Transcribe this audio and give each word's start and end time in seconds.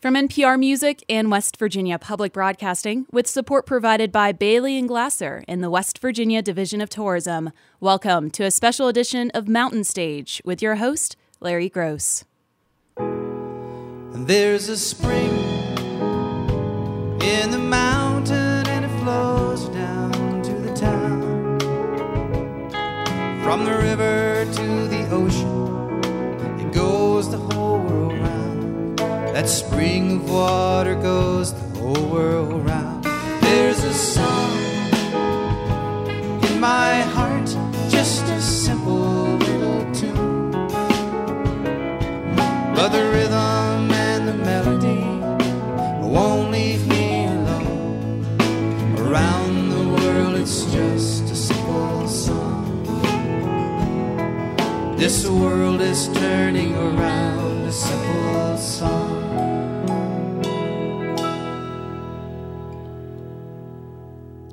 From 0.00 0.14
NPR 0.14 0.56
Music 0.60 1.02
and 1.08 1.28
West 1.28 1.56
Virginia 1.56 1.98
Public 1.98 2.32
Broadcasting, 2.32 3.06
with 3.10 3.26
support 3.26 3.66
provided 3.66 4.12
by 4.12 4.30
Bailey 4.30 4.78
and 4.78 4.86
Glasser 4.86 5.42
in 5.48 5.60
the 5.60 5.68
West 5.68 5.98
Virginia 5.98 6.40
Division 6.40 6.80
of 6.80 6.88
Tourism, 6.88 7.50
welcome 7.80 8.30
to 8.30 8.44
a 8.44 8.52
special 8.52 8.86
edition 8.86 9.32
of 9.34 9.48
Mountain 9.48 9.82
Stage 9.82 10.40
with 10.44 10.62
your 10.62 10.76
host, 10.76 11.16
Larry 11.40 11.68
Groce. 11.68 12.22
There's 14.12 14.68
a 14.68 14.76
spring 14.76 15.36
in 17.20 17.50
the 17.50 17.58
mountain 17.58 18.68
and 18.68 18.84
it 18.84 19.00
flows 19.02 19.68
down 19.70 20.42
to 20.44 20.52
the 20.52 20.72
town. 20.76 21.58
From 23.42 23.64
the 23.64 23.76
river 23.76 24.44
to 24.44 24.86
the 24.86 25.08
ocean, 25.10 25.47
That 29.38 29.48
spring 29.48 30.16
of 30.16 30.30
water 30.32 30.96
goes 30.96 31.54
the 31.54 31.78
whole 31.78 32.08
world 32.10 32.66
round. 32.66 33.04
There's 33.40 33.84
a 33.84 33.94
song 33.94 34.58
in 36.42 36.58
my 36.58 37.02
heart, 37.14 37.46
just 37.88 38.24
a 38.24 38.40
simple 38.40 39.38
little 39.38 39.94
tune. 39.94 40.50
But 42.74 42.88
the 42.88 43.04
rhythm 43.14 43.92
and 43.92 44.26
the 44.26 44.34
melody 44.34 45.04
won't 46.04 46.50
leave 46.50 46.84
me 46.88 47.26
alone. 47.26 48.26
Around 48.98 49.70
the 49.70 49.88
world, 50.02 50.34
it's 50.34 50.64
just 50.72 51.30
a 51.30 51.36
simple 51.36 52.08
song. 52.08 52.66
This 54.96 55.28
world 55.28 55.80
is 55.80 56.08
turning 56.08 56.74
around 56.74 57.68
a 57.68 57.72
simple 57.72 58.57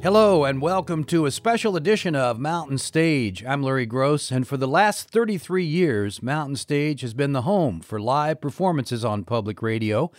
Hello, 0.05 0.43
and 0.43 0.61
welcome 0.61 1.03
to 1.05 1.25
a 1.25 1.31
special 1.31 1.75
edition 1.75 2.15
of 2.15 2.37
Mountain 2.39 2.77
Stage. 2.77 3.43
I'm 3.43 3.63
Larry 3.63 3.87
Groce, 3.87 4.31
and 4.31 4.47
for 4.47 4.55
the 4.55 4.67
last 4.67 5.09
33 5.09 5.65
years, 5.65 6.21
Mountain 6.21 6.57
Stage 6.57 7.01
has 7.01 7.15
been 7.15 7.33
the 7.33 7.41
home 7.41 7.79
for 7.79 7.99
live 7.99 8.39
performances 8.39 9.03
on 9.03 9.23
public 9.23 9.63
radio, 9.63 10.11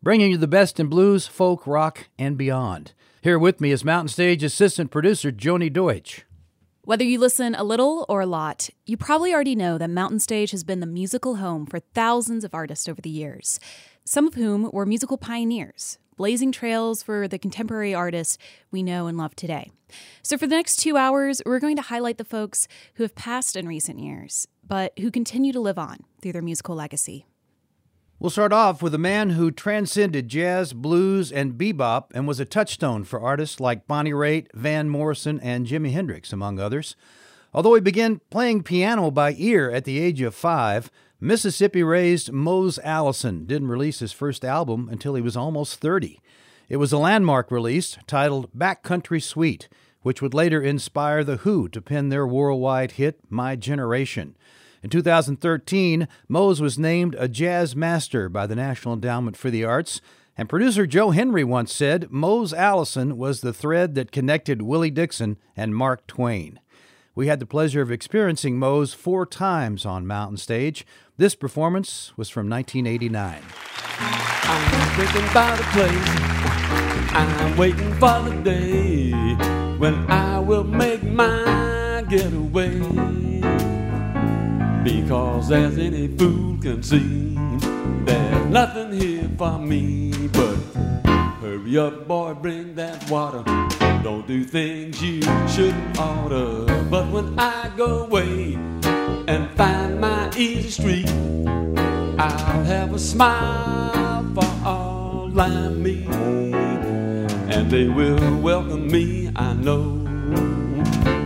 bringing 0.00 0.30
you 0.30 0.36
the 0.36 0.46
best 0.46 0.78
in 0.78 0.86
blues, 0.86 1.26
folk, 1.26 1.66
rock, 1.66 2.08
and 2.16 2.38
beyond. 2.38 2.92
Here 3.20 3.36
with 3.36 3.60
me 3.60 3.72
is 3.72 3.84
Mountain 3.84 4.10
Stage 4.10 4.44
assistant 4.44 4.92
producer 4.92 5.32
Joni 5.32 5.72
Deutsch. 5.72 6.24
Whether 6.82 7.02
you 7.02 7.18
listen 7.18 7.56
a 7.56 7.64
little 7.64 8.06
or 8.08 8.20
a 8.20 8.26
lot, 8.26 8.70
you 8.86 8.96
probably 8.96 9.34
already 9.34 9.56
know 9.56 9.76
that 9.76 9.90
Mountain 9.90 10.20
Stage 10.20 10.52
has 10.52 10.62
been 10.62 10.78
the 10.78 10.86
musical 10.86 11.34
home 11.38 11.66
for 11.66 11.80
thousands 11.80 12.44
of 12.44 12.54
artists 12.54 12.88
over 12.88 13.00
the 13.00 13.10
years, 13.10 13.58
some 14.04 14.28
of 14.28 14.34
whom 14.34 14.70
were 14.72 14.86
musical 14.86 15.18
pioneers, 15.18 15.98
blazing 16.22 16.52
trails 16.52 17.02
for 17.02 17.26
the 17.26 17.36
contemporary 17.36 17.92
artists 17.92 18.38
we 18.70 18.80
know 18.80 19.08
and 19.08 19.18
love 19.18 19.34
today. 19.34 19.72
So, 20.22 20.38
for 20.38 20.46
the 20.46 20.54
next 20.54 20.76
two 20.76 20.96
hours, 20.96 21.42
we're 21.44 21.58
going 21.58 21.74
to 21.74 21.82
highlight 21.82 22.16
the 22.16 22.24
folks 22.24 22.68
who 22.94 23.02
have 23.02 23.16
passed 23.16 23.56
in 23.56 23.66
recent 23.66 23.98
years, 23.98 24.46
but 24.64 24.96
who 25.00 25.10
continue 25.10 25.52
to 25.52 25.58
live 25.58 25.80
on 25.80 26.04
through 26.20 26.30
their 26.30 26.40
musical 26.40 26.76
legacy. 26.76 27.26
We'll 28.20 28.30
start 28.30 28.52
off 28.52 28.82
with 28.82 28.94
a 28.94 28.98
man 28.98 29.30
who 29.30 29.50
transcended 29.50 30.28
jazz, 30.28 30.72
blues, 30.72 31.32
and 31.32 31.54
bebop 31.54 32.12
and 32.14 32.28
was 32.28 32.38
a 32.38 32.44
touchstone 32.44 33.02
for 33.02 33.20
artists 33.20 33.58
like 33.58 33.88
Bonnie 33.88 34.12
Raitt, 34.12 34.46
Van 34.54 34.88
Morrison, 34.88 35.40
and 35.40 35.66
Jimi 35.66 35.90
Hendrix, 35.90 36.32
among 36.32 36.60
others. 36.60 36.94
Although 37.52 37.74
he 37.74 37.80
began 37.80 38.20
playing 38.30 38.62
piano 38.62 39.10
by 39.10 39.34
ear 39.36 39.72
at 39.72 39.84
the 39.84 39.98
age 39.98 40.20
of 40.20 40.36
five, 40.36 40.88
Mississippi 41.24 41.84
raised 41.84 42.32
Mose 42.32 42.80
Allison 42.80 43.46
didn't 43.46 43.68
release 43.68 44.00
his 44.00 44.10
first 44.10 44.44
album 44.44 44.88
until 44.90 45.14
he 45.14 45.22
was 45.22 45.36
almost 45.36 45.78
30. 45.78 46.20
It 46.68 46.78
was 46.78 46.92
a 46.92 46.98
landmark 46.98 47.52
release 47.52 47.96
titled 48.08 48.52
Backcountry 48.52 49.22
Suite, 49.22 49.68
which 50.00 50.20
would 50.20 50.34
later 50.34 50.60
inspire 50.60 51.22
The 51.22 51.36
Who 51.36 51.68
to 51.68 51.80
pen 51.80 52.08
their 52.08 52.26
worldwide 52.26 52.92
hit 52.92 53.20
My 53.30 53.54
Generation. 53.54 54.34
In 54.82 54.90
2013, 54.90 56.08
Mose 56.26 56.60
was 56.60 56.76
named 56.76 57.14
a 57.16 57.28
jazz 57.28 57.76
master 57.76 58.28
by 58.28 58.48
the 58.48 58.56
National 58.56 58.94
Endowment 58.94 59.36
for 59.36 59.48
the 59.48 59.64
Arts, 59.64 60.00
and 60.36 60.48
producer 60.48 60.88
Joe 60.88 61.10
Henry 61.10 61.44
once 61.44 61.72
said 61.72 62.10
Mose 62.10 62.52
Allison 62.52 63.16
was 63.16 63.42
the 63.42 63.52
thread 63.52 63.94
that 63.94 64.10
connected 64.10 64.62
Willie 64.62 64.90
Dixon 64.90 65.38
and 65.56 65.76
Mark 65.76 66.04
Twain. 66.08 66.58
We 67.14 67.26
had 67.26 67.40
the 67.40 67.46
pleasure 67.46 67.82
of 67.82 67.92
experiencing 67.92 68.58
Mose 68.58 68.94
four 68.94 69.26
times 69.26 69.84
on 69.84 70.06
Mountain 70.06 70.38
Stage. 70.38 70.86
This 71.18 71.34
performance 71.34 72.10
was 72.16 72.30
from 72.30 72.48
1989. 72.48 73.42
I'm 73.98 74.96
thinking 74.96 75.30
about 75.30 75.60
a 75.60 75.64
place. 75.74 77.12
I'm 77.12 77.56
waiting 77.58 77.92
for 77.96 78.22
the 78.22 78.40
day 78.42 79.10
when 79.76 80.10
I 80.10 80.38
will 80.38 80.64
make 80.64 81.02
my 81.02 82.02
getaway. 82.08 82.78
Because 84.82 85.52
as 85.52 85.76
any 85.76 86.08
fool 86.16 86.56
can 86.62 86.82
see, 86.82 87.36
there's 88.06 88.46
nothing 88.46 88.92
here 88.92 89.30
for 89.36 89.58
me 89.58 90.28
but 90.28 90.56
hurry 91.42 91.76
up, 91.76 92.08
boy, 92.08 92.32
bring 92.32 92.74
that 92.76 93.10
water. 93.10 93.44
Don't 94.02 94.26
do 94.26 94.42
things 94.42 95.00
you 95.00 95.22
shouldn't 95.48 95.96
oughta. 95.96 96.66
But 96.90 97.08
when 97.12 97.38
I 97.38 97.70
go 97.76 98.04
away 98.04 98.54
and 99.28 99.48
find 99.56 100.00
my 100.00 100.28
easy 100.36 100.70
street, 100.70 101.08
I'll 102.18 102.64
have 102.64 102.92
a 102.92 102.98
smile 102.98 104.24
for 104.34 104.66
all 104.66 105.40
I 105.40 105.68
meet. 105.68 106.08
And 106.08 107.70
they 107.70 107.86
will 107.86 108.40
welcome 108.40 108.88
me, 108.90 109.30
I 109.36 109.52
know. 109.52 110.04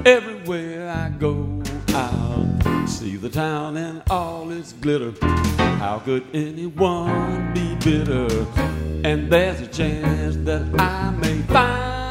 Everywhere 0.04 0.90
I 0.90 1.08
go, 1.18 1.62
I'll 1.88 2.86
see 2.86 3.16
the 3.16 3.30
town 3.30 3.78
and 3.78 4.02
all 4.10 4.50
its 4.52 4.74
glitter. 4.74 5.14
How 5.78 6.02
could 6.04 6.26
anyone 6.34 7.54
be 7.54 7.74
bitter? 7.76 8.28
And 9.02 9.32
there's 9.32 9.62
a 9.62 9.66
chance 9.66 10.36
that 10.44 10.78
I 10.78 11.10
may 11.12 11.38
find 11.42 12.05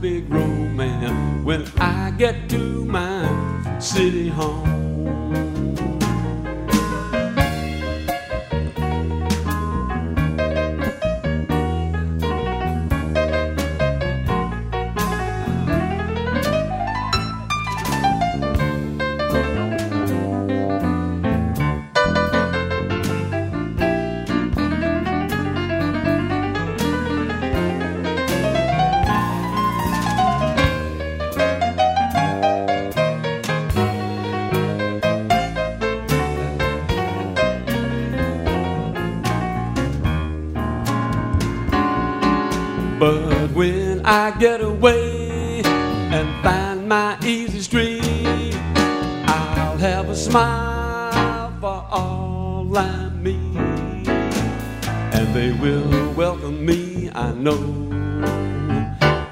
big 0.00 0.32
romance 0.32 1.44
when 1.44 1.66
I 1.78 2.10
get 2.12 2.48
to 2.48 2.86
my 2.86 3.78
city 3.78 4.28
home. 4.28 4.99
I 44.12 44.32
get 44.32 44.60
away 44.60 45.62
and 45.64 46.42
find 46.42 46.88
my 46.88 47.16
easy 47.24 47.60
street, 47.60 48.52
I'll 49.24 49.78
have 49.78 50.08
a 50.08 50.16
smile 50.16 51.56
for 51.60 51.86
all 51.88 52.76
I 52.76 53.08
meet. 53.10 54.08
And 54.08 55.32
they 55.32 55.52
will 55.52 56.12
welcome 56.14 56.66
me, 56.66 57.08
I 57.14 57.30
know, 57.30 57.54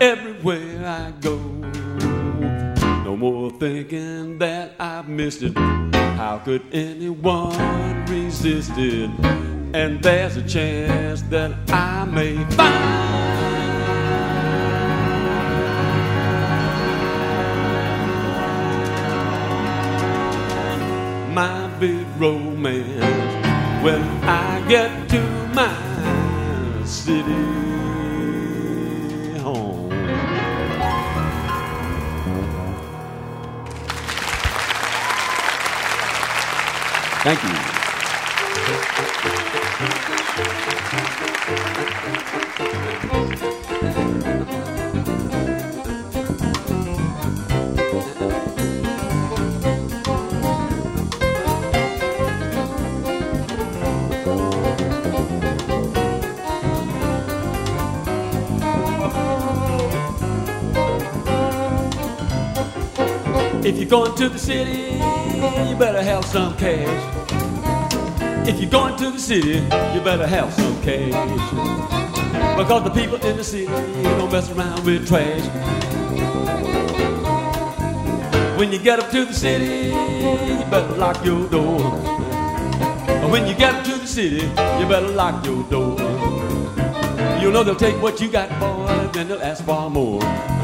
everywhere 0.00 0.86
I 0.86 1.10
go. 1.22 1.38
No 3.02 3.16
more 3.16 3.50
thinking 3.50 4.38
that 4.38 4.76
I've 4.78 5.08
missed 5.08 5.42
it. 5.42 5.58
How 5.58 6.40
could 6.44 6.62
anyone 6.70 8.06
resist 8.06 8.70
it? 8.76 9.10
And 9.74 10.00
there's 10.04 10.36
a 10.36 10.48
chance 10.48 11.22
that 11.22 11.50
I 11.68 12.04
may 12.04 12.36
find. 12.50 13.67
Romance 22.18 23.84
when 23.84 24.02
I 24.24 24.66
get 24.68 25.08
to 25.10 25.20
my 25.54 26.84
city 26.84 27.32
home. 29.38 29.90
If 63.68 63.76
you're 63.76 63.86
going 63.86 64.14
to 64.14 64.30
the 64.30 64.38
city, 64.38 64.94
you 65.68 65.76
better 65.76 66.02
have 66.02 66.24
some 66.24 66.56
cash. 66.56 66.88
If 68.48 68.58
you're 68.58 68.70
going 68.70 68.96
to 68.96 69.10
the 69.10 69.18
city, 69.18 69.56
you 69.92 70.00
better 70.00 70.26
have 70.26 70.50
some 70.54 70.80
cash. 70.80 71.12
Because 72.56 72.84
the 72.84 72.90
people 72.90 73.16
in 73.26 73.36
the 73.36 73.44
city 73.44 73.66
don't 73.66 74.32
mess 74.32 74.50
around 74.52 74.86
with 74.86 75.06
trash. 75.06 75.44
When 78.58 78.72
you 78.72 78.78
get 78.78 79.00
up 79.00 79.10
to 79.10 79.26
the 79.26 79.34
city, 79.34 79.88
you 79.88 80.64
better 80.70 80.96
lock 80.96 81.22
your 81.22 81.46
door. 81.50 81.78
When 83.30 83.46
you 83.46 83.54
get 83.54 83.74
up 83.74 83.84
to 83.84 83.98
the 83.98 84.06
city, 84.06 84.46
you 84.46 84.88
better 84.88 85.08
lock 85.08 85.44
your 85.44 85.62
door. 85.64 85.98
You 87.38 87.52
know 87.52 87.62
they'll 87.64 87.76
take 87.76 88.00
what 88.00 88.18
you 88.18 88.30
got, 88.30 88.48
boy, 88.58 89.10
then 89.12 89.28
they'll 89.28 89.42
ask 89.42 89.62
for 89.62 89.90
more. 89.90 90.57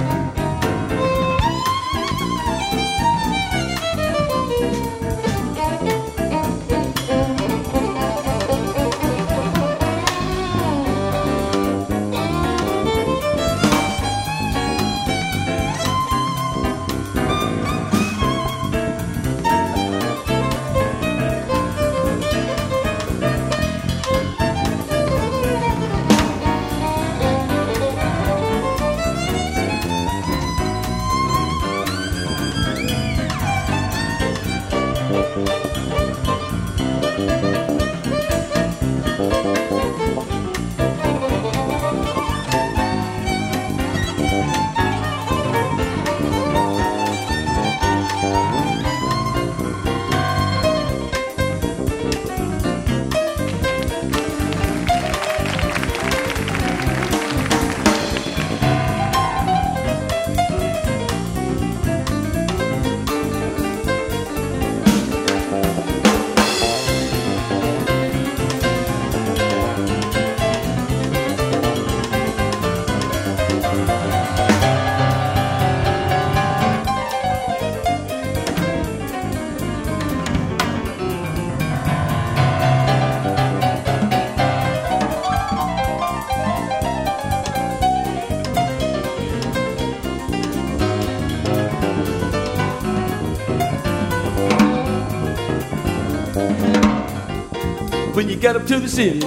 Get 98.44 98.56
up 98.56 98.66
to 98.66 98.78
the 98.78 98.86
city, 98.86 99.20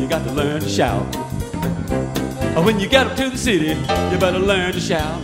you 0.00 0.08
got 0.08 0.24
to 0.24 0.32
learn 0.32 0.58
to 0.58 0.66
shout. 0.66 1.04
When 2.64 2.80
you 2.80 2.88
get 2.88 3.06
up 3.06 3.14
to 3.18 3.28
the 3.28 3.36
city, 3.36 3.66
you 4.10 4.18
better 4.18 4.38
learn 4.38 4.72
to 4.72 4.80
shout. 4.80 5.20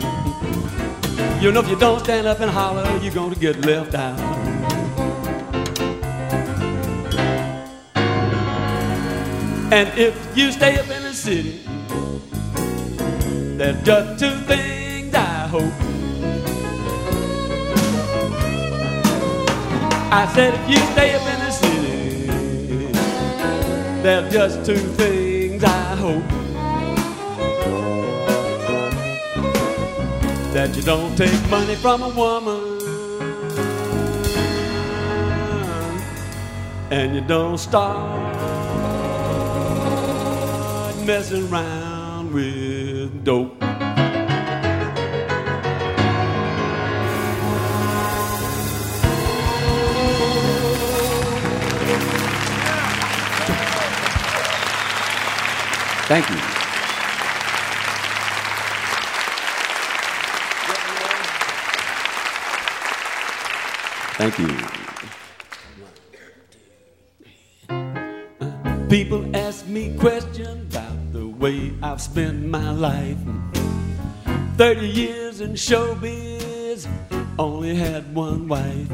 You 1.42 1.50
know 1.50 1.60
if 1.60 1.70
you 1.70 1.78
don't 1.78 2.00
stand 2.00 2.26
up 2.26 2.40
and 2.40 2.50
holler, 2.50 2.84
you're 2.98 3.14
gonna 3.14 3.34
get 3.34 3.64
left 3.64 3.94
out. 3.94 4.20
And 9.72 9.88
if 9.98 10.36
you 10.36 10.52
stay 10.52 10.78
up 10.78 10.90
in 10.90 11.02
the 11.02 11.14
city, 11.14 11.60
there's 13.56 13.82
just 13.86 14.20
two 14.20 14.36
things 14.44 15.14
I 15.14 15.48
hope. 15.48 15.72
I 20.12 20.30
said 20.34 20.52
if 20.52 20.68
you 20.68 20.76
stay 20.92 21.14
up 21.14 21.22
in 21.22 21.37
there's 24.08 24.32
just 24.32 24.64
two 24.64 24.78
things 24.96 25.62
I 25.62 25.94
hope. 25.96 26.28
That 30.54 30.74
you 30.74 30.82
don't 30.82 31.14
take 31.14 31.50
money 31.50 31.74
from 31.74 32.02
a 32.02 32.08
woman 32.08 32.78
and 36.90 37.14
you 37.14 37.20
don't 37.20 37.58
start 37.58 38.34
messing 41.04 41.46
around 41.52 42.32
with 42.32 43.24
dope. 43.24 43.67
Thank 56.08 56.30
you. 56.30 56.36
Thank 64.16 64.38
you. 64.38 64.48
People 68.88 69.36
ask 69.36 69.66
me 69.66 69.94
questions 69.98 70.74
about 70.74 71.12
the 71.12 71.26
way 71.26 71.74
I've 71.82 72.00
spent 72.00 72.42
my 72.46 72.70
life. 72.70 73.18
30 74.56 74.88
years 74.88 75.42
in 75.42 75.52
showbiz, 75.52 76.88
only 77.38 77.74
had 77.74 78.14
one 78.14 78.48
wife. 78.48 78.90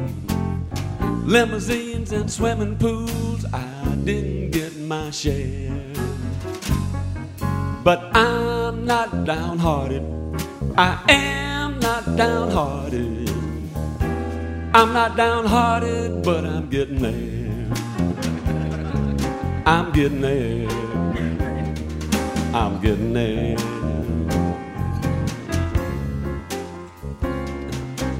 Limousines 1.23 2.11
and 2.11 2.29
swimming 2.29 2.77
pools, 2.77 3.45
I 3.53 3.95
didn't 4.03 4.51
get 4.51 4.75
my 4.79 5.11
share. 5.11 5.84
But 7.85 8.15
I'm 8.15 8.83
not 8.83 9.25
downhearted. 9.25 10.01
I 10.75 10.97
am 11.07 11.79
not 11.79 12.03
downhearted. 12.17 13.29
I'm 14.73 14.91
not 14.91 15.15
downhearted, 15.15 16.23
but 16.23 16.45
I'm 16.45 16.67
getting 16.67 16.97
there. 16.97 17.71
I'm 19.67 19.91
getting 19.91 20.21
there. 20.21 20.67
I'm 22.55 22.81
getting 22.81 23.13
there. 23.13 23.55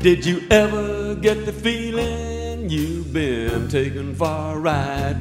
Did 0.03 0.23
you 0.23 0.43
ever 0.51 1.15
get 1.15 1.47
the 1.47 1.51
feeling 1.51 2.69
you've 2.69 3.11
been 3.11 3.67
taken 3.67 4.13
for 4.13 4.27
a 4.27 4.59
ride? 4.59 5.17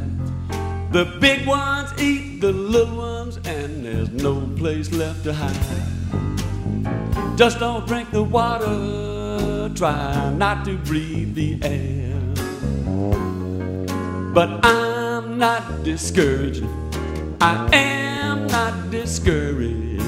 The 0.93 1.07
big 1.19 1.47
ones 1.47 1.91
eat 1.99 2.43
the 2.43 2.53
little 2.53 2.97
ones, 2.99 3.04
and 3.47 3.85
there's 3.85 4.11
no 4.11 4.41
place 4.57 4.93
left 4.93 5.25
to 5.25 5.33
hide. 5.33 5.55
Just 7.37 7.59
don't 7.59 7.87
drink 7.87 8.11
the 8.11 8.23
water, 8.23 9.71
try 9.75 10.33
not 10.33 10.65
to 10.65 10.77
breathe 10.79 11.35
the 11.35 11.59
air. 11.63 12.21
But 14.33 14.65
I'm 14.65 15.39
not 15.39 15.85
discouraged. 15.85 16.65
I 17.41 17.69
am 17.75 18.47
not 18.47 18.91
discouraged. 18.91 20.03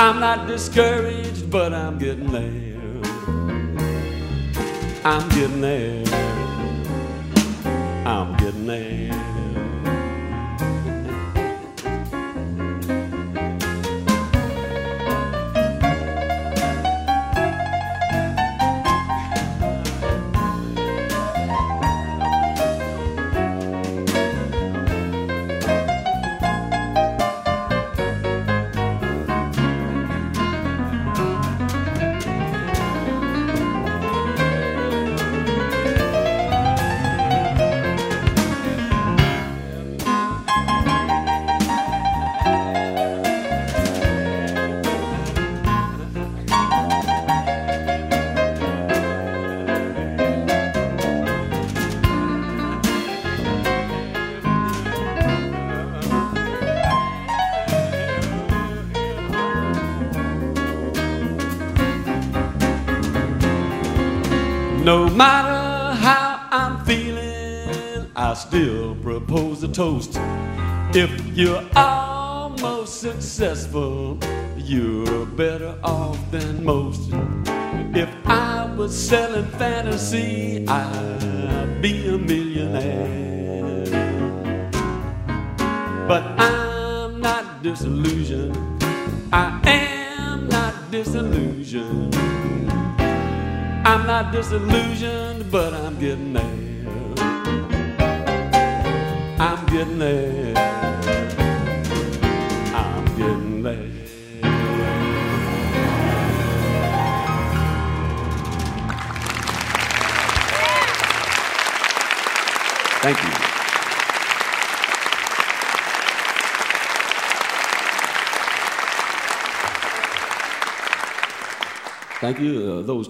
I'm 0.00 0.20
not 0.20 0.46
discouraged, 0.46 1.50
but 1.50 1.72
I'm 1.72 1.98
getting 1.98 2.30
there. 2.30 2.78
I'm 5.04 5.28
getting 5.30 5.60
there. 5.60 6.04
I'm 8.06 8.36
getting 8.36 8.66
there. 8.66 9.47
Still 68.48 68.94
propose 69.02 69.62
a 69.62 69.68
toast. 69.68 70.12
If 70.94 71.10
you're 71.36 71.62
almost 71.76 72.98
successful, 72.98 74.18
you're 74.56 75.26
better 75.26 75.78
off 75.84 76.18
than 76.30 76.64
most. 76.64 77.10
If 77.94 78.08
I 78.24 78.64
was 78.74 78.96
selling 78.96 79.44
fantasy, 79.58 80.66
I'd 80.66 81.82
be 81.82 82.08
a 82.08 82.17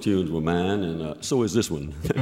tunes 0.09 0.31
were 0.31 0.41
mine, 0.41 0.83
and 0.85 1.03
uh, 1.03 1.15
so 1.21 1.43
is 1.43 1.53
this 1.53 1.71
one. 1.71 1.93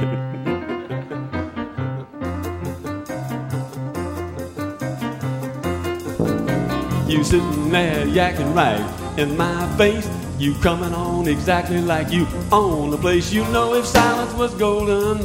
you 7.07 7.23
sitting 7.23 7.69
there 7.69 8.05
yakking 8.07 8.53
right 8.53 8.83
in 9.17 9.37
my 9.37 9.77
face. 9.77 10.09
You 10.37 10.53
coming 10.55 10.93
on 10.93 11.29
exactly 11.29 11.81
like 11.81 12.11
you 12.11 12.27
own 12.51 12.91
the 12.91 12.97
place. 12.97 13.31
You 13.31 13.45
know 13.55 13.73
if 13.73 13.85
silence 13.85 14.33
was 14.33 14.53
golden, 14.55 15.19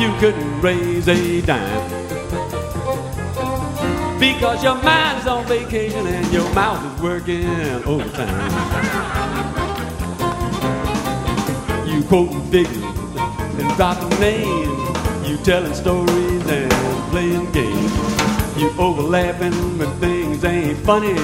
you 0.00 0.10
couldn't 0.20 0.60
raise 0.62 1.06
a 1.06 1.42
dime. 1.42 1.90
Because 4.18 4.64
your 4.64 4.76
mind's 4.82 5.26
on 5.26 5.44
vacation 5.44 6.06
and 6.06 6.32
your 6.32 6.50
mouth 6.54 6.96
is 6.96 7.02
working 7.02 7.44
overtime. 7.84 8.99
Quoting 12.10 12.42
figures 12.50 12.82
and 12.82 13.76
dropping 13.76 14.18
names. 14.18 15.28
You 15.28 15.36
telling 15.44 15.72
stories 15.74 16.44
and 16.48 16.72
playing 17.12 17.52
games. 17.52 17.92
You 18.60 18.68
overlapping 18.76 19.78
when 19.78 19.88
things 20.00 20.44
ain't 20.44 20.76
funny. 20.78 21.14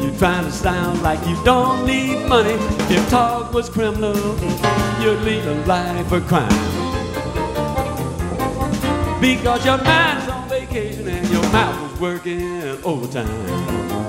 You 0.00 0.16
trying 0.18 0.44
to 0.44 0.52
sound 0.52 1.02
like 1.02 1.18
you 1.26 1.36
don't 1.44 1.84
need 1.84 2.24
money. 2.28 2.54
If 2.88 3.10
talk 3.10 3.52
was 3.52 3.68
criminal, 3.68 4.14
you'd 5.02 5.20
lead 5.22 5.44
a 5.44 5.66
life 5.66 6.12
of 6.12 6.24
crime. 6.28 6.48
Because 9.20 9.64
your 9.64 9.78
mind's 9.78 10.28
on 10.28 10.48
vacation 10.48 11.08
and 11.08 11.28
your 11.30 11.42
mouth 11.50 11.94
is 11.94 12.00
working 12.00 12.62
overtime. 12.84 14.01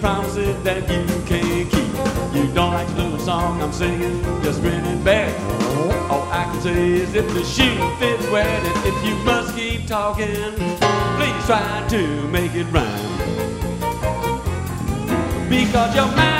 Promises 0.00 0.62
that 0.64 0.82
you 0.90 1.04
can't 1.26 1.70
keep. 1.70 2.34
You 2.34 2.52
don't 2.54 2.72
like 2.72 2.88
the 2.88 3.04
little 3.04 3.18
song 3.18 3.60
I'm 3.62 3.72
singing, 3.72 4.22
just 4.42 4.62
grin 4.62 4.84
and 4.84 5.04
bear. 5.04 5.28
All 6.10 6.26
I 6.32 6.44
can 6.44 6.60
say 6.62 6.92
is 6.92 7.14
if 7.14 7.28
the 7.34 7.44
shoe 7.44 7.76
fits 7.98 8.26
wet 8.30 8.46
and 8.46 8.86
if 8.86 9.04
you 9.04 9.14
must 9.24 9.54
keep 9.54 9.86
talking, 9.86 10.54
please 11.16 11.46
try 11.46 11.86
to 11.90 12.28
make 12.28 12.54
it 12.54 12.64
rhyme. 12.72 13.18
Because 15.48 15.94
your 15.94 16.06
mind's 16.16 16.39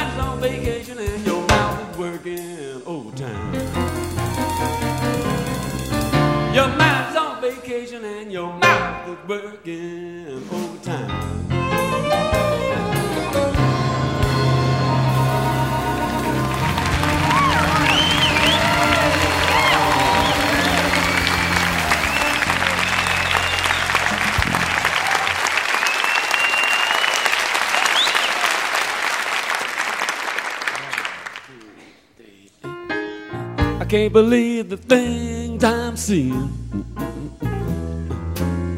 believe 34.12 34.71
the 34.71 34.76
things 34.76 35.62
I'm 35.62 35.97
seeing. 35.97 36.50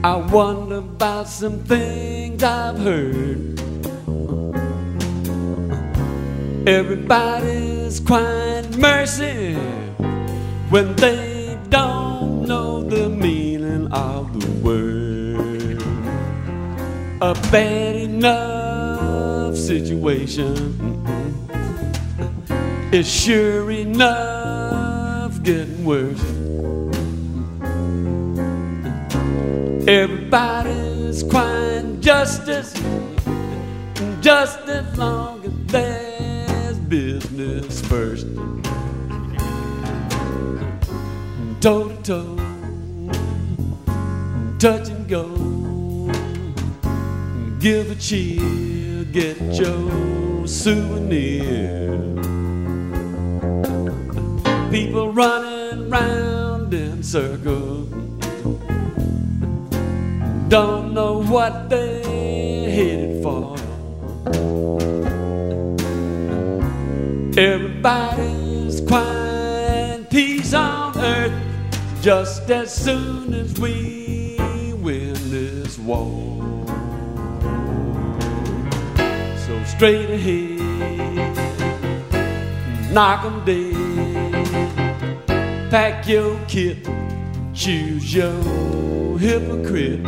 I 0.05 0.17
wonder 0.17 0.77
about 0.77 1.27
some 1.27 1.61
things 1.61 2.43
I've 2.43 2.79
heard. 2.79 3.59
Everybody's 6.69 8.01
crying 8.01 8.79
mercy 8.79 9.55
when 10.69 10.95
they 10.97 11.59
don't 11.71 12.47
know 12.47 12.83
the 12.83 13.09
meaning 13.09 13.91
of 13.91 14.39
the 14.39 14.51
word. 14.61 15.83
A 17.23 17.35
bad 17.51 17.97
enough 17.97 19.57
situation 19.57 20.53
is 22.93 23.09
sure 23.09 23.71
enough 23.71 24.42
getting 25.43 25.85
worse. 25.85 26.23
Everybody's 29.89 31.25
crying 31.25 32.01
justice, 32.01 32.73
just 34.21 34.61
as 34.69 34.97
long 34.97 35.45
as 35.45 35.53
there's 35.67 36.79
business 36.79 37.81
first. 37.83 38.27
Toe 41.61 41.89
to 41.89 42.03
toe, 42.03 42.37
touch 44.59 44.89
and 44.91 45.09
go. 45.09 45.27
Give 47.59 47.91
a 47.91 47.95
cheer, 47.97 49.05
get 49.05 49.41
your 49.59 50.47
souvenir. 50.47 52.12
People 54.93 55.11
running 55.15 55.89
round 55.89 56.75
in 56.75 57.03
circles 57.03 57.89
don't 60.51 60.93
know 60.93 61.23
what 61.23 61.71
they're 61.71 62.69
headed 62.71 63.23
for. 63.23 63.57
Everybody's 67.41 68.83
crying 68.83 70.05
peace 70.11 70.53
on 70.53 70.95
earth 70.99 71.33
just 72.03 72.51
as 72.51 72.71
soon 72.71 73.33
as 73.33 73.59
we 73.59 74.37
win 74.83 75.15
this 75.31 75.79
war. 75.79 76.45
So 79.47 79.65
straight 79.65 80.11
ahead, 80.11 80.61
knock 82.93 83.25
'em 83.25 83.43
dead, 83.47 83.92
pack 85.73 86.07
your 86.07 86.39
kit, 86.49 86.87
choose 87.55 88.13
your 88.15 89.19
hypocrite. 89.19 90.05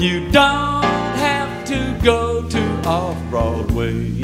You 0.00 0.30
don't 0.30 0.82
have 1.20 1.66
to 1.66 1.98
go 2.02 2.48
to 2.48 2.88
off 2.88 3.18
Broadway 3.28 4.18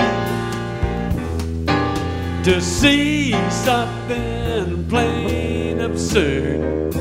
to 2.43 2.59
see 2.63 3.33
something 3.51 4.89
plain 4.89 5.81
absurd. 5.81 6.95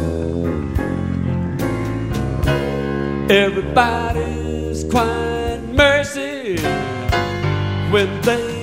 Everybody's 3.31 4.83
crying 4.83 5.73
mercy 5.77 6.57
when 7.89 8.21
they 8.23 8.56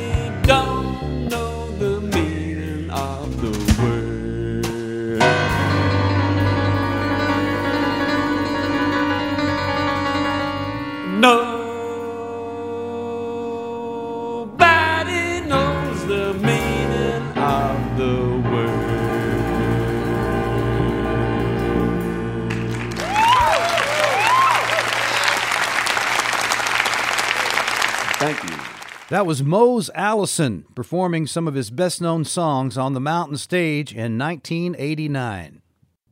That 29.15 29.27
was 29.27 29.45
Mose 29.45 29.91
Allison 29.95 30.65
performing 30.75 31.29
some 31.29 31.47
of 31.47 31.55
his 31.55 31.71
best 31.71 32.01
known 32.01 32.25
songs 32.25 32.77
on 32.77 32.95
the 32.95 33.01
mountain 33.01 33.37
stage 33.37 33.93
in 33.93 34.19
1989. 34.19 35.63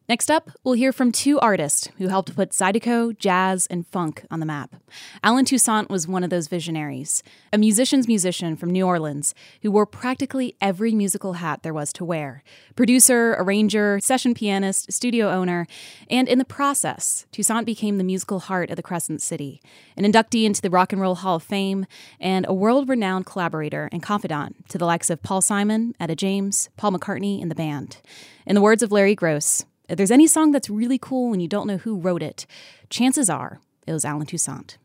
Next 0.09 0.33
up, 0.33 0.51
we'll 0.65 0.75
hear 0.75 0.93
from 0.93 1.13
two 1.13 1.39
artists 1.39 1.89
who 1.99 2.09
helped 2.09 2.35
put 2.35 2.51
Zydeco, 2.51 3.17
jazz, 3.17 3.67
and 3.69 3.87
funk 3.87 4.27
on 4.33 4.41
the 4.41 4.47
map. 4.47 4.75
Allen 5.23 5.45
Toussaint 5.45 5.89
was 5.89 6.09
one 6.09 6.25
of 6.25 6.31
those 6.31 6.49
visionaries, 6.49 7.23
a 7.53 7.59
musician's 7.59 8.09
musician 8.09 8.57
from 8.57 8.71
New 8.71 8.85
Orleans 8.85 9.33
who 9.63 9.71
wore 9.71 9.87
practically 9.87 10.57
every 10.61 10.93
musical 10.93 11.35
hat 11.35 11.63
there 11.63 11.73
was 11.73 11.93
to 11.95 12.05
wear 12.05 12.43
producer, 12.75 13.37
arranger, 13.39 14.01
session 14.01 14.35
pianist, 14.35 14.93
studio 14.93 15.31
owner, 15.31 15.67
and 16.11 16.29
in 16.29 16.39
the 16.39 16.45
process, 16.45 17.27
Toussaint 17.31 17.65
became 17.65 17.99
the 17.99 18.05
musical 18.05 18.41
heart 18.41 18.71
of 18.71 18.77
the 18.77 18.83
Crescent 18.83 19.23
City, 19.23 19.63
an 19.97 20.05
inductee 20.05 20.45
into 20.45 20.63
the 20.63 20.71
Rock 20.71 20.93
and 20.93 21.01
Roll 21.01 21.15
Hall 21.15 21.37
of 21.37 21.43
Fame, 21.43 21.87
and 22.19 22.45
a 22.49 22.55
world 22.55 22.89
renowned 22.89 23.27
collaborator 23.27 23.89
and 23.93 24.03
confidant 24.03 24.69
to 24.69 24.79
the 24.79 24.87
likes 24.87 25.11
of 25.11 25.23
Paul 25.23 25.41
Simon, 25.43 25.95
Etta 26.01 26.17
James, 26.17 26.71
Paul 26.77 26.93
McCartney, 26.93 27.41
and 27.41 27.51
the 27.51 27.55
band. 27.55 27.99
In 28.47 28.55
the 28.57 28.63
words 28.63 28.83
of 28.83 28.91
Larry 28.91 29.15
Groce, 29.15 29.65
if 29.93 29.99
there's 29.99 30.11
any 30.11 30.27
song 30.27 30.53
that's 30.53 30.71
really 30.71 30.97
cool 30.97 31.35
and 31.35 31.43
you 31.43 31.49
don't 31.49 31.67
know 31.67 31.77
who 31.77 32.01
wrote 32.01 32.23
it, 32.23 32.47
chances 32.89 33.29
are 33.29 33.61
it 33.87 33.93
was 33.93 34.07
Allen 34.07 34.25
Toussaint. 34.25 34.79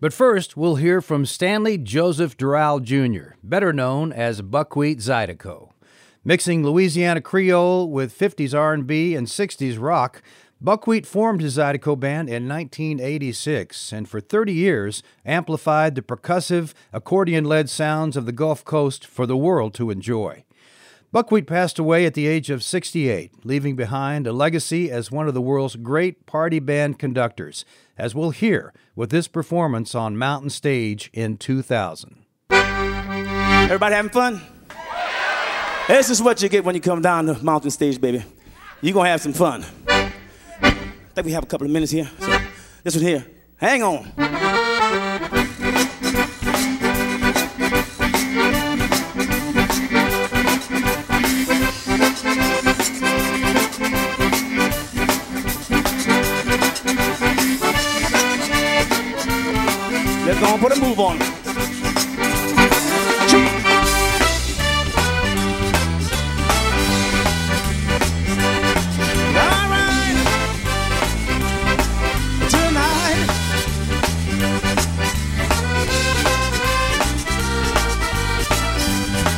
But 0.00 0.14
first, 0.14 0.56
we'll 0.56 0.76
hear 0.76 1.02
from 1.02 1.26
Stanley 1.26 1.76
Joseph 1.76 2.34
Dural 2.34 2.82
Jr., 2.82 3.34
better 3.42 3.70
known 3.70 4.14
as 4.14 4.40
Buckwheat 4.40 4.98
Zydeco. 5.00 5.72
Mixing 6.24 6.64
Louisiana 6.64 7.20
Creole 7.20 7.90
with 7.90 8.18
50s 8.18 8.58
R&B 8.58 9.14
and 9.14 9.26
60s 9.26 9.78
rock, 9.78 10.22
Buckwheat 10.58 11.04
formed 11.04 11.42
his 11.42 11.58
Zydeco 11.58 12.00
band 12.00 12.30
in 12.30 12.48
1986 12.48 13.92
and 13.92 14.08
for 14.08 14.20
30 14.22 14.54
years 14.54 15.02
amplified 15.26 15.96
the 15.96 16.02
percussive, 16.02 16.72
accordion-led 16.94 17.68
sounds 17.68 18.16
of 18.16 18.24
the 18.24 18.32
Gulf 18.32 18.64
Coast 18.64 19.06
for 19.06 19.26
the 19.26 19.36
world 19.36 19.74
to 19.74 19.90
enjoy. 19.90 20.44
Buckwheat 21.14 21.46
passed 21.46 21.78
away 21.78 22.06
at 22.06 22.14
the 22.14 22.26
age 22.26 22.50
of 22.50 22.64
68, 22.64 23.44
leaving 23.46 23.76
behind 23.76 24.26
a 24.26 24.32
legacy 24.32 24.90
as 24.90 25.12
one 25.12 25.28
of 25.28 25.34
the 25.34 25.40
world's 25.40 25.76
great 25.76 26.26
party 26.26 26.58
band 26.58 26.98
conductors, 26.98 27.64
as 27.96 28.16
we'll 28.16 28.30
hear 28.30 28.72
with 28.96 29.10
this 29.10 29.28
performance 29.28 29.94
on 29.94 30.16
Mountain 30.16 30.50
Stage 30.50 31.10
in 31.12 31.36
2000. 31.36 32.24
Everybody 32.50 33.94
having 33.94 34.10
fun? 34.10 34.40
This 35.86 36.10
is 36.10 36.20
what 36.20 36.42
you 36.42 36.48
get 36.48 36.64
when 36.64 36.74
you 36.74 36.80
come 36.80 37.00
down 37.00 37.26
the 37.26 37.40
mountain 37.44 37.70
stage, 37.70 38.00
baby. 38.00 38.24
You're 38.80 38.94
gonna 38.94 39.10
have 39.10 39.20
some 39.20 39.34
fun. 39.34 39.64
I 39.86 40.10
think 41.14 41.26
we 41.26 41.32
have 41.32 41.44
a 41.44 41.46
couple 41.46 41.68
of 41.68 41.72
minutes 41.72 41.92
here. 41.92 42.10
So 42.18 42.40
this 42.82 42.96
one 42.96 43.04
here. 43.04 43.24
Hang 43.58 43.84
on. 43.84 44.43
Put 60.66 60.78
a 60.78 60.80
move 60.80 60.98
on. 60.98 61.18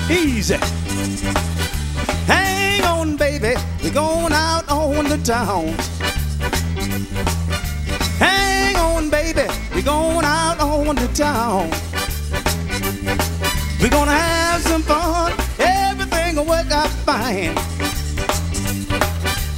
Easy. 0.08 0.54
Hang 2.26 2.84
on, 2.84 3.16
baby. 3.16 3.54
We're 3.82 3.92
going 3.92 4.32
out 4.32 4.70
on 4.70 5.08
the 5.08 5.18
town. 5.24 5.74
Hang 8.20 8.76
on, 8.76 9.10
baby. 9.10 9.48
We're 9.74 9.82
going 9.82 10.24
out 10.24 10.45
on 10.88 10.94
the 10.94 11.08
town. 11.08 11.68
We're 13.80 13.90
gonna 13.90 14.12
have 14.12 14.62
some 14.62 14.82
fun. 14.82 15.32
Everything 15.58 16.36
will 16.36 16.44
work 16.44 16.70
out 16.70 16.88
fine. 17.04 17.54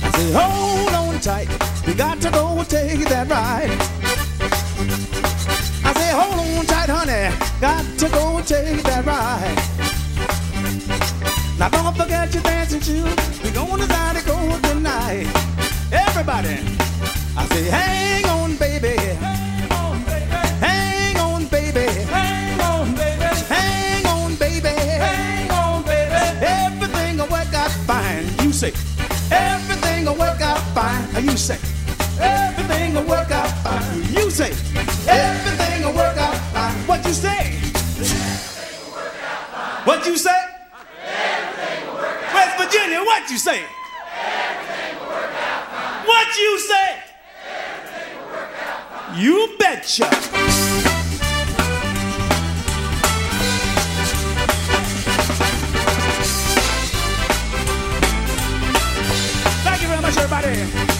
I 0.03 0.11
said, 0.15 0.35
hold 0.35 0.95
on 0.95 1.21
tight. 1.21 1.49
We 1.87 1.93
got 1.95 2.21
to 2.23 2.31
go 2.31 2.65
take 2.65 3.07
that 3.09 3.29
ride. 3.29 3.71
I 5.85 5.93
said, 5.99 6.15
hold 6.15 6.59
on 6.59 6.65
tight, 6.67 6.89
honey. 6.89 7.37
Got 7.61 7.85
to 7.99 8.09
go 8.09 8.41
take 8.43 8.83
that 8.85 9.05
ride. 9.05 9.59
Now 11.59 11.69
don't 11.69 11.95
forget 11.95 12.33
your 12.33 12.43
dancing 12.43 12.81
shoes. 12.81 13.43
We're 13.43 13.53
gonna 13.53 13.87
to 13.87 14.25
go 14.25 14.59
tonight. 14.63 15.27
Everybody, 15.93 16.57
I 17.37 17.47
say, 17.51 17.65
hang 17.65 18.25
on, 18.27 18.57
baby. 18.57 19.48
Fine. 28.59 28.73
You 28.73 28.73
say, 28.73 28.73
everything 29.39 30.07
will 30.07 30.17
work 30.17 30.41
out 30.41 30.59
fine. 30.69 31.23
You 31.23 31.37
say, 31.39 31.61
everything 32.19 32.95
will 32.95 33.07
work 33.07 33.31
out 33.31 33.51
fine. 33.63 34.03
What 34.15 34.15
You 34.15 34.31
say, 34.31 34.51
everything 35.07 35.85
will 35.85 35.95
work 35.95 36.17
out 36.17 36.37
fine. 36.53 36.75
What 36.87 37.07
you 37.07 37.13
say? 37.13 37.55
Everything 37.89 38.79
What 39.85 40.07
you 40.07 40.17
say? 40.17 40.41
West 42.35 42.59
Virginia, 42.59 43.01
what 43.01 43.31
you 43.31 43.39
say? 43.39 43.63
Everything 43.63 44.99
will 44.99 45.07
work 45.07 45.35
out 45.47 45.65
fine. 45.71 46.07
What 46.07 46.37
you 46.37 46.59
say? 46.59 47.03
Everything 47.47 48.19
will 48.19 48.29
work 48.33 48.55
out 48.61 49.09
fine. 49.09 49.23
You 49.23 49.57
betcha. 49.59 50.98
Everybody. 60.45 60.98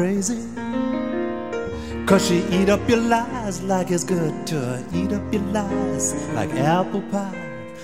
Crazy? 0.00 0.42
Cause 2.06 2.26
she 2.26 2.38
eat 2.56 2.70
up 2.70 2.80
your 2.88 3.02
lies 3.14 3.62
like 3.62 3.90
it's 3.90 4.02
good 4.02 4.46
to. 4.46 4.82
Eat 4.94 5.12
up 5.12 5.30
your 5.30 5.42
lies 5.56 6.14
like 6.32 6.50
apple 6.54 7.02
pie. 7.12 7.36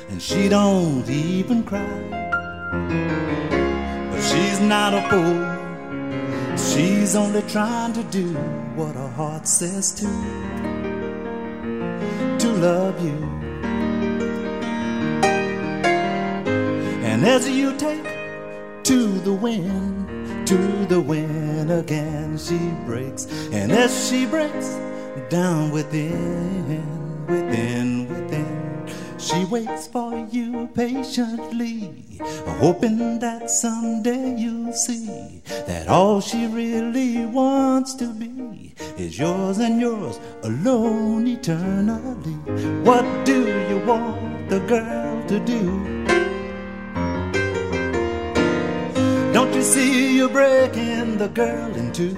And 0.08 0.22
she 0.22 0.48
don't 0.48 1.06
even 1.10 1.62
cry. 1.62 1.98
But 4.10 4.22
she's 4.30 4.60
not 4.60 4.94
a 4.94 5.02
fool. 5.10 5.44
She's 6.56 7.14
only 7.14 7.42
trying 7.42 7.92
to 7.92 8.04
do 8.04 8.32
what 8.78 8.94
her 8.94 9.08
heart 9.08 9.46
says 9.46 9.92
to. 10.00 10.08
To 12.42 12.48
love 12.68 12.96
you. 13.04 13.18
And 17.10 17.26
as 17.26 17.46
you 17.46 17.76
take 17.76 18.08
to 18.84 18.98
the 19.28 19.34
wind, 19.34 20.05
to 20.46 20.86
the 20.86 21.00
wind 21.00 21.72
again 21.72 22.38
she 22.38 22.58
breaks. 22.84 23.26
And 23.50 23.72
as 23.72 24.08
she 24.08 24.26
breaks 24.26 24.78
down 25.28 25.72
within, 25.72 27.26
within, 27.26 28.08
within, 28.08 28.86
she 29.18 29.44
waits 29.46 29.88
for 29.88 30.14
you 30.30 30.68
patiently, 30.72 32.20
hoping 32.60 33.18
that 33.18 33.50
someday 33.50 34.36
you'll 34.36 34.72
see 34.72 35.42
that 35.66 35.88
all 35.88 36.20
she 36.20 36.46
really 36.46 37.26
wants 37.26 37.94
to 37.94 38.12
be 38.14 38.72
is 38.96 39.18
yours 39.18 39.58
and 39.58 39.80
yours 39.80 40.20
alone 40.44 41.26
eternally. 41.26 42.36
What 42.84 43.04
do 43.24 43.48
you 43.68 43.78
want 43.84 44.48
the 44.48 44.60
girl 44.60 45.24
to 45.26 45.40
do? 45.40 45.95
See 49.72 50.16
you're 50.16 50.28
breaking 50.28 51.18
the 51.18 51.26
girl 51.26 51.74
in 51.74 51.90
two? 51.90 52.14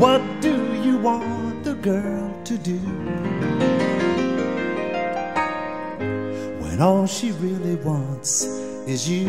What 0.00 0.22
do 0.40 0.54
you 0.80 0.96
want 0.96 1.62
the 1.62 1.74
girl 1.74 2.32
to 2.44 2.56
do? 2.56 2.78
When 6.62 6.80
all 6.80 7.06
she 7.06 7.32
really 7.32 7.74
wants 7.84 8.46
is 8.86 9.06
you. 9.06 9.26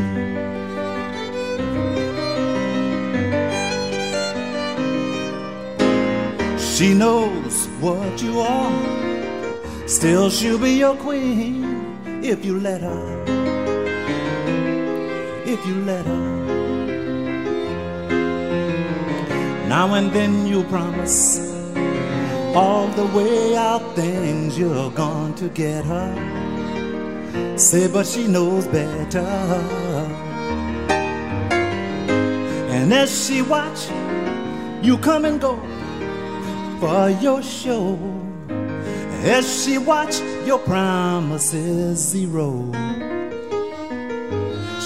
She 6.58 6.94
knows 6.94 7.68
what 7.82 8.22
you 8.22 8.40
are. 8.40 9.88
Still, 9.90 10.30
she'll 10.30 10.58
be 10.58 10.72
your 10.72 10.96
queen 10.96 12.24
if 12.24 12.46
you 12.46 12.62
let 12.62 12.80
her 12.80 13.53
if 15.54 15.66
you 15.68 15.76
let 15.86 16.04
her. 16.04 16.26
Now 19.68 19.94
and 19.94 20.12
then 20.12 20.48
you 20.48 20.64
promise 20.64 21.54
all 22.56 22.88
the 22.88 23.06
way 23.18 23.56
out 23.56 23.96
things 23.96 24.58
you're 24.58 24.92
going 24.92 25.36
to 25.36 25.50
get 25.50 25.86
her. 25.86 26.12
Say, 27.56 27.88
but 27.88 28.08
she 28.08 28.28
knows 28.28 28.66
better. 28.66 29.20
And 32.76 32.92
as 32.92 33.10
she 33.26 33.44
watch 33.44 33.90
you 34.82 34.98
come 34.98 35.26
and 35.26 35.40
go 35.40 35.56
for 36.80 37.10
your 37.22 37.44
show, 37.44 38.00
as 39.24 39.46
she 39.64 39.78
watch 39.78 40.20
your 40.46 40.60
promises 40.60 42.00
zero. 42.00 42.93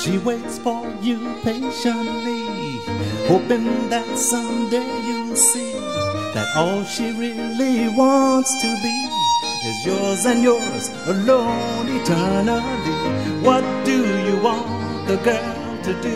She 0.08 0.18
waits 0.20 0.58
for 0.58 0.88
you 1.02 1.36
patiently, 1.44 2.80
hoping 3.28 3.90
that 3.90 4.08
someday 4.18 4.88
you'll 5.06 5.36
see 5.36 5.74
that 6.34 6.48
all 6.56 6.86
she 6.86 7.12
really 7.12 7.90
wants 7.90 8.50
to 8.62 8.68
be 8.82 9.10
is 9.68 9.86
yours 9.86 10.26
and 10.26 10.42
yours 10.42 10.88
alone 11.08 11.90
eternally. 11.90 12.62
What 13.44 13.66
do 13.84 13.98
you 14.24 14.38
want 14.38 15.08
the 15.10 15.18
girl 15.18 15.78
to 15.84 15.94
do? 16.02 16.16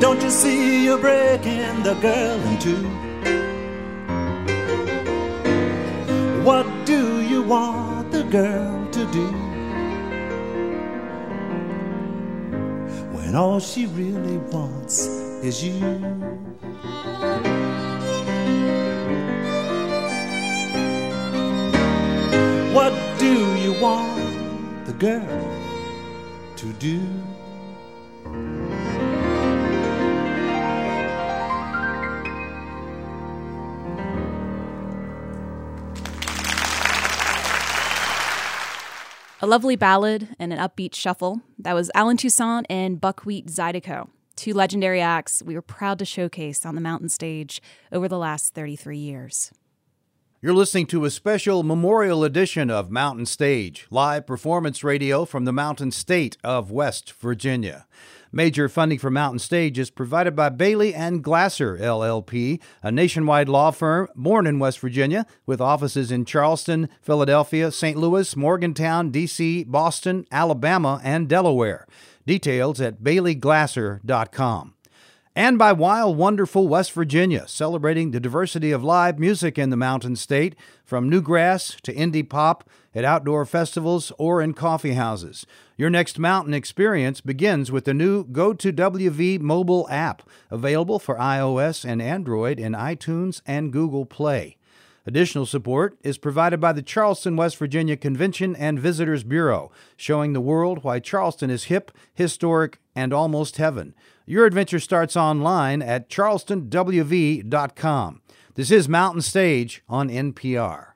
Don't 0.00 0.22
you 0.22 0.30
see 0.30 0.86
you're 0.86 0.96
breaking 0.96 1.82
the 1.82 1.96
girl 2.00 2.40
in 2.48 2.58
two? 2.60 2.88
What 6.42 6.66
do 6.86 7.20
you 7.20 7.42
want 7.42 8.10
the 8.10 8.22
girl 8.22 8.88
to 8.90 9.04
do? 9.12 9.43
When 13.34 13.42
all 13.42 13.58
she 13.58 13.86
really 13.86 14.36
wants 14.52 15.06
is 15.42 15.64
you. 15.64 15.80
What 22.72 22.94
do 23.18 23.56
you 23.56 23.72
want 23.82 24.86
the 24.86 24.92
girl 24.92 25.26
to 26.58 26.72
do? 26.74 27.23
A 39.44 39.46
lovely 39.46 39.76
ballad 39.76 40.28
and 40.38 40.54
an 40.54 40.58
upbeat 40.58 40.94
shuffle. 40.94 41.42
That 41.58 41.74
was 41.74 41.90
Allen 41.94 42.16
Toussaint 42.16 42.64
and 42.70 42.98
Buckwheat 42.98 43.48
Zydeco, 43.48 44.08
two 44.36 44.54
legendary 44.54 45.02
acts 45.02 45.42
we 45.42 45.54
were 45.54 45.60
proud 45.60 45.98
to 45.98 46.06
showcase 46.06 46.64
on 46.64 46.76
the 46.76 46.80
mountain 46.80 47.10
stage 47.10 47.60
over 47.92 48.08
the 48.08 48.16
last 48.16 48.54
33 48.54 48.96
years. 48.96 49.52
You're 50.40 50.54
listening 50.54 50.86
to 50.86 51.04
a 51.04 51.10
special 51.10 51.62
memorial 51.62 52.24
edition 52.24 52.70
of 52.70 52.90
Mountain 52.90 53.26
Stage, 53.26 53.86
live 53.90 54.26
performance 54.26 54.82
radio 54.82 55.26
from 55.26 55.44
the 55.44 55.52
mountain 55.52 55.90
state 55.90 56.38
of 56.42 56.70
West 56.70 57.12
Virginia. 57.12 57.86
Major 58.34 58.68
funding 58.68 58.98
for 58.98 59.12
Mountain 59.12 59.38
Stage 59.38 59.78
is 59.78 59.90
provided 59.90 60.34
by 60.34 60.48
Bailey 60.48 60.92
and 60.92 61.22
Glasser 61.22 61.78
LLP, 61.78 62.60
a 62.82 62.90
nationwide 62.90 63.48
law 63.48 63.70
firm 63.70 64.08
born 64.16 64.48
in 64.48 64.58
West 64.58 64.80
Virginia 64.80 65.24
with 65.46 65.60
offices 65.60 66.10
in 66.10 66.24
Charleston, 66.24 66.88
Philadelphia, 67.00 67.70
St. 67.70 67.96
Louis, 67.96 68.34
Morgantown, 68.34 69.12
D.C., 69.12 69.62
Boston, 69.62 70.26
Alabama, 70.32 71.00
and 71.04 71.28
Delaware. 71.28 71.86
Details 72.26 72.80
at 72.80 73.04
baileyglasser.com 73.04 74.74
and 75.36 75.58
by 75.58 75.72
Wild 75.72 76.16
Wonderful 76.16 76.68
West 76.68 76.92
Virginia, 76.92 77.46
celebrating 77.48 78.10
the 78.10 78.20
diversity 78.20 78.70
of 78.70 78.84
live 78.84 79.18
music 79.18 79.58
in 79.58 79.70
the 79.70 79.76
Mountain 79.76 80.16
State, 80.16 80.54
from 80.84 81.10
newgrass 81.10 81.80
to 81.80 81.94
indie 81.94 82.28
pop, 82.28 82.68
at 82.94 83.04
outdoor 83.04 83.44
festivals 83.44 84.12
or 84.18 84.40
in 84.40 84.54
coffee 84.54 84.92
houses. 84.92 85.44
Your 85.76 85.90
next 85.90 86.18
mountain 86.18 86.54
experience 86.54 87.20
begins 87.20 87.72
with 87.72 87.84
the 87.84 87.94
new 87.94 88.24
Go2WV 88.24 89.40
mobile 89.40 89.88
app, 89.90 90.22
available 90.50 90.98
for 90.98 91.16
iOS 91.16 91.84
and 91.84 92.00
Android 92.00 92.60
in 92.60 92.72
iTunes 92.72 93.42
and 93.46 93.72
Google 93.72 94.06
Play. 94.06 94.56
Additional 95.06 95.44
support 95.44 95.98
is 96.02 96.16
provided 96.16 96.60
by 96.60 96.72
the 96.72 96.80
Charleston, 96.80 97.36
West 97.36 97.58
Virginia 97.58 97.94
Convention 97.96 98.56
and 98.56 98.80
Visitors 98.80 99.22
Bureau, 99.22 99.70
showing 99.96 100.32
the 100.32 100.40
world 100.40 100.82
why 100.82 100.98
Charleston 100.98 101.50
is 101.50 101.64
hip, 101.64 101.90
historic, 102.14 102.78
and 102.94 103.12
almost 103.12 103.58
heaven. 103.58 103.94
Your 104.24 104.46
adventure 104.46 104.80
starts 104.80 105.14
online 105.16 105.82
at 105.82 106.08
charlestonwv.com. 106.08 108.22
This 108.54 108.70
is 108.70 108.88
Mountain 108.88 109.22
Stage 109.22 109.82
on 109.88 110.08
NPR. 110.08 110.92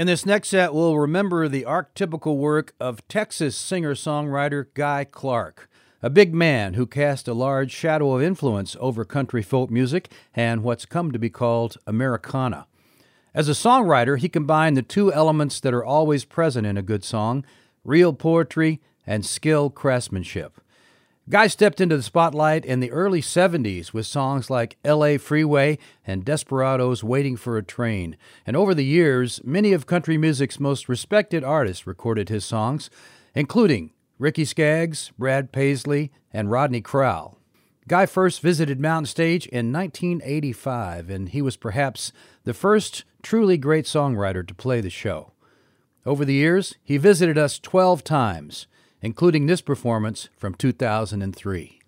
In 0.00 0.06
this 0.06 0.24
next 0.24 0.48
set, 0.48 0.72
we'll 0.72 0.96
remember 0.96 1.46
the 1.46 1.64
archetypical 1.68 2.38
work 2.38 2.72
of 2.80 3.06
Texas 3.06 3.54
singer 3.54 3.94
songwriter 3.94 4.64
Guy 4.72 5.04
Clark, 5.04 5.68
a 6.02 6.08
big 6.08 6.32
man 6.32 6.72
who 6.72 6.86
cast 6.86 7.28
a 7.28 7.34
large 7.34 7.70
shadow 7.70 8.12
of 8.14 8.22
influence 8.22 8.78
over 8.80 9.04
country 9.04 9.42
folk 9.42 9.70
music 9.70 10.10
and 10.34 10.62
what's 10.62 10.86
come 10.86 11.12
to 11.12 11.18
be 11.18 11.28
called 11.28 11.76
Americana. 11.86 12.66
As 13.34 13.50
a 13.50 13.52
songwriter, 13.52 14.18
he 14.18 14.30
combined 14.30 14.74
the 14.74 14.82
two 14.82 15.12
elements 15.12 15.60
that 15.60 15.74
are 15.74 15.84
always 15.84 16.24
present 16.24 16.66
in 16.66 16.78
a 16.78 16.82
good 16.82 17.04
song 17.04 17.44
real 17.84 18.14
poetry 18.14 18.80
and 19.06 19.26
skilled 19.26 19.74
craftsmanship. 19.74 20.62
Guy 21.30 21.46
stepped 21.46 21.80
into 21.80 21.96
the 21.96 22.02
spotlight 22.02 22.64
in 22.64 22.80
the 22.80 22.90
early 22.90 23.22
70s 23.22 23.92
with 23.92 24.04
songs 24.04 24.50
like 24.50 24.76
LA 24.84 25.16
Freeway 25.16 25.78
and 26.04 26.24
Desperados 26.24 27.04
Waiting 27.04 27.36
for 27.36 27.56
a 27.56 27.62
Train. 27.62 28.16
And 28.44 28.56
over 28.56 28.74
the 28.74 28.84
years, 28.84 29.40
many 29.44 29.72
of 29.72 29.86
country 29.86 30.18
music's 30.18 30.58
most 30.58 30.88
respected 30.88 31.44
artists 31.44 31.86
recorded 31.86 32.30
his 32.30 32.44
songs, 32.44 32.90
including 33.32 33.92
Ricky 34.18 34.44
Skaggs, 34.44 35.12
Brad 35.16 35.52
Paisley, 35.52 36.10
and 36.32 36.50
Rodney 36.50 36.80
Crowell. 36.80 37.38
Guy 37.86 38.06
first 38.06 38.40
visited 38.40 38.80
Mountain 38.80 39.06
Stage 39.06 39.46
in 39.46 39.72
1985, 39.72 41.10
and 41.10 41.28
he 41.28 41.40
was 41.40 41.56
perhaps 41.56 42.12
the 42.42 42.54
first 42.54 43.04
truly 43.22 43.56
great 43.56 43.84
songwriter 43.84 44.44
to 44.44 44.52
play 44.52 44.80
the 44.80 44.90
show. 44.90 45.30
Over 46.04 46.24
the 46.24 46.34
years, 46.34 46.74
he 46.82 46.96
visited 46.96 47.38
us 47.38 47.60
12 47.60 48.02
times 48.02 48.66
including 49.02 49.46
this 49.46 49.60
performance 49.60 50.28
from 50.36 50.54
2003. 50.54 51.80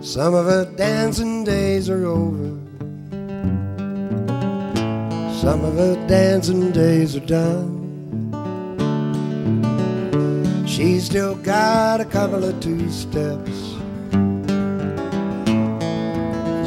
Some 0.00 0.34
of 0.34 0.46
her 0.46 0.64
dancing 0.76 1.44
days 1.44 1.88
are 1.88 2.04
over. 2.04 2.48
Some 5.40 5.64
of 5.64 5.74
her 5.74 5.94
dancing 6.08 6.72
days 6.72 7.14
are 7.14 7.20
done. 7.20 7.77
She's 10.78 11.06
still 11.06 11.34
got 11.34 12.00
a 12.00 12.04
couple 12.04 12.44
of 12.44 12.60
two 12.60 12.88
steps. 12.88 13.50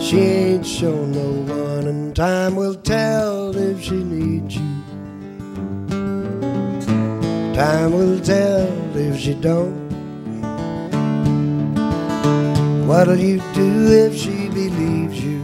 She 0.03 0.17
ain't 0.19 0.65
shown 0.65 1.13
no 1.13 1.29
one, 1.53 1.87
and 1.87 2.13
time 2.13 2.57
will 2.57 2.75
tell 2.75 3.55
if 3.55 3.81
she 3.81 4.03
needs 4.03 4.57
you. 4.57 4.83
Time 7.55 7.93
will 7.93 8.19
tell 8.19 8.97
if 8.97 9.17
she 9.17 9.33
don't. 9.33 9.79
What'll 12.85 13.15
you 13.15 13.37
do 13.53 13.93
if 13.93 14.13
she 14.13 14.49
believes 14.49 15.23
you? 15.23 15.39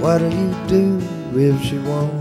What'll 0.00 0.32
you 0.32 0.54
do 0.68 1.02
if 1.34 1.60
she 1.64 1.78
won't? 1.78 2.17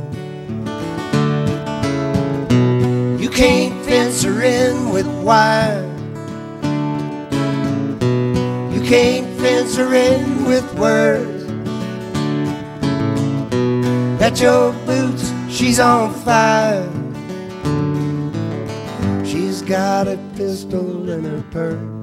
Can't 3.37 3.85
fence 3.85 4.23
her 4.23 4.41
in 4.41 4.89
with 4.89 5.05
wire. 5.21 5.85
You 8.73 8.81
can't 8.81 9.27
fence 9.39 9.75
her 9.75 9.93
in 9.93 10.45
with 10.45 10.65
words. 10.73 11.43
Bet 14.17 14.41
your 14.41 14.73
boots 14.87 15.31
she's 15.51 15.79
on 15.79 16.15
fire. 16.25 16.89
She's 19.23 19.61
got 19.61 20.07
a 20.07 20.17
pistol 20.35 21.07
in 21.11 21.23
her 21.23 21.43
purse. 21.51 21.96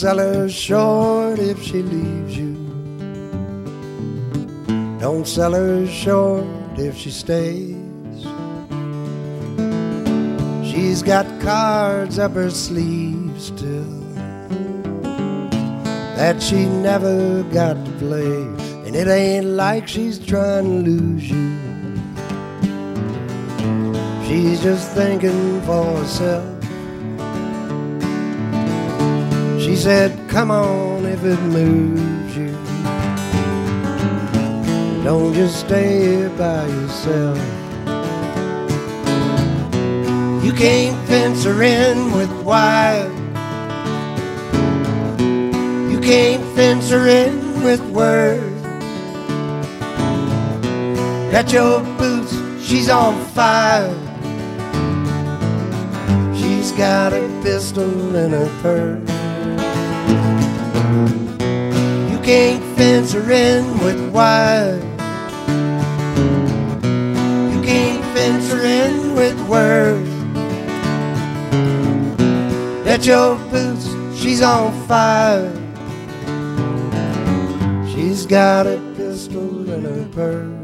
Sell 0.00 0.16
her 0.16 0.48
short 0.48 1.38
if 1.38 1.62
she 1.62 1.82
leaves 1.82 2.34
you. 2.34 2.54
Don't 4.98 5.28
sell 5.28 5.52
her 5.52 5.86
short 5.86 6.46
if 6.78 6.96
she 6.96 7.10
stays. 7.10 7.76
She's 10.64 11.02
got 11.02 11.26
cards 11.42 12.18
up 12.18 12.32
her 12.32 12.48
sleeve 12.48 13.38
still. 13.38 14.00
that 16.16 16.42
she 16.42 16.64
never 16.64 17.42
got 17.52 17.74
to 17.84 17.92
play. 17.98 18.40
And 18.86 18.96
it 18.96 19.06
ain't 19.06 19.48
like 19.48 19.86
she's 19.86 20.18
trying 20.18 20.64
to 20.64 20.90
lose 20.90 21.28
you. 21.28 21.50
She's 24.26 24.62
just 24.62 24.92
thinking 24.92 25.60
for 25.60 25.84
herself. 25.98 26.49
Said, 29.80 30.28
Come 30.28 30.50
on 30.50 31.06
if 31.06 31.24
it 31.24 31.40
moves 31.40 32.36
you. 32.36 32.52
Don't 35.02 35.32
just 35.32 35.60
stay 35.60 36.00
here 36.00 36.28
by 36.30 36.66
yourself. 36.66 37.38
You 40.44 40.52
can't 40.52 41.08
fence 41.08 41.44
her 41.44 41.62
in 41.62 42.12
with 42.12 42.30
wire. 42.42 43.10
You 45.90 45.98
can't 45.98 46.44
fence 46.54 46.90
her 46.90 47.08
in 47.08 47.62
with 47.62 47.80
words. 47.88 48.62
At 51.32 51.50
your 51.54 51.80
boots, 51.96 52.34
she's 52.62 52.90
on 52.90 53.24
fire. 53.28 53.88
She's 56.36 56.70
got 56.72 57.14
a 57.14 57.26
pistol 57.42 58.14
in 58.14 58.32
her 58.32 58.60
purse. 58.60 59.09
Can't 62.30 62.62
fence 62.76 63.12
her 63.12 63.28
in 63.32 63.64
with. 63.80 63.98
You 67.52 67.60
can't 67.60 68.04
fence 68.14 68.52
her 68.52 68.62
in 68.62 69.16
with 69.16 69.36
words. 69.48 70.08
At 72.86 73.04
your 73.04 73.34
boots, 73.50 73.88
she's 74.16 74.42
on 74.42 74.70
fire. 74.86 75.52
She's 77.92 78.26
got 78.26 78.68
a 78.68 78.78
pistol 78.96 79.68
in 79.68 79.82
her 79.82 80.04
purse. 80.14 80.59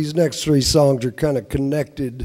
These 0.00 0.14
next 0.14 0.44
three 0.44 0.62
songs 0.62 1.04
are 1.04 1.12
kind 1.12 1.36
of 1.36 1.50
connected. 1.50 2.24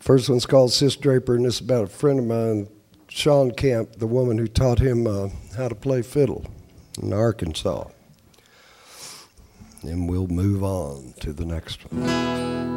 First 0.00 0.28
one's 0.28 0.46
called 0.46 0.72
Sis 0.72 0.96
Draper, 0.96 1.36
and 1.36 1.46
it's 1.46 1.60
about 1.60 1.84
a 1.84 1.86
friend 1.86 2.18
of 2.18 2.24
mine, 2.24 2.66
Shawn 3.06 3.52
Camp, 3.52 3.92
the 3.98 4.08
woman 4.08 4.36
who 4.36 4.48
taught 4.48 4.80
him 4.80 5.06
uh, 5.06 5.28
how 5.56 5.68
to 5.68 5.76
play 5.76 6.02
fiddle 6.02 6.44
in 7.00 7.12
Arkansas. 7.12 7.84
And 9.82 10.10
we'll 10.10 10.26
move 10.26 10.64
on 10.64 11.14
to 11.20 11.32
the 11.32 11.44
next 11.44 11.82
one. 11.92 12.75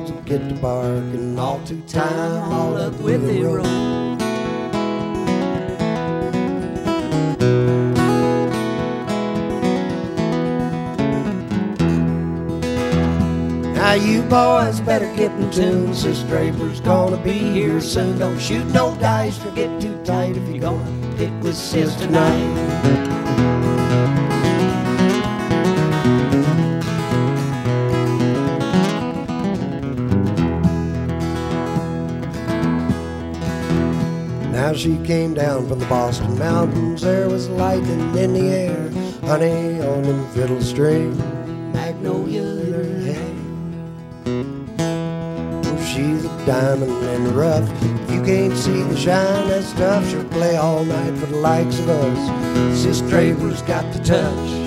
Dogs 0.00 0.12
will 0.12 0.22
get 0.22 0.48
to 0.48 0.54
barking 0.56 1.38
all 1.38 1.60
to 1.64 1.80
time, 1.82 2.52
all 2.52 2.76
up 2.76 2.98
with 3.00 3.26
the 3.26 3.42
road. 3.42 4.16
Now 13.74 13.94
you 13.94 14.22
boys 14.22 14.80
better 14.80 15.12
get 15.16 15.32
in 15.32 15.50
tune. 15.50 15.94
Sis 15.94 16.22
Draper's 16.24 16.80
gonna 16.80 17.16
be 17.16 17.32
here 17.32 17.80
soon. 17.80 18.18
Don't 18.18 18.38
shoot 18.38 18.66
no 18.66 18.94
dice 18.96 19.44
or 19.44 19.50
get 19.52 19.80
too 19.80 20.00
tight 20.04 20.36
if 20.36 20.48
you're 20.48 20.60
gonna 20.60 21.16
pick 21.16 21.32
with 21.42 21.56
Sis 21.56 21.94
tonight. 21.96 22.69
Came 35.04 35.34
down 35.34 35.68
from 35.68 35.78
the 35.78 35.86
Boston 35.86 36.38
Mountains. 36.38 37.02
There 37.02 37.28
was 37.28 37.48
lightning 37.48 38.16
in 38.16 38.34
the 38.34 38.48
air, 38.48 38.90
honey 39.26 39.80
on 39.80 40.02
them 40.02 40.26
fiddle 40.32 40.60
strings, 40.60 41.18
magnolia 41.74 42.42
in 42.42 42.72
her 42.72 43.00
hair. 43.00 43.34
Oh, 45.66 45.84
she's 45.84 46.24
a 46.24 46.46
diamond 46.46 47.04
in 47.04 47.24
the 47.24 47.32
rough. 47.32 47.68
If 47.82 48.10
you 48.10 48.22
can't 48.22 48.56
see 48.56 48.82
the 48.82 48.96
shine, 48.96 49.48
that 49.48 49.64
stuff 49.64 50.08
she'll 50.08 50.24
play 50.28 50.56
all 50.56 50.84
night 50.84 51.16
for 51.18 51.26
the 51.26 51.36
likes 51.36 51.78
of 51.78 51.88
us. 51.88 52.80
Sis 52.80 53.00
Draper's 53.02 53.62
got 53.62 53.92
the 53.92 54.00
touch. 54.02 54.59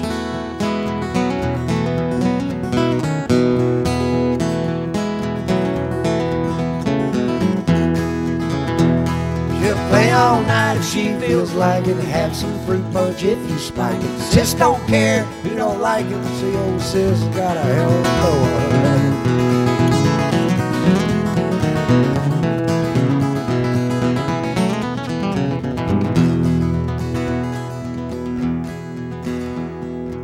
She 10.94 11.12
feels 11.16 11.54
like 11.54 11.88
it. 11.88 11.98
Have 11.98 12.36
some 12.36 12.54
fruit 12.66 12.84
punch 12.94 13.24
if 13.24 13.40
you 13.50 13.58
spike 13.58 14.00
it. 14.00 14.20
Sis 14.20 14.54
don't 14.54 14.86
care 14.88 15.28
you 15.44 15.56
don't 15.56 15.82
like 15.82 16.06
it. 16.06 16.24
See, 16.40 16.56
old 16.56 16.80
sis 16.82 17.20
got 17.36 17.58
a 17.58 17.62
hell 17.62 17.92
of 17.92 18.06
a 18.06 18.10
her. 18.22 19.14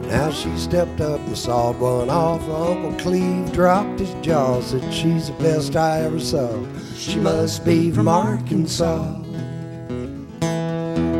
Now 0.07 0.29
she 0.29 0.55
stepped 0.55 1.01
up 1.01 1.19
and 1.21 1.35
sawed 1.35 1.79
one 1.79 2.11
off. 2.11 2.47
Uncle 2.47 2.93
Cleve 2.99 3.51
dropped 3.51 3.99
his 3.99 4.13
jaw, 4.21 4.61
said 4.61 4.93
she's 4.93 5.27
the 5.31 5.33
best 5.41 5.75
I 5.75 6.01
ever 6.01 6.19
saw. 6.19 6.63
She 6.95 7.15
must 7.19 7.65
be 7.65 7.89
from 7.89 8.07
Arkansas. 8.07 9.18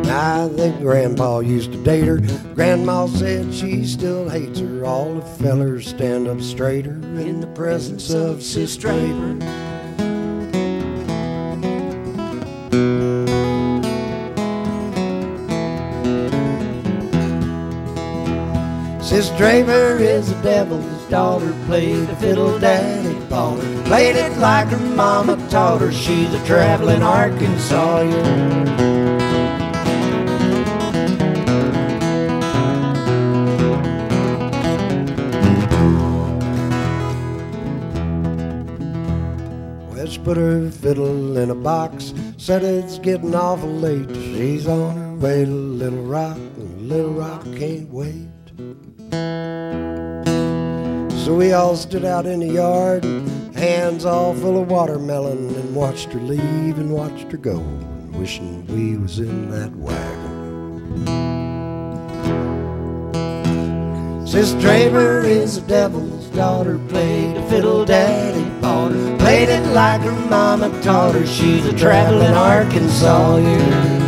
I 0.09 0.49
think 0.55 0.79
Grandpa 0.81 1.39
used 1.39 1.71
to 1.71 1.83
date 1.83 2.05
her. 2.05 2.17
Grandma 2.55 3.05
said 3.05 3.53
she 3.53 3.85
still 3.85 4.27
hates 4.27 4.59
her. 4.59 4.83
All 4.83 5.13
the 5.13 5.21
fellers 5.21 5.87
stand 5.87 6.27
up 6.27 6.41
straighter 6.41 6.93
in 6.93 7.41
the 7.41 7.47
presence 7.47 8.11
of 8.11 8.41
Sis 8.41 8.75
Draper. 8.75 9.37
Sis 19.03 19.29
Draper 19.37 19.97
is 19.99 20.33
the 20.33 20.41
devil's 20.41 21.09
daughter, 21.09 21.55
played 21.65 22.07
the 22.07 22.15
fiddle 22.15 22.57
daddy 22.57 23.13
bought 23.25 23.59
her. 23.61 23.83
Played 23.83 24.15
it 24.15 24.37
like 24.39 24.67
her 24.69 24.95
mama 24.95 25.35
taught 25.49 25.81
her, 25.81 25.91
she's 25.91 26.33
a 26.33 26.45
traveling 26.45 27.03
Arkansas. 27.03 28.88
Put 40.29 40.37
her 40.37 40.69
fiddle 40.69 41.37
in 41.39 41.49
a 41.49 41.55
box, 41.55 42.13
said 42.37 42.63
it's 42.63 42.99
getting 42.99 43.33
awful 43.33 43.67
late. 43.67 44.07
She's 44.15 44.67
on 44.67 44.95
her 44.95 45.15
way 45.15 45.43
to 45.43 45.49
Little 45.49 46.03
Rock, 46.03 46.37
and 46.37 46.87
Little 46.87 47.13
Rock 47.13 47.41
can't 47.57 47.89
wait. 47.89 48.27
So 51.25 51.33
we 51.33 51.53
all 51.53 51.75
stood 51.75 52.05
out 52.05 52.27
in 52.27 52.41
the 52.41 52.53
yard, 52.53 53.03
hands 53.55 54.05
all 54.05 54.35
full 54.35 54.61
of 54.61 54.69
watermelon, 54.69 55.49
and 55.55 55.75
watched 55.75 56.13
her 56.13 56.19
leave 56.19 56.77
and 56.77 56.91
watched 56.91 57.31
her 57.31 57.37
go, 57.37 57.57
wishing 58.11 58.67
we 58.67 58.97
was 58.97 59.17
in 59.17 59.49
that 59.49 59.75
wagon. 59.77 60.27
Sis 64.27 64.53
Draper 64.61 65.21
is 65.21 65.57
a 65.57 65.61
devil's 65.61 66.18
daughter, 66.29 66.79
played 66.87 67.35
a 67.37 67.49
fiddle 67.49 67.85
daddy 67.85 68.43
bought 68.61 68.91
her, 68.91 69.17
played 69.17 69.49
it 69.49 69.65
like 69.73 70.01
her 70.01 70.29
mama 70.29 70.69
taught 70.81 71.15
her. 71.15 71.25
She's 71.25 71.65
a 71.65 71.73
traveling 71.73 72.33
Arkansas, 72.33 73.37
yeah. 73.37 73.98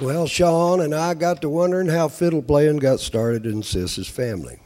Well, 0.00 0.26
Shawn 0.26 0.80
and 0.80 0.92
I 0.92 1.14
got 1.14 1.40
to 1.42 1.48
wondering 1.48 1.86
how 1.86 2.08
fiddle 2.08 2.42
playing 2.42 2.78
got 2.78 2.98
started 2.98 3.46
in 3.46 3.62
Sis's 3.62 4.08
family. 4.08 4.58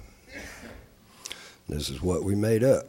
This 1.68 1.90
is 1.90 2.00
what 2.00 2.24
we 2.24 2.34
made 2.34 2.64
up. 2.64 2.86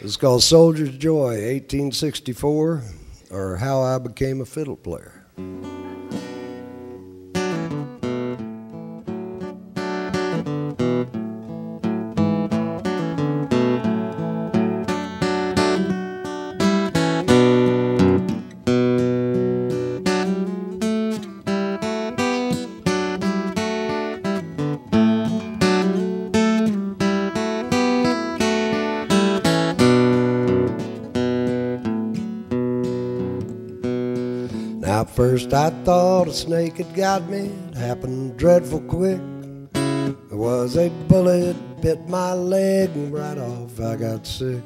It's 0.00 0.16
called 0.16 0.42
Soldier's 0.42 0.96
Joy, 0.96 1.34
1864, 1.34 2.82
or 3.30 3.56
How 3.58 3.80
I 3.80 3.98
Became 3.98 4.40
a 4.40 4.44
Fiddle 4.44 4.74
Player. 4.74 5.24
Snake 36.32 36.78
had 36.78 36.94
got 36.94 37.28
me. 37.28 37.50
It 37.70 37.76
happened 37.76 38.36
dreadful 38.36 38.80
quick. 38.82 39.20
There 39.72 40.38
was 40.38 40.76
a 40.76 40.88
bullet 41.08 41.56
bit 41.80 42.08
my 42.08 42.32
leg, 42.32 42.90
and 42.94 43.12
right 43.12 43.38
off 43.38 43.80
I 43.80 43.96
got 43.96 44.26
sick. 44.26 44.62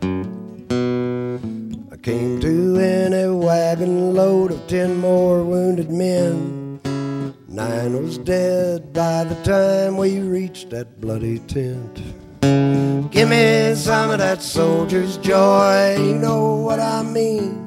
I 0.00 1.96
came 2.02 2.40
to 2.40 2.78
in 2.78 3.12
a 3.12 3.34
wagon 3.34 4.14
load 4.14 4.52
of 4.52 4.66
ten 4.66 4.96
more 4.96 5.42
wounded 5.44 5.90
men. 5.90 6.80
Nine 7.48 8.02
was 8.02 8.18
dead 8.18 8.92
by 8.92 9.24
the 9.24 9.34
time 9.42 9.96
we 9.96 10.20
reached 10.20 10.70
that 10.70 11.00
bloody 11.00 11.40
tent. 11.40 12.00
Give 13.10 13.28
me 13.28 13.74
some 13.74 14.10
of 14.10 14.18
that 14.18 14.42
soldier's 14.42 15.16
joy, 15.18 15.96
you 15.98 16.14
know 16.14 16.54
what 16.54 16.78
I 16.78 17.02
mean. 17.02 17.66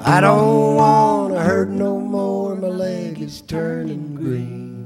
I 0.00 0.20
don't 0.20 0.76
want 0.76 1.34
to 1.34 1.40
hurt 1.40 1.68
no 1.68 1.97
turning 3.48 4.14
green. 4.14 4.84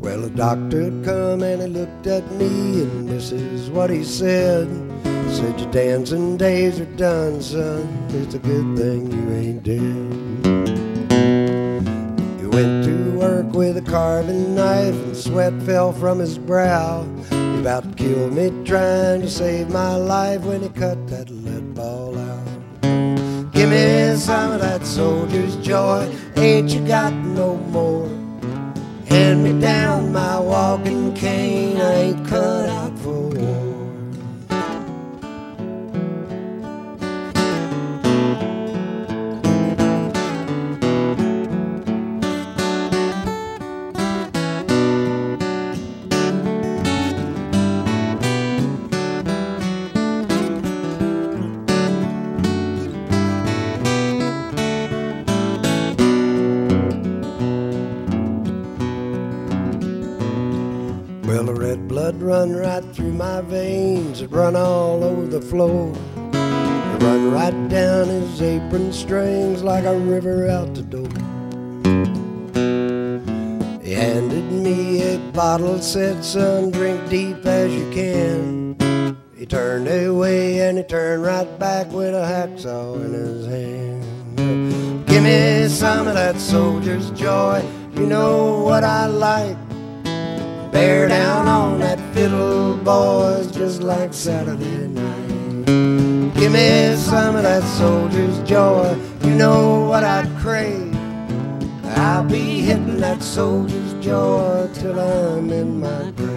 Well, 0.00 0.22
the 0.22 0.30
doctor 0.34 0.82
had 0.82 1.04
come 1.04 1.44
and 1.44 1.62
he 1.62 1.68
looked 1.68 2.08
at 2.08 2.28
me, 2.32 2.82
and 2.82 3.08
this 3.08 3.30
is 3.30 3.70
what 3.70 3.90
he 3.90 4.02
said. 4.02 4.66
Said 5.30 5.60
your 5.60 5.70
dancing 5.70 6.36
days 6.36 6.80
are 6.80 6.96
done, 6.96 7.40
son. 7.40 7.86
It's 8.08 8.34
a 8.34 8.40
good 8.40 8.76
thing 8.76 9.12
you 9.12 9.32
ain't 9.32 9.62
dead. 9.62 10.31
Work 13.42 13.54
with 13.54 13.76
a 13.76 13.90
carving 13.90 14.54
knife, 14.54 14.94
and 14.94 15.16
sweat 15.16 15.52
fell 15.62 15.92
from 15.92 16.18
his 16.18 16.38
brow. 16.38 17.04
He 17.30 17.60
about 17.60 17.82
to 17.84 17.94
kill 17.96 18.30
me 18.30 18.50
trying 18.64 19.22
to 19.22 19.30
save 19.30 19.68
my 19.70 19.96
life 19.96 20.42
when 20.42 20.62
he 20.62 20.68
cut 20.68 21.06
that 21.08 21.30
lead 21.30 21.74
ball 21.74 22.18
out. 22.18 23.52
Give 23.52 23.70
me 23.70 24.16
some 24.16 24.52
of 24.52 24.60
that 24.60 24.84
soldier's 24.86 25.56
joy. 25.56 26.10
Ain't 26.36 26.70
you 26.70 26.86
got 26.86 27.12
no 27.12 27.56
more? 27.56 28.08
Hand 29.06 29.44
me 29.44 29.60
down 29.60 30.12
my 30.12 30.38
walking 30.38 31.14
cane. 31.14 31.80
I 31.80 31.94
ain't 31.94 32.26
cut 32.26 32.68
out 32.68 32.98
for 32.98 33.41
right 62.72 62.94
through 62.94 63.12
my 63.12 63.42
veins, 63.42 64.22
it 64.22 64.30
run 64.30 64.56
all 64.56 65.04
over 65.04 65.26
the 65.26 65.40
floor. 65.42 65.92
Run 67.02 67.30
right 67.30 67.68
down 67.68 68.06
his 68.06 68.40
apron 68.40 68.92
strings 68.92 69.62
like 69.62 69.84
a 69.84 69.98
river 69.98 70.48
out 70.48 70.74
the 70.74 70.82
door. 70.82 71.12
He 73.82 73.92
handed 73.92 74.50
me 74.50 75.02
a 75.02 75.18
bottle, 75.32 75.80
said, 75.80 76.24
son, 76.24 76.70
drink 76.70 77.10
deep 77.10 77.44
as 77.44 77.70
you 77.74 77.90
can. 77.92 79.18
He 79.36 79.44
turned 79.44 79.88
away 79.88 80.60
and 80.60 80.78
he 80.78 80.84
turned 80.84 81.22
right 81.24 81.58
back 81.58 81.92
with 81.92 82.14
a 82.14 82.24
hacksaw 82.24 82.94
in 83.04 83.12
his 83.12 83.46
hand. 83.46 85.06
Give 85.06 85.22
me 85.22 85.68
some 85.68 86.08
of 86.08 86.14
that 86.14 86.36
soldier's 86.40 87.10
joy, 87.10 87.62
you 87.94 88.06
know 88.06 88.62
what 88.62 88.82
I 88.82 89.06
like. 89.06 89.58
Bear 90.72 91.08
down 91.08 91.48
on 91.48 91.80
that 91.80 91.98
fiddle, 92.22 92.76
boys, 92.76 93.50
just 93.50 93.82
like 93.82 94.14
Saturday 94.14 94.86
night. 94.86 95.66
Give 96.36 96.52
me 96.52 96.94
some 96.94 97.34
of 97.34 97.42
that 97.42 97.64
soldier's 97.64 98.38
joy, 98.48 98.96
you 99.24 99.34
know 99.34 99.86
what 99.88 100.04
I 100.04 100.20
crave. 100.38 100.96
I'll 101.96 102.24
be 102.24 102.60
hitting 102.60 102.98
that 102.98 103.24
soldier's 103.24 103.94
joy 103.94 104.68
till 104.72 105.00
I'm 105.00 105.50
in 105.50 105.80
my 105.80 106.12
grave. 106.12 106.31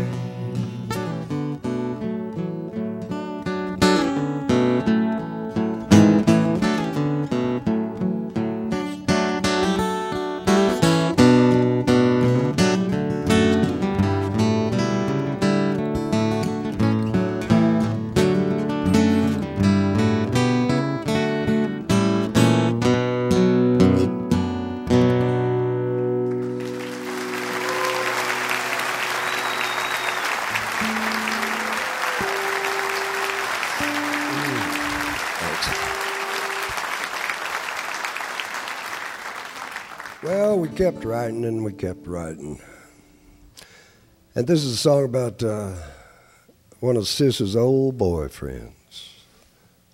Kept 40.92 41.04
writing 41.04 41.46
and 41.46 41.66
we 41.66 41.74
kept 41.74 42.06
writing. 42.06 42.62
And 44.36 44.46
this 44.46 44.64
is 44.64 44.74
a 44.74 44.78
song 44.78 45.06
about 45.06 45.42
uh, 45.42 45.74
one 46.80 46.96
of 46.96 47.08
Sis's 47.08 47.56
old 47.56 47.98
boyfriends. 47.98 49.10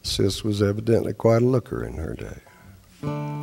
Sis 0.04 0.44
was 0.44 0.62
evidently 0.62 1.14
quite 1.14 1.44
a 1.44 1.46
looker 1.46 1.86
in 1.86 1.94
her 1.94 2.14
day. 2.14 3.41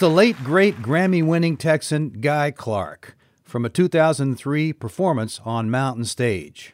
The 0.00 0.08
late, 0.08 0.42
great 0.42 0.76
Grammy 0.76 1.22
winning 1.22 1.58
Texan 1.58 2.08
Guy 2.22 2.52
Clark 2.52 3.18
from 3.44 3.66
a 3.66 3.68
2003 3.68 4.72
performance 4.72 5.42
on 5.44 5.70
Mountain 5.70 6.06
Stage. 6.06 6.72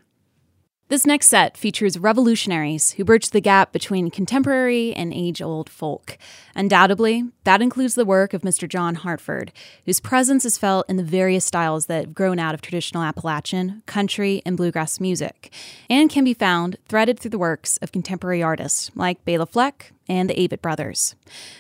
This 0.89 1.05
next 1.05 1.27
set 1.27 1.57
features 1.57 1.99
revolutionaries 1.99 2.93
who 2.93 3.05
bridge 3.05 3.31
the 3.31 3.41
gap 3.41 3.73
between 3.73 4.09
contemporary 4.09 4.95
and 4.95 5.13
age 5.13 5.43
old 5.43 5.69
folk. 5.69 6.17
Undoubtedly, 6.55 7.25
that 7.43 7.61
includes 7.61 7.97
the 7.97 8.05
work 8.05 8.33
of 8.33 8.43
Mr. 8.43 8.69
John 8.69 8.95
Hartford, 8.95 9.53
whose 9.85 9.99
presence 9.99 10.45
is 10.45 10.57
felt 10.57 10.89
in 10.89 10.97
the 10.97 11.03
various 11.03 11.45
styles 11.45 11.87
that 11.87 12.05
have 12.05 12.15
grown 12.15 12.39
out 12.39 12.55
of 12.55 12.63
traditional 12.63 13.03
Appalachian, 13.03 13.83
country, 13.87 14.43
and 14.47 14.57
bluegrass 14.57 15.01
music, 15.01 15.53
and 15.91 16.09
can 16.09 16.23
be 16.23 16.35
found 16.35 16.77
threaded 16.89 17.19
through 17.19 17.33
the 17.33 17.39
works 17.39 17.79
of 17.79 17.91
contemporary 17.91 18.41
artists 18.41 18.93
like 18.95 19.25
Bela 19.25 19.47
Fleck 19.47 19.93
and 20.09 20.31
the 20.31 20.35
Avett 20.35 20.63
Brothers. 20.63 21.17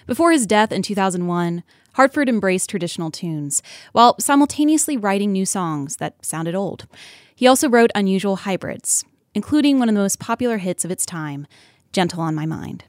Before 0.07 0.31
his 0.31 0.47
death 0.47 0.71
in 0.71 0.83
2001, 0.83 1.65
Hartford 1.95 2.29
embraced 2.29 2.71
traditional 2.71 3.11
tunes, 3.11 3.61
while 3.91 4.15
simultaneously 4.21 4.97
writing 4.97 5.33
new 5.33 5.45
songs 5.45 5.97
that 5.97 6.25
sounded 6.25 6.55
old. 6.55 6.87
He 7.35 7.49
also 7.49 7.69
wrote 7.69 7.91
unusual 7.95 8.37
hybrids, 8.37 9.05
including 9.37 9.79
one 9.79 9.87
of 9.87 9.95
the 9.95 10.01
most 10.01 10.19
popular 10.19 10.57
hits 10.57 10.83
of 10.83 10.91
its 10.91 11.05
time, 11.05 11.47
Gentle 11.93 12.23
on 12.23 12.35
My 12.35 12.47
Mind. 12.47 12.85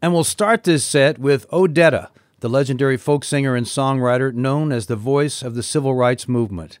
And 0.00 0.14
we'll 0.14 0.24
start 0.24 0.64
this 0.64 0.82
set 0.82 1.18
with 1.18 1.46
Odetta, 1.50 2.08
the 2.38 2.48
legendary 2.48 2.96
folk 2.96 3.22
singer 3.22 3.54
and 3.54 3.66
songwriter 3.66 4.32
known 4.32 4.72
as 4.72 4.86
the 4.86 4.96
voice 4.96 5.42
of 5.42 5.54
the 5.54 5.62
civil 5.62 5.92
rights 5.92 6.26
movement. 6.26 6.78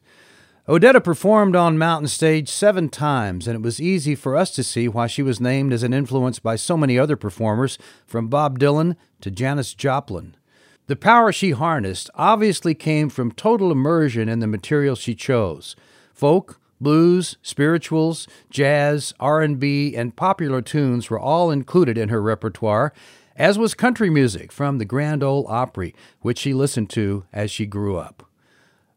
Odetta 0.66 1.04
performed 1.04 1.54
on 1.54 1.76
Mountain 1.76 2.08
Stage 2.08 2.48
seven 2.48 2.88
times, 2.88 3.46
and 3.46 3.54
it 3.56 3.62
was 3.62 3.78
easy 3.78 4.14
for 4.14 4.36
us 4.36 4.52
to 4.52 4.62
see 4.62 4.88
why 4.88 5.06
she 5.06 5.22
was 5.22 5.38
named 5.38 5.74
as 5.74 5.82
an 5.82 5.92
influence 5.92 6.38
by 6.38 6.56
so 6.56 6.78
many 6.78 6.98
other 6.98 7.16
performers, 7.16 7.76
from 8.06 8.28
Bob 8.28 8.58
Dylan 8.58 8.96
to 9.20 9.30
Janis 9.30 9.74
Joplin. 9.74 10.34
The 10.86 10.96
power 10.96 11.30
she 11.30 11.50
harnessed 11.50 12.08
obviously 12.14 12.74
came 12.74 13.10
from 13.10 13.32
total 13.32 13.70
immersion 13.70 14.30
in 14.30 14.38
the 14.38 14.46
material 14.46 14.96
she 14.96 15.14
chose. 15.14 15.76
Folk, 16.14 16.59
blues, 16.80 17.36
spirituals, 17.42 18.26
jazz, 18.50 19.12
R&B, 19.20 19.94
and 19.94 20.16
popular 20.16 20.62
tunes 20.62 21.10
were 21.10 21.20
all 21.20 21.50
included 21.50 21.98
in 21.98 22.08
her 22.08 22.22
repertoire, 22.22 22.92
as 23.36 23.58
was 23.58 23.74
country 23.74 24.10
music 24.10 24.52
from 24.52 24.78
the 24.78 24.84
Grand 24.84 25.22
Ole 25.22 25.46
Opry, 25.48 25.94
which 26.20 26.38
she 26.38 26.52
listened 26.52 26.90
to 26.90 27.24
as 27.32 27.50
she 27.50 27.66
grew 27.66 27.96
up. 27.96 28.24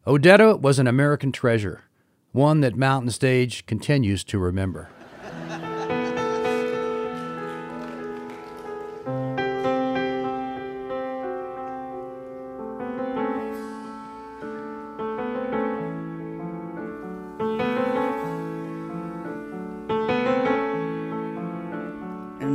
Odetta 0.06 0.60
was 0.60 0.78
an 0.78 0.86
American 0.86 1.32
treasure, 1.32 1.84
one 2.32 2.60
that 2.60 2.76
Mountain 2.76 3.10
Stage 3.10 3.64
continues 3.66 4.22
to 4.24 4.38
remember. 4.38 4.88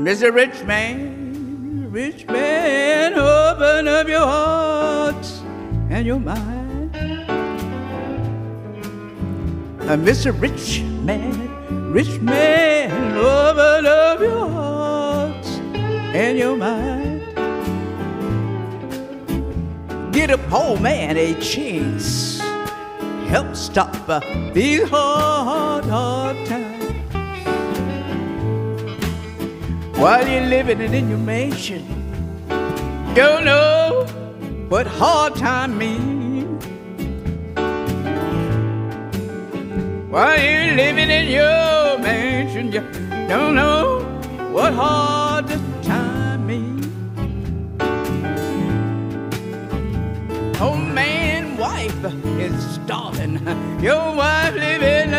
Mr. 0.10 0.34
Rich 0.34 0.64
Man, 0.64 1.91
rich 1.91 2.26
man, 2.26 3.14
open 3.14 3.88
up 3.88 4.07
your 4.07 4.26
heart 4.26 5.24
and 5.91 6.03
your 6.03 6.20
mind. 6.20 6.95
Uh, 9.82 9.97
Mr. 9.97 10.34
Rich 10.41 10.82
Man, 11.03 11.91
rich 11.93 12.20
man, 12.22 13.18
open 13.18 13.86
up 13.86 14.20
your 14.20 14.49
heart 14.49 15.45
and 16.16 16.39
your 16.39 16.57
mind. 16.57 17.22
Get 20.12 20.32
a 20.32 20.39
poor 20.39 20.80
man 20.80 21.18
a 21.18 21.39
chance, 21.39 22.39
help 23.28 23.55
stop 23.55 23.95
uh, 24.10 24.22
these 24.55 24.89
hard, 24.89 25.86
hard 25.86 26.47
times. 26.47 26.69
While 30.00 30.26
you're 30.26 30.45
living 30.45 30.80
it 30.80 30.93
in 30.93 31.10
your 31.10 31.18
mansion. 31.18 31.84
Don't 33.14 33.43
know 33.43 34.06
what 34.70 34.88
hard 34.88 35.36
time 35.36 35.78
means. 35.78 36.64
While 40.10 40.39
you're 40.39 40.76
living 40.76 41.10
in 41.10 41.30
your 41.30 42.00
mansion, 42.00 42.72
you 42.72 42.82
don't 43.28 43.56
know 43.56 44.00
what 44.54 44.74
hard 44.74 45.50
time 45.84 46.47
means. 46.47 46.88
Oh 50.62 50.78
man, 50.78 51.58
wife 51.58 52.06
is 52.39 52.76
starving. 52.76 53.36
Your 53.84 54.16
wife 54.16 54.56
living 54.56 55.14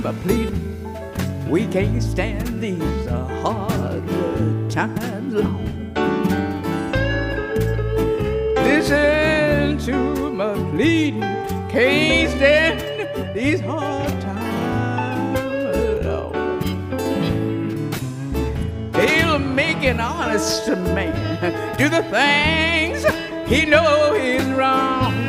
timber 0.00 0.18
pleading. 0.22 1.50
We 1.50 1.66
can't 1.66 2.02
stand 2.02 2.60
these 2.60 3.06
hard 3.06 4.70
times 4.70 5.34
long. 5.34 5.92
Listen 8.54 9.78
to 9.78 10.30
my 10.30 10.54
pleading. 10.70 11.20
Can't 11.68 12.30
stand 12.30 13.36
these 13.36 13.60
hard 13.60 14.20
times 14.22 15.38
long. 16.06 16.60
They'll 18.92 19.38
make 19.38 19.82
an 19.84 20.00
honest 20.00 20.68
man 20.68 21.76
do 21.76 21.88
the 21.90 22.02
things 22.04 23.04
he 23.46 23.66
know 23.66 24.14
is 24.14 24.44
wrong. 24.56 25.19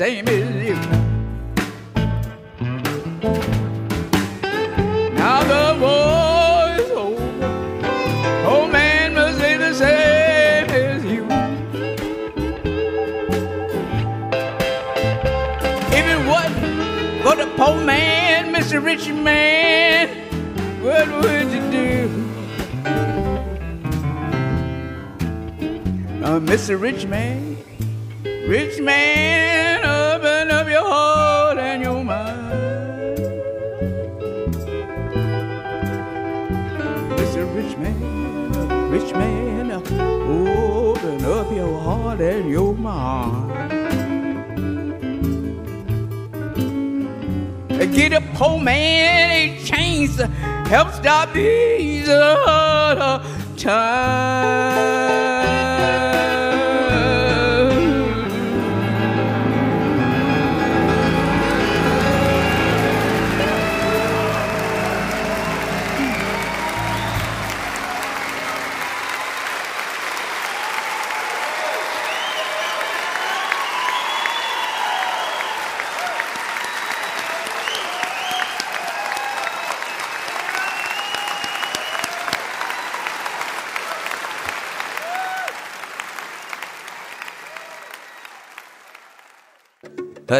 Same 0.00 0.39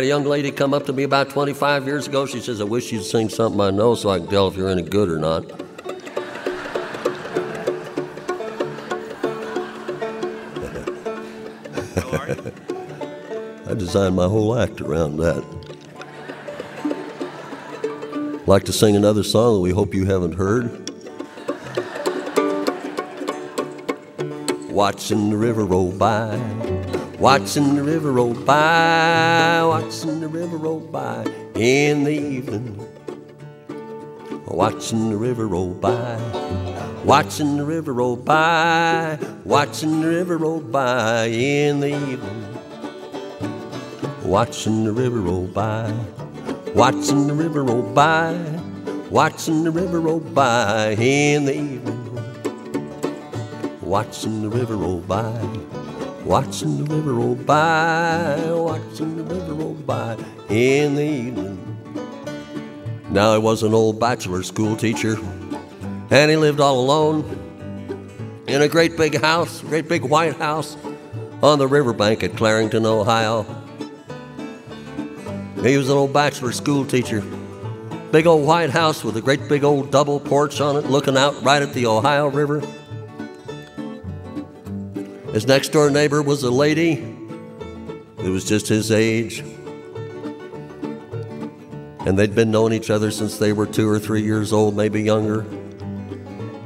Had 0.00 0.06
a 0.06 0.08
young 0.08 0.24
lady 0.24 0.50
come 0.50 0.72
up 0.72 0.86
to 0.86 0.94
me 0.94 1.02
about 1.02 1.28
25 1.28 1.84
years 1.84 2.06
ago. 2.06 2.24
She 2.24 2.40
says, 2.40 2.62
I 2.62 2.64
wish 2.64 2.90
you'd 2.90 3.04
sing 3.04 3.28
something 3.28 3.60
I 3.60 3.68
know 3.68 3.94
so 3.94 4.08
I 4.08 4.18
can 4.18 4.28
tell 4.28 4.48
if 4.48 4.56
you're 4.56 4.70
any 4.70 4.80
good 4.80 5.10
or 5.10 5.18
not. 5.18 5.44
I 13.68 13.74
designed 13.74 14.16
my 14.16 14.26
whole 14.26 14.58
act 14.58 14.80
around 14.80 15.18
that. 15.18 15.44
Like 18.46 18.64
to 18.64 18.72
sing 18.72 18.96
another 18.96 19.22
song 19.22 19.56
that 19.56 19.60
we 19.60 19.72
hope 19.72 19.92
you 19.92 20.06
haven't 20.06 20.32
heard. 20.32 20.90
Watching 24.70 25.28
the 25.28 25.36
river 25.36 25.66
roll 25.66 25.92
by, 25.92 26.38
watching 27.20 27.74
the 27.74 27.82
river 27.82 28.12
roll 28.12 28.32
by, 28.32 29.62
watching 29.62 30.20
the 30.20 30.28
river 30.28 30.56
roll 30.56 30.80
by 30.80 31.22
in 31.54 32.02
the 32.04 32.12
evening. 32.12 32.86
Watching 34.46 35.10
the 35.10 35.16
river 35.16 35.46
roll 35.46 35.74
by, 35.74 36.18
watching 37.04 37.58
the 37.58 37.64
river 37.64 37.92
roll 37.92 38.16
by, 38.16 39.18
watching 39.44 40.00
the 40.00 40.08
river 40.08 40.38
roll 40.38 40.60
by 40.60 41.26
in 41.26 41.80
the 41.80 41.88
evening. 41.88 42.46
Watching 44.24 44.84
the 44.84 44.92
river 44.92 45.20
roll 45.20 45.46
by, 45.46 45.92
watching 46.74 47.26
the 47.26 47.34
river 47.34 47.62
roll 47.64 47.82
by, 47.82 48.34
watching 49.10 49.62
the 49.62 49.70
river 49.70 50.00
roll 50.00 50.20
by 50.20 50.96
in 50.98 51.44
the 51.44 51.54
evening. 51.54 51.98
Watching 53.82 54.42
the 54.42 54.48
river 54.48 54.76
roll 54.76 55.00
by, 55.00 55.38
watching 56.30 56.84
the 56.84 56.94
river 56.94 57.10
oh, 57.10 57.14
roll 57.14 57.34
by, 57.34 58.40
watching 58.52 59.16
the 59.16 59.24
river 59.24 59.50
oh, 59.50 59.54
roll 59.56 59.74
by 59.74 60.16
in 60.48 60.94
the 60.94 61.02
evening. 61.02 61.58
Now 63.10 63.32
he 63.32 63.40
was 63.40 63.64
an 63.64 63.74
old 63.74 63.98
bachelor 63.98 64.44
school 64.44 64.76
teacher, 64.76 65.16
and 66.08 66.30
he 66.30 66.36
lived 66.36 66.60
all 66.60 66.78
alone 66.78 67.24
in 68.46 68.62
a 68.62 68.68
great 68.68 68.96
big 68.96 69.20
house, 69.20 69.60
great 69.62 69.88
big 69.88 70.04
white 70.04 70.36
house 70.36 70.76
on 71.42 71.58
the 71.58 71.66
riverbank 71.66 72.22
at 72.22 72.30
Clarington, 72.34 72.86
Ohio. 72.86 73.42
He 75.64 75.76
was 75.76 75.90
an 75.90 75.96
old 75.96 76.12
bachelor 76.12 76.52
school 76.52 76.86
teacher. 76.86 77.24
Big 78.12 78.28
old 78.28 78.46
white 78.46 78.70
house 78.70 79.02
with 79.02 79.16
a 79.16 79.20
great 79.20 79.48
big 79.48 79.64
old 79.64 79.90
double 79.90 80.20
porch 80.20 80.60
on 80.60 80.76
it, 80.76 80.84
looking 80.84 81.16
out 81.16 81.42
right 81.42 81.60
at 81.60 81.74
the 81.74 81.86
Ohio 81.86 82.28
River. 82.28 82.62
His 85.32 85.46
next 85.46 85.68
door 85.68 85.90
neighbor 85.90 86.22
was 86.22 86.42
a 86.42 86.50
lady 86.50 86.96
who 88.18 88.32
was 88.32 88.44
just 88.44 88.66
his 88.66 88.90
age. 88.90 89.44
And 92.00 92.18
they'd 92.18 92.34
been 92.34 92.50
knowing 92.50 92.72
each 92.72 92.90
other 92.90 93.12
since 93.12 93.38
they 93.38 93.52
were 93.52 93.66
two 93.66 93.88
or 93.88 94.00
three 94.00 94.22
years 94.22 94.52
old, 94.52 94.76
maybe 94.76 95.02
younger. 95.02 95.46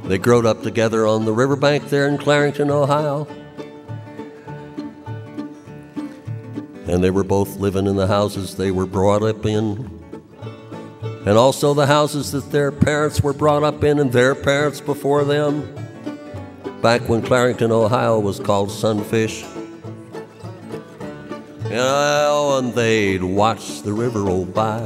They 0.05 0.17
growed 0.17 0.47
up 0.47 0.63
together 0.63 1.05
on 1.05 1.25
the 1.25 1.33
riverbank 1.33 1.89
there 1.89 2.07
in 2.07 2.17
Clarington, 2.17 2.71
Ohio. 2.71 3.27
And 6.87 7.03
they 7.03 7.11
were 7.11 7.23
both 7.23 7.57
living 7.57 7.85
in 7.85 7.95
the 7.95 8.07
houses 8.07 8.55
they 8.55 8.71
were 8.71 8.87
brought 8.87 9.21
up 9.21 9.45
in. 9.45 9.91
And 11.27 11.37
also 11.37 11.75
the 11.75 11.85
houses 11.85 12.31
that 12.31 12.51
their 12.51 12.71
parents 12.71 13.21
were 13.21 13.33
brought 13.33 13.61
up 13.61 13.83
in 13.83 13.99
and 13.99 14.11
their 14.11 14.33
parents 14.33 14.81
before 14.81 15.23
them 15.23 15.75
back 16.85 17.09
when 17.09 17.19
Clarington, 17.19 17.71
Ohio 17.71 18.19
was 18.19 18.39
called 18.39 18.69
Sunfish. 18.69 19.43
You 21.63 21.69
know, 21.71 22.59
and 22.59 22.75
they'd 22.75 23.23
watch 23.23 23.81
the 23.81 23.91
river 23.91 24.19
oh 24.19 24.25
roll 24.25 24.45
by, 24.45 24.81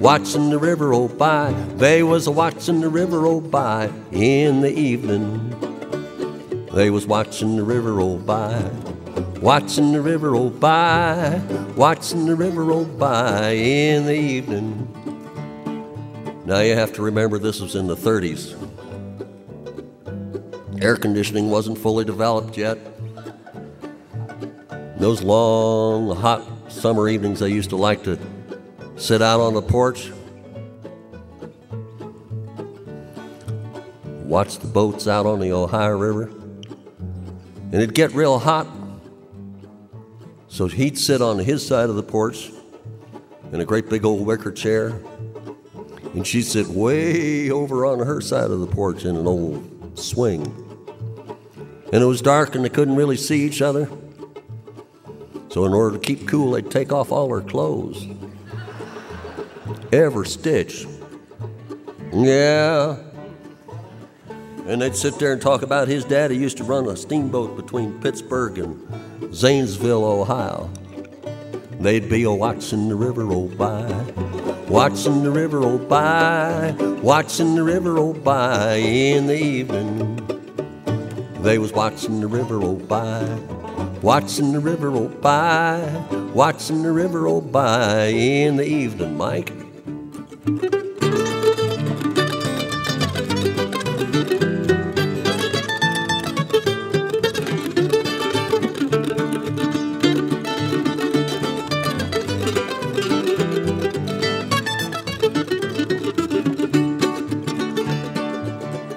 watching 0.00 0.50
the 0.50 0.58
river 0.58 0.86
oh 0.86 1.06
roll 1.06 1.08
by. 1.08 1.52
They 1.76 2.02
was 2.02 2.28
watching 2.28 2.80
the 2.80 2.88
river 2.88 3.18
oh 3.18 3.38
roll 3.38 3.40
by 3.40 3.92
in 4.10 4.60
the 4.60 4.72
evening. 4.76 5.50
They 6.72 6.90
was 6.90 7.06
watching 7.06 7.54
the 7.54 7.62
river 7.62 7.92
roll 7.92 8.18
by, 8.18 8.68
watching 9.40 9.92
the 9.92 10.00
river 10.00 10.32
roll 10.32 10.50
by, 10.50 11.40
watching 11.76 12.26
the 12.26 12.34
river 12.34 12.64
roll 12.64 12.86
by 12.86 13.50
in 13.50 14.06
the 14.06 14.16
evening. 14.16 14.88
Now 16.44 16.58
you 16.58 16.74
have 16.74 16.92
to 16.94 17.02
remember 17.02 17.38
this 17.38 17.60
was 17.60 17.76
in 17.76 17.86
the 17.86 17.94
30s. 17.94 18.63
Air 20.80 20.96
conditioning 20.96 21.50
wasn't 21.50 21.78
fully 21.78 22.04
developed 22.04 22.56
yet. 22.56 22.78
Those 24.98 25.22
long, 25.22 26.14
hot 26.16 26.42
summer 26.70 27.08
evenings, 27.08 27.42
I 27.42 27.46
used 27.46 27.70
to 27.70 27.76
like 27.76 28.02
to 28.04 28.18
sit 28.96 29.22
out 29.22 29.40
on 29.40 29.54
the 29.54 29.62
porch, 29.62 30.10
watch 34.24 34.58
the 34.58 34.66
boats 34.66 35.06
out 35.06 35.26
on 35.26 35.40
the 35.40 35.52
Ohio 35.52 35.96
River, 35.96 36.22
and 36.24 37.74
it'd 37.74 37.94
get 37.94 38.12
real 38.12 38.38
hot. 38.38 38.66
So 40.48 40.66
he'd 40.66 40.98
sit 40.98 41.20
on 41.20 41.38
his 41.38 41.66
side 41.66 41.88
of 41.90 41.96
the 41.96 42.02
porch 42.02 42.50
in 43.52 43.60
a 43.60 43.64
great 43.64 43.90
big 43.90 44.04
old 44.04 44.24
wicker 44.26 44.52
chair, 44.52 44.94
and 46.14 46.26
she'd 46.26 46.42
sit 46.42 46.66
way 46.68 47.50
over 47.50 47.84
on 47.84 47.98
her 47.98 48.20
side 48.20 48.50
of 48.50 48.60
the 48.60 48.66
porch 48.66 49.04
in 49.04 49.16
an 49.16 49.26
old 49.26 49.98
swing. 49.98 50.63
And 51.94 52.02
it 52.02 52.06
was 52.06 52.20
dark 52.20 52.56
and 52.56 52.64
they 52.64 52.68
couldn't 52.70 52.96
really 52.96 53.16
see 53.16 53.42
each 53.46 53.62
other. 53.62 53.88
So, 55.48 55.64
in 55.64 55.72
order 55.72 55.96
to 55.96 56.02
keep 56.02 56.26
cool, 56.26 56.50
they'd 56.50 56.68
take 56.68 56.92
off 56.92 57.12
all 57.12 57.28
her 57.28 57.40
clothes. 57.40 58.04
Every 59.92 60.26
stitch. 60.26 60.88
Yeah. 62.12 62.96
And 64.66 64.82
they'd 64.82 64.96
sit 64.96 65.20
there 65.20 65.32
and 65.32 65.40
talk 65.40 65.62
about 65.62 65.86
his 65.86 66.04
daddy 66.04 66.36
used 66.36 66.56
to 66.56 66.64
run 66.64 66.88
a 66.88 66.96
steamboat 66.96 67.54
between 67.54 68.00
Pittsburgh 68.00 68.58
and 68.58 69.32
Zanesville, 69.32 70.04
Ohio. 70.04 70.68
They'd 71.78 72.10
be 72.10 72.24
a 72.24 72.32
watching 72.32 72.88
the 72.88 72.96
river 72.96 73.22
oh, 73.22 73.26
roll 73.26 73.48
by, 73.50 73.86
watching 74.68 75.22
the 75.22 75.30
river 75.30 75.58
oh, 75.58 75.76
roll 75.76 75.78
by, 75.78 76.74
watching 77.04 77.54
the 77.54 77.62
river 77.62 77.90
oh, 77.92 77.94
roll 77.94 78.14
by 78.14 78.78
in 78.78 79.28
the 79.28 79.40
evening. 79.40 80.23
They 81.44 81.58
was 81.58 81.74
watching 81.74 82.20
the 82.20 82.26
river 82.26 82.58
roll 82.58 82.76
by, 82.76 83.22
watching 84.00 84.52
the 84.52 84.60
river 84.60 84.90
roll 84.90 85.08
by, 85.08 85.78
watching 86.32 86.82
the 86.82 86.90
river 86.90 87.20
roll 87.20 87.42
by 87.42 88.06
in 88.06 88.56
the 88.56 88.66
evening, 88.66 89.18
Mike. 89.18 89.52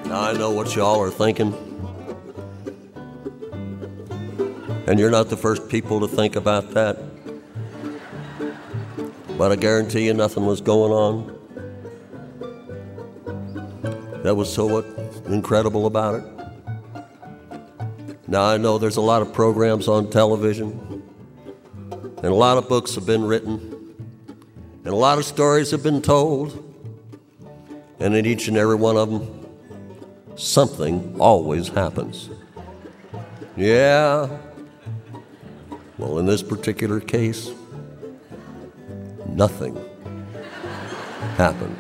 I 0.10 0.32
know 0.38 0.52
what 0.52 0.74
y'all 0.74 1.02
are 1.02 1.12
thinking. 1.12 1.77
And 4.88 4.98
you're 4.98 5.12
not 5.12 5.30
the 5.30 5.36
first 5.36 5.68
people 5.68 6.00
to 6.00 6.08
think 6.08 6.38
about 6.38 6.72
that. 6.72 6.98
But 9.38 9.52
I 9.52 9.58
guarantee 9.58 10.06
you 10.06 10.14
nothing 10.14 10.46
was 10.46 10.62
going 10.62 10.94
on. 10.94 11.38
That 14.24 14.36
was 14.36 14.52
so 14.52 14.80
incredible 15.28 15.88
about 15.88 16.16
it. 16.16 16.24
Now 18.30 18.46
I 18.46 18.58
know 18.58 18.78
there's 18.78 18.98
a 18.98 19.02
lot 19.02 19.22
of 19.22 19.34
programs 19.34 19.90
on 19.90 20.10
television, 20.10 21.04
and 21.92 22.26
a 22.26 22.34
lot 22.34 22.58
of 22.58 22.68
books 22.68 22.96
have 22.96 23.06
been 23.06 23.26
written, 23.26 23.94
and 24.84 24.94
a 24.94 24.96
lot 24.96 25.18
of 25.18 25.26
stories 25.26 25.72
have 25.72 25.84
been 25.84 26.02
told, 26.02 26.64
and 28.00 28.16
in 28.16 28.26
each 28.26 28.48
and 28.48 28.58
every 28.58 28.76
one 28.76 28.98
of 28.98 29.10
them, 29.10 29.48
something 30.36 31.16
always 31.20 31.68
happens. 31.68 32.30
Yeah. 33.56 34.30
Well, 35.98 36.20
in 36.20 36.28
this 36.28 36.44
particular 36.44 37.00
case, 37.00 37.50
nothing 39.30 39.76
happened. 41.38 41.76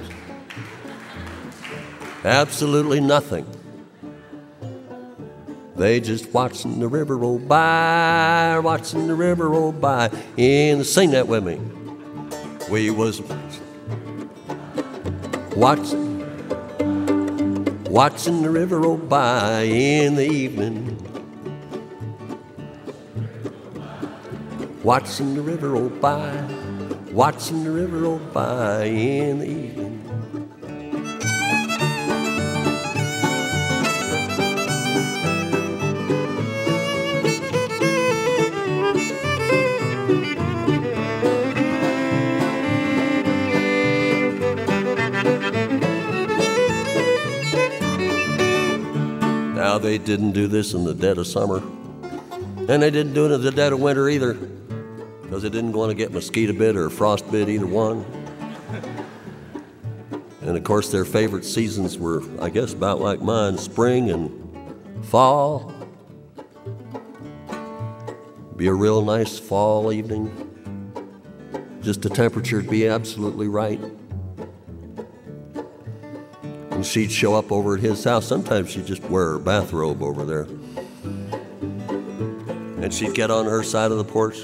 Absolutely 2.24 3.00
nothing. 3.00 3.46
They 5.76 6.00
just 6.00 6.34
watching 6.34 6.80
the 6.80 6.88
river 6.88 7.16
roll 7.16 7.38
by, 7.38 8.60
watching 8.64 9.06
the 9.06 9.14
river 9.14 9.50
roll 9.50 9.72
by. 9.72 10.10
And 10.36 10.84
sing 10.84 11.12
that 11.12 11.28
with 11.28 11.44
me. 11.46 11.62
We 12.72 12.90
was 12.90 13.22
watching, 15.56 16.18
watching 17.86 18.42
the 18.42 18.50
river 18.50 18.80
roll 18.80 18.98
by 18.98 19.62
in 19.62 20.16
the 20.16 20.28
evening. 20.28 20.97
Watching 24.88 25.36
the 25.36 25.42
river 25.42 25.76
oh, 25.76 25.82
roll 25.82 25.90
by, 25.90 26.32
watching 27.12 27.66
the 27.66 27.72
river 27.72 27.98
oh, 27.98 28.02
roll 28.02 28.20
by 28.20 28.86
in 28.86 29.40
the 29.40 29.46
evening. 29.46 30.04
Now, 49.54 49.78
they 49.78 49.98
didn't 49.98 50.32
do 50.32 50.48
this 50.48 50.74
in 50.74 50.86
the 50.86 50.94
dead 50.94 51.18
of 51.18 51.28
summer, 51.28 51.58
and 52.70 52.82
they 52.82 52.90
didn't 52.90 53.14
do 53.14 53.26
it 53.26 53.34
in 53.34 53.42
the 53.42 53.52
dead 53.52 53.74
of 53.74 53.82
winter 53.82 54.08
either, 54.08 54.38
because 55.38 55.52
they 55.52 55.56
didn't 55.56 55.74
want 55.74 55.92
to 55.92 55.96
get 55.96 56.12
mosquito 56.12 56.52
bit 56.52 56.76
or 56.76 56.90
frost 56.90 57.32
bit, 57.32 57.48
either 57.48 57.68
one. 57.68 58.04
And 60.42 60.58
of 60.58 60.64
course, 60.64 60.92
their 60.92 61.06
favorite 61.06 61.46
seasons 61.46 61.96
were, 61.96 62.24
I 62.42 62.50
guess, 62.50 62.74
about 62.74 63.02
like 63.02 63.22
mine 63.22 63.60
spring 63.60 64.10
and 64.10 65.06
fall. 65.06 65.72
Be 68.56 68.66
a 68.66 68.74
real 68.74 69.04
nice 69.06 69.38
fall 69.38 69.94
evening. 69.94 70.32
Just 71.82 72.02
the 72.02 72.10
temperature 72.10 72.56
would 72.56 72.68
be 72.72 72.88
absolutely 72.88 73.48
right. 73.48 73.80
And 76.72 76.84
she'd 76.84 77.12
show 77.12 77.36
up 77.36 77.52
over 77.52 77.76
at 77.76 77.82
his 77.82 78.04
house. 78.04 78.26
Sometimes 78.26 78.72
she'd 78.72 78.88
just 78.88 79.04
wear 79.04 79.34
her 79.34 79.38
bathrobe 79.38 80.02
over 80.02 80.26
there. 80.26 80.48
And 82.84 82.92
she'd 82.92 83.14
get 83.14 83.30
on 83.30 83.46
her 83.46 83.62
side 83.62 83.92
of 83.92 84.00
the 84.00 84.04
porch. 84.04 84.44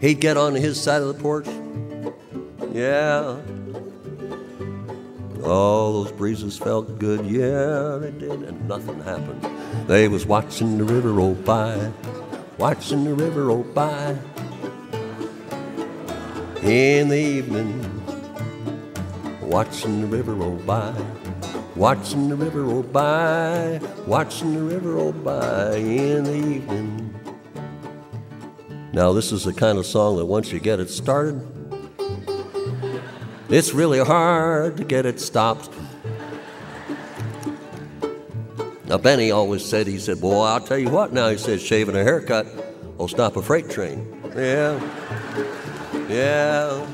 He'd 0.00 0.20
get 0.20 0.36
on 0.36 0.54
his 0.54 0.80
side 0.80 1.02
of 1.02 1.08
the 1.08 1.22
porch. 1.22 1.46
Yeah. 2.72 3.36
Oh, 5.42 6.04
those 6.04 6.12
breezes 6.12 6.58
felt 6.58 6.98
good. 6.98 7.26
Yeah, 7.26 7.98
they 8.00 8.10
did. 8.10 8.42
And 8.42 8.68
nothing 8.68 9.00
happened. 9.00 9.44
They 9.88 10.08
was 10.08 10.26
watching 10.26 10.78
the 10.78 10.84
river 10.84 11.12
roll 11.12 11.34
by. 11.34 11.92
Watching 12.58 13.04
the 13.04 13.14
river 13.14 13.46
roll 13.46 13.62
by. 13.62 14.16
In 16.62 17.08
the 17.08 17.18
evening 17.18 17.98
watching 19.48 20.02
the 20.02 20.06
river 20.06 20.34
roll 20.34 20.56
by, 20.56 20.94
watching 21.74 22.28
the 22.28 22.36
river 22.36 22.64
roll 22.64 22.82
by, 22.82 23.80
watching 24.06 24.54
the 24.54 24.62
river 24.62 24.92
roll 24.92 25.12
by 25.12 25.76
in 25.76 26.24
the 26.24 26.36
evening. 26.36 27.07
Now, 28.98 29.12
this 29.12 29.30
is 29.30 29.44
the 29.44 29.52
kind 29.52 29.78
of 29.78 29.86
song 29.86 30.16
that 30.16 30.26
once 30.26 30.50
you 30.50 30.58
get 30.58 30.80
it 30.80 30.90
started, 30.90 31.40
it's 33.48 33.72
really 33.72 34.00
hard 34.00 34.76
to 34.78 34.82
get 34.82 35.06
it 35.06 35.20
stopped. 35.20 35.70
Now, 38.86 38.98
Benny 38.98 39.30
always 39.30 39.64
said, 39.64 39.86
he 39.86 40.00
said, 40.00 40.20
Boy, 40.20 40.42
I'll 40.42 40.58
tell 40.58 40.78
you 40.78 40.90
what 40.90 41.12
now, 41.12 41.28
he 41.28 41.38
said, 41.38 41.60
shaving 41.60 41.94
a 41.94 42.02
haircut 42.02 42.48
will 42.96 43.06
stop 43.06 43.36
a 43.36 43.42
freight 43.42 43.70
train. 43.70 44.20
Yeah. 44.34 44.74
Yeah. 46.08 46.84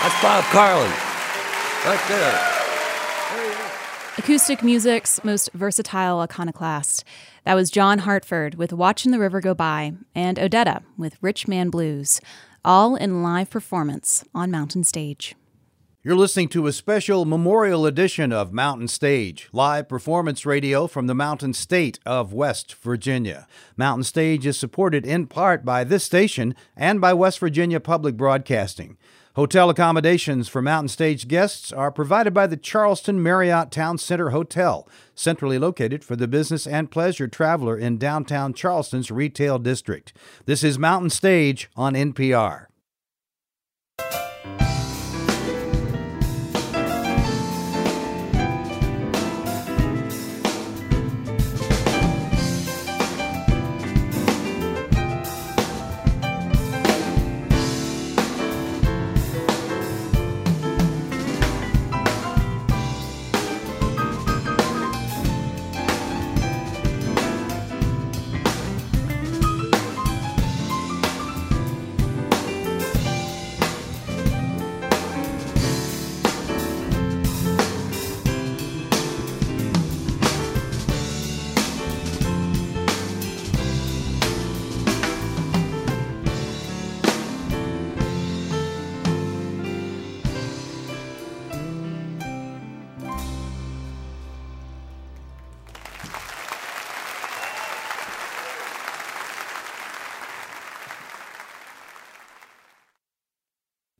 That's 0.00 0.22
Bob 0.22 0.44
Carlin. 0.44 0.92
Right 1.84 2.04
there. 2.06 2.55
Acoustic 4.18 4.62
music's 4.62 5.22
most 5.24 5.52
versatile 5.52 6.20
iconoclast. 6.20 7.04
That 7.44 7.52
was 7.52 7.70
John 7.70 7.98
Hartford 7.98 8.54
with 8.54 8.72
Watching 8.72 9.12
the 9.12 9.18
River 9.18 9.42
Go 9.42 9.52
By 9.52 9.92
and 10.14 10.38
Odetta 10.38 10.82
with 10.96 11.22
Rich 11.22 11.46
Man 11.46 11.68
Blues, 11.68 12.18
all 12.64 12.96
in 12.96 13.22
live 13.22 13.50
performance 13.50 14.24
on 14.34 14.50
Mountain 14.50 14.84
Stage. 14.84 15.34
You're 16.02 16.14
listening 16.14 16.48
to 16.50 16.66
a 16.66 16.72
special 16.72 17.24
memorial 17.24 17.84
edition 17.84 18.32
of 18.32 18.52
Mountain 18.52 18.88
Stage, 18.88 19.48
live 19.52 19.88
performance 19.88 20.46
radio 20.46 20.86
from 20.86 21.08
the 21.08 21.14
Mountain 21.14 21.52
State 21.54 21.98
of 22.06 22.32
West 22.32 22.74
Virginia. 22.76 23.46
Mountain 23.76 24.04
Stage 24.04 24.46
is 24.46 24.56
supported 24.56 25.04
in 25.04 25.26
part 25.26 25.64
by 25.64 25.82
this 25.82 26.04
station 26.04 26.54
and 26.76 27.00
by 27.00 27.12
West 27.12 27.40
Virginia 27.40 27.80
Public 27.80 28.16
Broadcasting. 28.16 28.96
Hotel 29.36 29.68
accommodations 29.68 30.48
for 30.48 30.62
Mountain 30.62 30.88
Stage 30.88 31.28
guests 31.28 31.70
are 31.70 31.92
provided 31.92 32.32
by 32.32 32.46
the 32.46 32.56
Charleston 32.56 33.22
Marriott 33.22 33.70
Town 33.70 33.98
Center 33.98 34.30
Hotel, 34.30 34.88
centrally 35.14 35.58
located 35.58 36.02
for 36.02 36.16
the 36.16 36.26
business 36.26 36.66
and 36.66 36.90
pleasure 36.90 37.28
traveler 37.28 37.76
in 37.76 37.98
downtown 37.98 38.54
Charleston's 38.54 39.10
retail 39.10 39.58
district. 39.58 40.14
This 40.46 40.64
is 40.64 40.78
Mountain 40.78 41.10
Stage 41.10 41.68
on 41.76 41.92
NPR. 41.92 42.68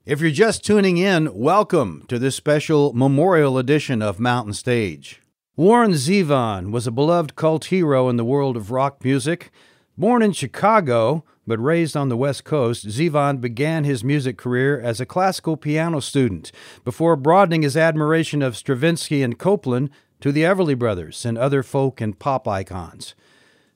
If 0.07 0.21
you're 0.21 0.31
just 0.31 0.65
tuning 0.65 0.99
in, 0.99 1.35
welcome 1.35 2.05
to 2.07 2.17
this 2.21 2.37
special 2.37 2.93
memorial 2.93 3.59
edition 3.59 4.03
of 4.03 4.21
Mountain 4.21 4.53
Stage. 4.53 5.21
Warren 5.57 5.95
Zevon 5.95 6.71
was 6.71 6.87
a 6.87 6.93
beloved 6.93 7.35
cult 7.35 7.65
hero 7.65 8.09
in 8.09 8.17
the 8.17 8.25
world 8.25 8.57
of 8.57 8.71
rock 8.71 9.03
music. 9.03 9.51
Born 9.99 10.23
in 10.23 10.31
Chicago, 10.31 11.25
but 11.45 11.59
raised 11.59 11.97
on 11.97 12.09
the 12.09 12.17
West 12.17 12.45
Coast, 12.45 12.87
Zevon 12.87 13.41
began 13.41 13.83
his 13.83 14.05
music 14.05 14.39
career 14.39 14.81
as 14.81 15.01
a 15.01 15.07
classical 15.07 15.57
piano 15.57 15.99
student 15.99 16.53
before 16.85 17.17
broadening 17.17 17.63
his 17.63 17.77
admiration 17.77 18.43
of 18.43 18.57
Stravinsky 18.57 19.25
and 19.25 19.41
Copland 19.41 19.91
to 20.21 20.31
the 20.31 20.43
Everly 20.43 20.79
Brothers 20.79 21.27
and 21.27 21.37
other 21.37 21.65
folk 21.65 22.01
and 22.01 22.17
pop 22.17 22.47
icons. 22.47 23.17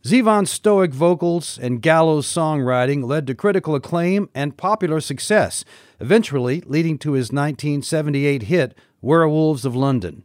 Zevon's 0.03 0.51
stoic 0.51 0.93
vocals 0.93 1.59
and 1.59 1.83
gallows 1.83 2.27
songwriting 2.27 3.05
led 3.05 3.27
to 3.27 3.35
critical 3.35 3.75
acclaim 3.75 4.31
and 4.35 4.57
popular 4.57 4.99
success, 4.99 5.63
eventually 6.01 6.63
leading 6.63 6.97
to 6.99 7.13
his 7.13 7.27
1978 7.27 8.45
hit, 8.45 8.75
Werewolves 9.03 9.67
of 9.67 9.77
London. 9.77 10.25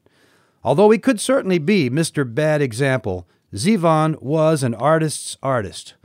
Although 0.64 0.92
he 0.92 0.98
could 0.98 1.20
certainly 1.20 1.58
be 1.58 1.90
Mr. 1.90 2.32
Bad 2.32 2.62
Example, 2.62 3.28
Zevon 3.54 4.22
was 4.22 4.64
an 4.64 4.76
artist's 4.76 5.38
artist, 5.44 5.96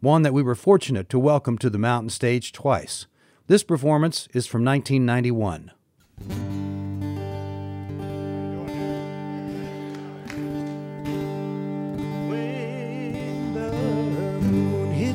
one 0.00 0.22
that 0.22 0.34
we 0.34 0.42
were 0.42 0.56
fortunate 0.56 1.08
to 1.10 1.18
welcome 1.18 1.56
to 1.58 1.70
the 1.70 1.78
mountain 1.78 2.10
stage 2.10 2.50
twice. 2.50 3.06
This 3.46 3.62
performance 3.62 4.26
is 4.34 4.48
from 4.48 4.64
1991. 4.64 6.69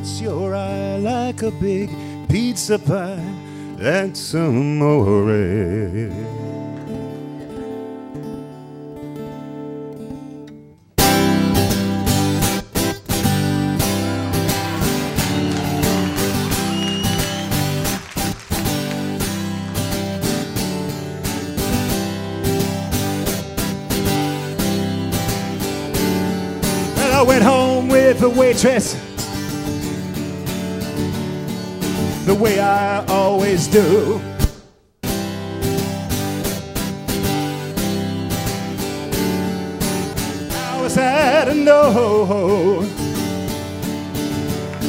Hits 0.06 0.22
your 0.22 0.56
eye 0.56 0.98
like 0.98 1.42
a 1.42 1.52
big 1.52 1.90
pizza 2.30 2.78
pie. 2.78 3.20
That's 3.78 4.34
amore. 4.36 5.32
I 26.98 27.22
went 27.22 27.44
home 27.44 27.88
with 27.88 28.20
the 28.20 28.30
waitress 28.30 29.05
the 32.26 32.34
way 32.34 32.60
I 32.60 33.06
always 33.06 33.68
do. 33.68 34.20
I 40.54 40.82
was 40.82 40.98
at 40.98 41.50
a 41.50 41.54
no. 41.54 42.84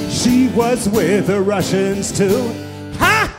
She 0.09 0.49
was 0.49 0.89
with 0.89 1.27
the 1.27 1.43
Russians 1.43 2.11
too. 2.11 2.51
Ha! 2.99 3.31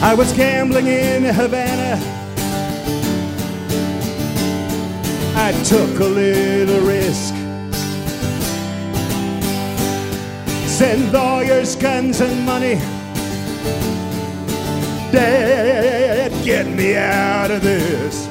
I 0.00 0.14
was 0.14 0.32
gambling 0.32 0.86
in 0.86 1.24
Havana. 1.24 2.19
I 5.50 5.62
took 5.64 5.98
a 5.98 6.04
little 6.04 6.80
risk. 6.86 7.34
Send 10.68 11.12
lawyers, 11.12 11.74
guns, 11.74 12.20
and 12.20 12.46
money. 12.46 12.76
Dad, 15.10 16.30
get 16.44 16.68
me 16.68 16.94
out 16.94 17.50
of 17.50 17.62
this. 17.62 18.28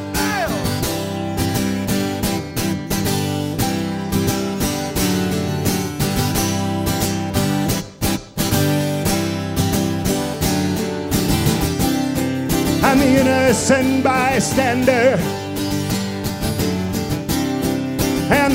I'm 12.81 12.97
the 12.97 13.19
innocent 13.19 14.05
bystander. 14.05 15.48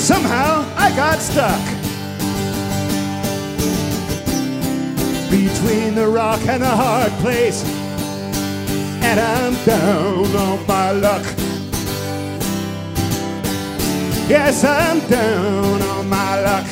Somehow 0.05 0.63
I 0.77 0.95
got 0.95 1.19
stuck 1.19 1.65
between 5.31 5.95
the 5.95 6.07
rock 6.07 6.41
and 6.47 6.63
a 6.63 6.77
hard 6.85 7.11
place. 7.23 7.65
And 9.03 9.19
I'm 9.19 9.55
down 9.65 10.27
on 10.37 10.67
my 10.67 10.91
luck. 10.91 11.25
Yes, 14.29 14.63
I'm 14.63 15.01
down 15.09 15.81
on 15.81 16.09
my 16.11 16.41
luck. 16.49 16.67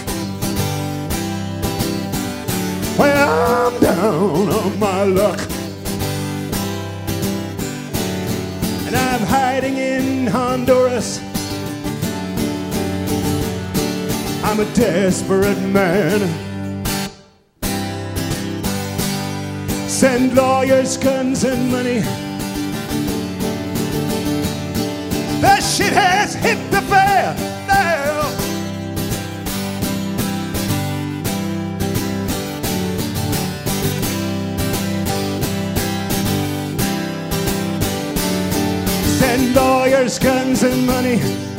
Well, 2.99 3.73
I'm 3.73 3.81
down 3.81 4.49
on 4.51 4.79
my 4.79 5.05
luck. 5.05 5.41
And 8.87 8.95
I'm 8.95 9.23
hiding 9.23 9.79
in 9.79 10.27
Honduras. 10.27 11.32
I'm 14.53 14.61
a 14.61 14.75
desperate 14.75 15.59
man. 15.63 16.21
Send 19.89 20.35
lawyers, 20.35 20.99
guns, 20.99 21.45
and 21.45 21.73
money. 21.73 22.01
The 25.41 25.59
shit 25.63 25.95
has 25.95 26.35
hit 26.35 26.59
the 26.71 26.83
fan 26.83 27.35
now. 27.67 28.29
Send 39.19 39.55
lawyers, 39.55 40.19
guns, 40.19 40.63
and 40.63 40.87
money. 40.87 41.52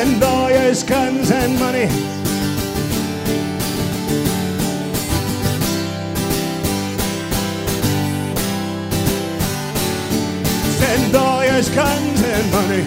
Send 0.00 0.18
lawyers, 0.18 0.82
guns, 0.82 1.30
and 1.30 1.58
money. 1.58 1.86
Send 10.78 11.12
lawyers, 11.12 11.68
guns, 11.68 12.22
and 12.22 12.50
money. 12.50 12.82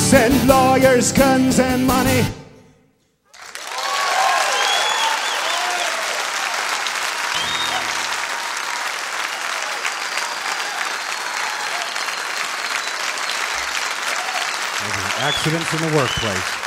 Send 0.00 0.48
lawyers, 0.48 1.12
guns, 1.12 1.60
and 1.60 1.86
money. 1.86 2.35
Accidents 15.46 15.74
in 15.74 15.90
the 15.92 15.96
workplace. 15.96 16.65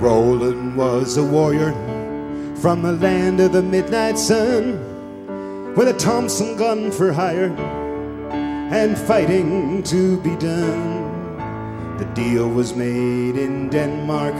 Roland 0.00 0.76
was 0.76 1.16
a 1.16 1.24
warrior 1.24 1.72
from 2.56 2.82
the 2.82 2.92
land 2.92 3.40
of 3.40 3.52
the 3.52 3.62
midnight 3.62 4.18
sun 4.18 5.74
with 5.74 5.88
a 5.88 5.94
Thompson 5.94 6.56
gun 6.56 6.90
for 6.90 7.12
hire 7.12 7.54
and 8.30 8.98
fighting 8.98 9.82
to 9.84 10.20
be 10.20 10.36
done. 10.36 11.96
The 11.96 12.04
deal 12.14 12.46
was 12.48 12.74
made 12.74 13.36
in 13.36 13.70
Denmark 13.70 14.34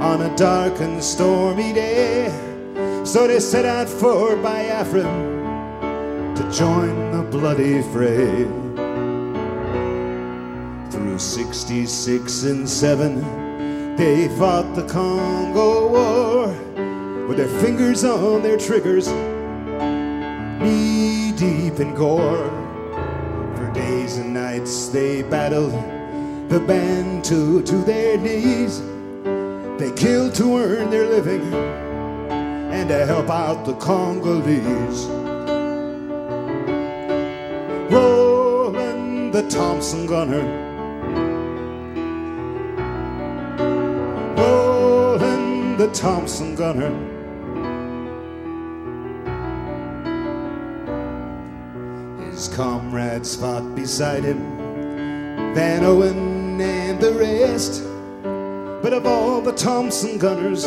on 0.00 0.22
a 0.22 0.36
dark 0.36 0.80
and 0.80 1.02
stormy 1.02 1.72
day. 1.72 2.28
So 3.04 3.28
they 3.28 3.38
set 3.38 3.64
out 3.64 3.88
for 3.88 4.34
Biafra 4.36 5.04
to 6.34 6.50
join 6.52 7.12
the 7.12 7.22
bloody 7.30 7.80
fray. 7.92 8.44
Through 10.90 11.18
66 11.20 12.42
and 12.42 12.68
7, 12.68 13.45
they 13.96 14.28
fought 14.36 14.74
the 14.74 14.86
Congo 14.86 15.88
War 15.88 16.48
with 17.26 17.38
their 17.38 17.48
fingers 17.60 18.04
on 18.04 18.42
their 18.42 18.58
triggers, 18.58 19.08
knee 20.60 21.32
deep 21.32 21.80
in 21.80 21.94
gore. 21.94 22.50
For 23.56 23.72
days 23.72 24.18
and 24.18 24.34
nights 24.34 24.88
they 24.88 25.22
battled 25.22 25.72
the 26.50 26.60
Bantu 26.60 27.62
to 27.62 27.76
their 27.78 28.18
knees. 28.18 28.82
They 29.78 29.90
killed 29.96 30.34
to 30.36 30.58
earn 30.58 30.90
their 30.90 31.06
living 31.06 31.52
and 32.32 32.88
to 32.88 33.06
help 33.06 33.30
out 33.30 33.64
the 33.64 33.74
Congolese. 33.74 35.06
Roland 37.90 39.32
the 39.32 39.48
Thompson 39.48 40.06
gunner. 40.06 40.65
The 45.76 45.90
Thompson 45.92 46.54
gunner. 46.54 46.88
His 52.30 52.48
comrades 52.48 53.36
fought 53.36 53.74
beside 53.74 54.24
him, 54.24 54.38
Van 55.54 55.84
Owen 55.84 56.58
and 56.58 56.98
the 56.98 57.12
rest. 57.12 57.82
But 58.82 58.94
of 58.94 59.04
all 59.04 59.42
the 59.42 59.52
Thompson 59.52 60.16
gunners, 60.16 60.66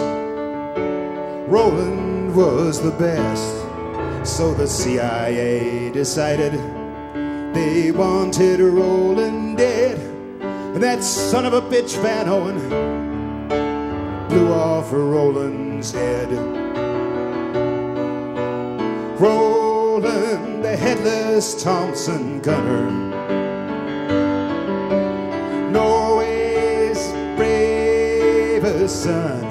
Roland 1.50 2.36
was 2.36 2.80
the 2.80 2.92
best. 2.92 4.30
So 4.32 4.54
the 4.54 4.68
CIA 4.68 5.90
decided 5.90 6.54
they 7.56 7.90
wanted 7.90 8.60
Roland 8.60 9.58
dead. 9.58 9.98
And 10.40 10.84
that 10.84 11.04
son 11.04 11.48
of 11.48 11.54
a 11.54 11.62
bitch, 11.62 12.00
Van 12.04 12.30
Owen, 12.30 12.99
blew 14.30 14.54
off 14.54 14.94
Roland's 14.94 15.92
head. 15.92 16.30
Roland, 19.20 20.64
the 20.64 20.78
headless 20.78 21.62
Thompson 21.62 22.40
gunner. 22.40 22.90
Norway's 25.72 27.12
bravest 27.36 29.04
son. 29.04 29.48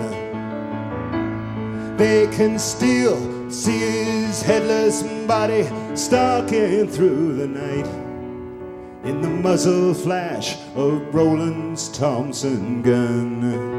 They 1.96 2.28
can 2.28 2.58
still 2.58 3.50
see 3.50 3.78
his 3.78 4.42
headless 4.42 5.02
body 5.26 5.68
stalking 5.96 6.86
through 6.86 7.34
the 7.34 7.48
night 7.48 7.86
in 9.04 9.20
the 9.20 9.28
muzzle 9.28 9.92
flash 9.92 10.56
of 10.76 11.12
Roland's 11.12 11.88
Thompson 11.88 12.82
gun. 12.82 13.77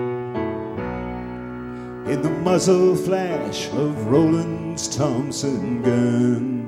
Muzzle 2.51 2.95
flash 2.95 3.67
of 3.73 4.07
Roland's 4.07 4.87
Thompson 4.87 5.83
gun. 5.83 6.65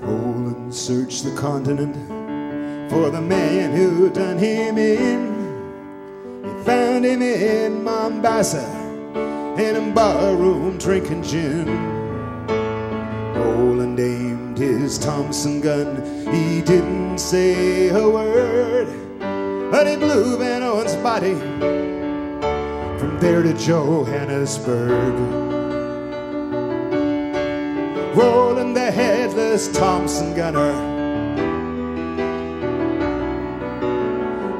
Roland 0.00 0.74
searched 0.74 1.24
the 1.24 1.36
continent 1.36 1.94
for 2.90 3.10
the 3.10 3.20
man 3.20 3.76
who 3.76 4.08
done 4.08 4.38
him 4.38 4.78
in. 4.78 5.34
He 6.44 6.64
found 6.64 7.04
him 7.04 7.20
in 7.20 7.84
Mombasa 7.84 8.64
in 9.58 9.76
a 9.76 9.94
barroom 9.94 10.78
drinking 10.78 11.24
gin. 11.24 11.66
Roland 13.34 14.00
his 14.56 14.98
Thompson 14.98 15.60
gun. 15.60 16.02
He 16.32 16.62
didn't 16.62 17.18
say 17.18 17.88
a 17.88 18.08
word, 18.08 18.88
but 19.70 19.86
he 19.86 19.96
blew 19.96 20.36
Van 20.38 20.62
Owen's 20.62 20.94
body 20.96 21.34
from 22.98 23.18
there 23.20 23.42
to 23.42 23.52
Johannesburg. 23.54 25.14
Rolling 28.16 28.74
the 28.74 28.90
headless 28.90 29.68
Thompson 29.68 30.34
gunner. 30.34 30.72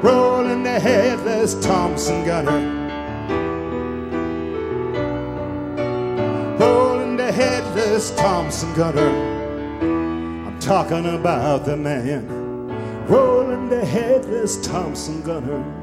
Rolling 0.03 0.63
the 0.63 0.81
headless 0.81 1.55
Thompson 1.65 2.25
gunner. 2.25 2.81
Rolling 6.59 7.17
the 7.17 7.31
headless 7.31 8.11
Thompson 8.17 8.73
gunner. 8.75 9.32
Talking 10.63 11.07
about 11.07 11.65
the 11.65 11.77
man. 11.77 12.25
Rolling 13.09 13.69
the 13.69 13.85
headless 13.85 14.65
Thompson 14.65 15.21
gunner. 15.23 15.82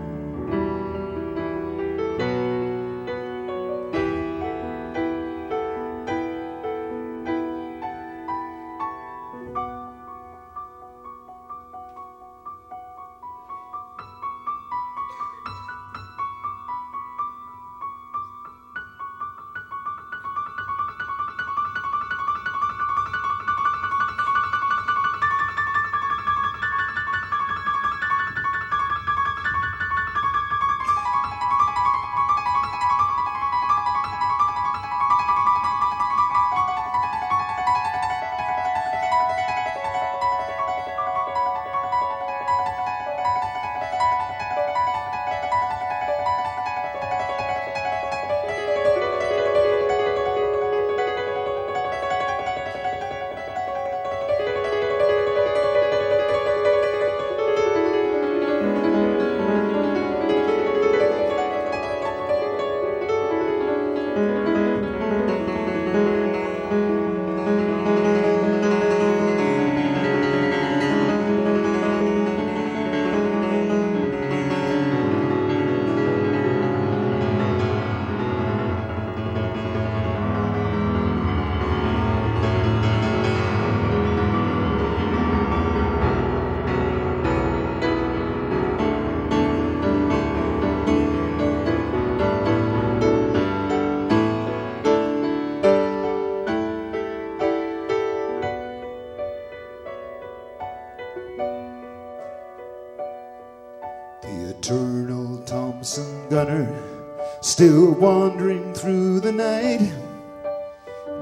Still 107.59 107.91
wandering 107.91 108.73
through 108.73 109.19
the 109.19 109.33
night. 109.33 109.81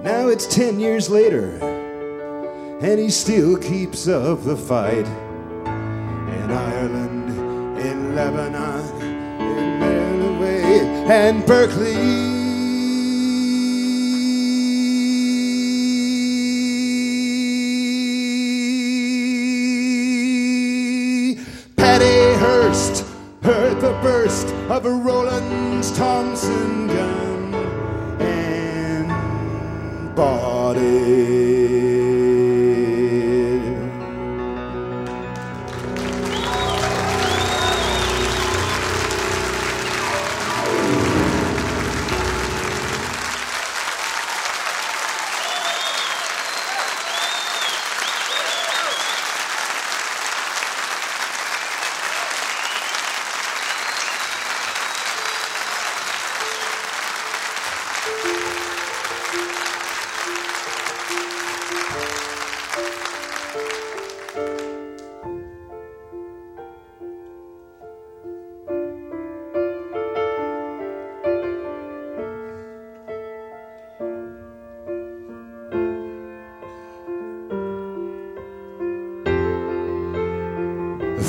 Now 0.04 0.28
it's 0.28 0.46
ten 0.46 0.80
years 0.80 1.10
later, 1.10 1.58
and 2.80 3.00
he 3.00 3.10
still 3.10 3.58
keeps 3.58 4.08
up 4.08 4.44
the 4.44 4.56
fight. 4.56 5.08
In 5.08 6.52
Ireland, 6.52 7.80
in 7.80 8.14
Lebanon, 8.14 9.02
in 9.02 9.80
Maryland, 9.80 11.12
and 11.12 11.44
Berkeley. 11.44 12.16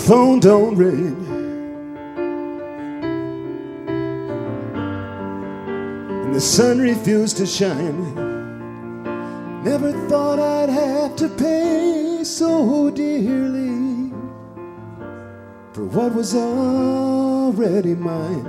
Phone 0.09 0.41
don't 0.41 0.75
ring. 0.75 1.15
And 6.25 6.35
the 6.35 6.41
sun 6.41 6.79
refused 6.79 7.37
to 7.37 7.47
shine. 7.47 8.15
Never 9.65 9.93
thought 10.09 10.39
I'd 10.39 10.71
have 10.71 11.15
to 11.17 11.29
pay 11.29 12.25
so 12.25 12.89
dearly 12.89 14.11
for 15.75 15.85
what 15.85 16.15
was 16.15 16.35
already 16.35 17.95
mine. 17.95 18.47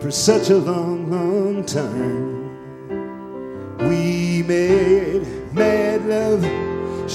For 0.00 0.10
such 0.10 0.50
a 0.50 0.56
long, 0.56 1.08
long 1.12 1.64
time, 1.64 2.19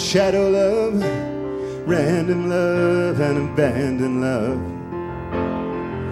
shadow 0.06 0.50
love, 0.52 1.02
random 1.88 2.48
love, 2.48 3.20
and 3.20 3.50
abandoned 3.50 4.22
love. 4.22 4.60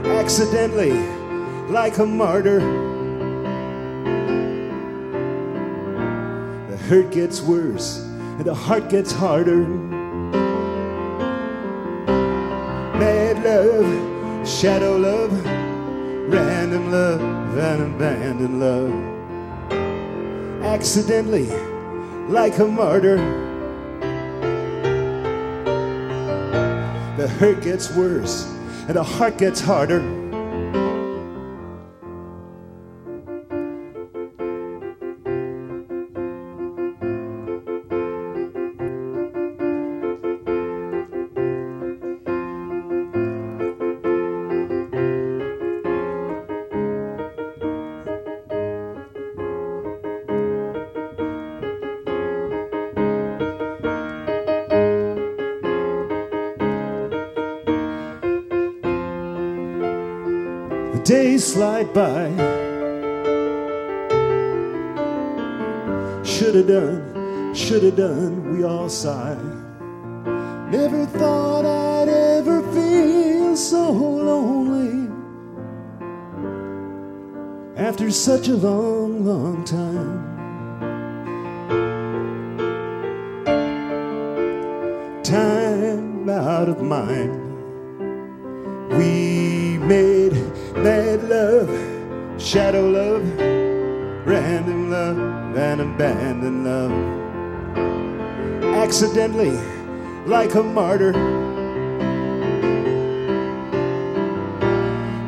Accidentally, 0.07 0.93
like 1.69 1.99
a 1.99 2.05
martyr. 2.05 2.59
The 6.71 6.77
hurt 6.89 7.11
gets 7.11 7.39
worse 7.43 7.99
and 7.99 8.45
the 8.45 8.55
heart 8.55 8.89
gets 8.89 9.11
harder. 9.11 9.67
Mad 12.97 13.43
love, 13.43 14.49
shadow 14.49 14.97
love, 14.97 15.31
random 16.33 16.91
love, 16.91 17.21
and 17.59 17.95
abandoned 17.95 18.59
love. 18.59 18.91
Accidentally, 20.63 21.47
like 22.27 22.57
a 22.57 22.65
martyr. 22.65 23.42
The 27.23 27.29
hurt 27.29 27.63
gets 27.63 27.89
worse 27.95 28.43
and 28.89 28.97
the 28.97 29.03
heart 29.03 29.37
gets 29.37 29.61
harder. 29.61 30.22
Slide 61.83 61.93
by. 61.93 62.29
Should 66.23 66.55
have 66.55 66.67
done, 66.67 67.53
should 67.53 67.83
have 67.83 67.95
done, 67.95 68.55
we 68.55 68.63
all 68.63 68.89
sigh. 68.89 69.37
Never 70.69 71.05
thought 71.05 71.65
I'd 71.65 72.09
ever 72.09 72.61
feel 72.73 73.55
so 73.55 73.91
lonely. 73.91 75.09
After 77.75 78.11
such 78.11 78.47
a 78.47 78.55
long, 78.55 79.25
long 79.25 79.63
time. 79.65 80.31
Time 85.23 86.29
out 86.29 86.69
of 86.69 86.81
mind. 86.81 87.52
Shadow 92.53 92.87
love, 92.87 93.23
random 94.27 94.91
love, 94.91 95.17
and 95.57 95.81
abandoned 95.81 96.63
love. 96.63 96.91
Accidentally, 98.75 99.57
like 100.27 100.53
a 100.53 100.61
martyr. 100.61 101.13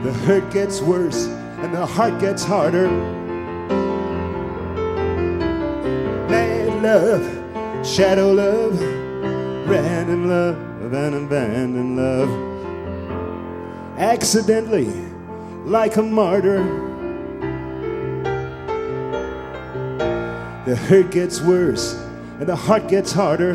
The 0.03 0.13
hurt 0.27 0.53
gets 0.53 0.83
worse 0.83 1.25
and 1.25 1.73
the 1.73 1.83
heart 1.83 2.19
gets 2.19 2.43
harder. 2.43 2.87
Mad 6.29 6.83
love, 6.83 7.23
shadow 7.83 8.33
love, 8.33 8.79
random 9.67 10.29
love, 10.29 10.57
and 10.93 11.15
abandoned 11.15 11.97
love 11.97 12.29
accidentally 13.97 14.93
like 15.65 15.95
a 15.95 16.03
martyr. 16.03 16.84
The 20.65 20.75
hurt 20.75 21.11
gets 21.11 21.41
worse 21.41 21.93
and 22.39 22.47
the 22.47 22.55
heart 22.55 22.87
gets 22.87 23.11
harder. 23.11 23.53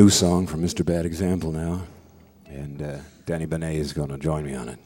New 0.00 0.08
song 0.08 0.46
from 0.46 0.62
Mr. 0.62 0.82
Bad 0.82 1.04
Example 1.04 1.52
now, 1.52 1.82
and 2.46 2.80
uh, 2.80 2.96
Danny 3.26 3.44
Benet 3.44 3.76
is 3.76 3.92
going 3.92 4.08
to 4.08 4.16
join 4.16 4.46
me 4.46 4.54
on 4.54 4.70
it. 4.70 4.78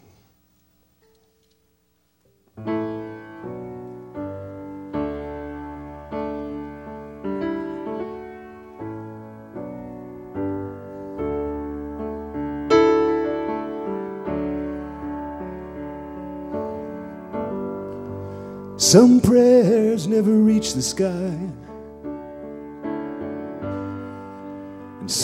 Some 18.81 19.21
prayers 19.21 20.09
never 20.09 20.33
reach 20.33 20.75
the 20.75 20.83
sky, 20.83 21.44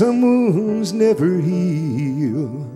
some 0.01 0.23
wounds 0.23 0.95
never 0.95 1.39
heal. 1.41 2.67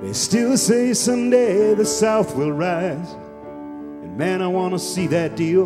They 0.00 0.12
still 0.12 0.56
say 0.56 0.94
someday 0.94 1.74
the 1.74 1.84
South 1.84 2.36
will 2.36 2.52
rise, 2.52 3.16
and 4.04 4.16
man, 4.16 4.42
I 4.42 4.46
want 4.46 4.74
to 4.74 4.78
see 4.78 5.08
that 5.08 5.34
deal. 5.34 5.64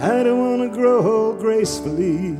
I 0.00 0.22
don't 0.22 0.38
want 0.38 0.70
to 0.70 0.78
grow 0.78 1.32
gracefully. 1.32 2.37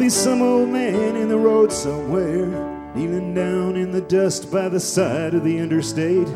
Be 0.00 0.08
some 0.08 0.40
old 0.40 0.70
man 0.70 1.14
in 1.14 1.28
the 1.28 1.36
road 1.36 1.70
somewhere, 1.70 2.46
kneeling 2.94 3.34
down 3.34 3.76
in 3.76 3.90
the 3.90 4.00
dust 4.00 4.50
by 4.50 4.66
the 4.66 4.80
side 4.80 5.34
of 5.34 5.44
the 5.44 5.58
interstate. 5.58 6.26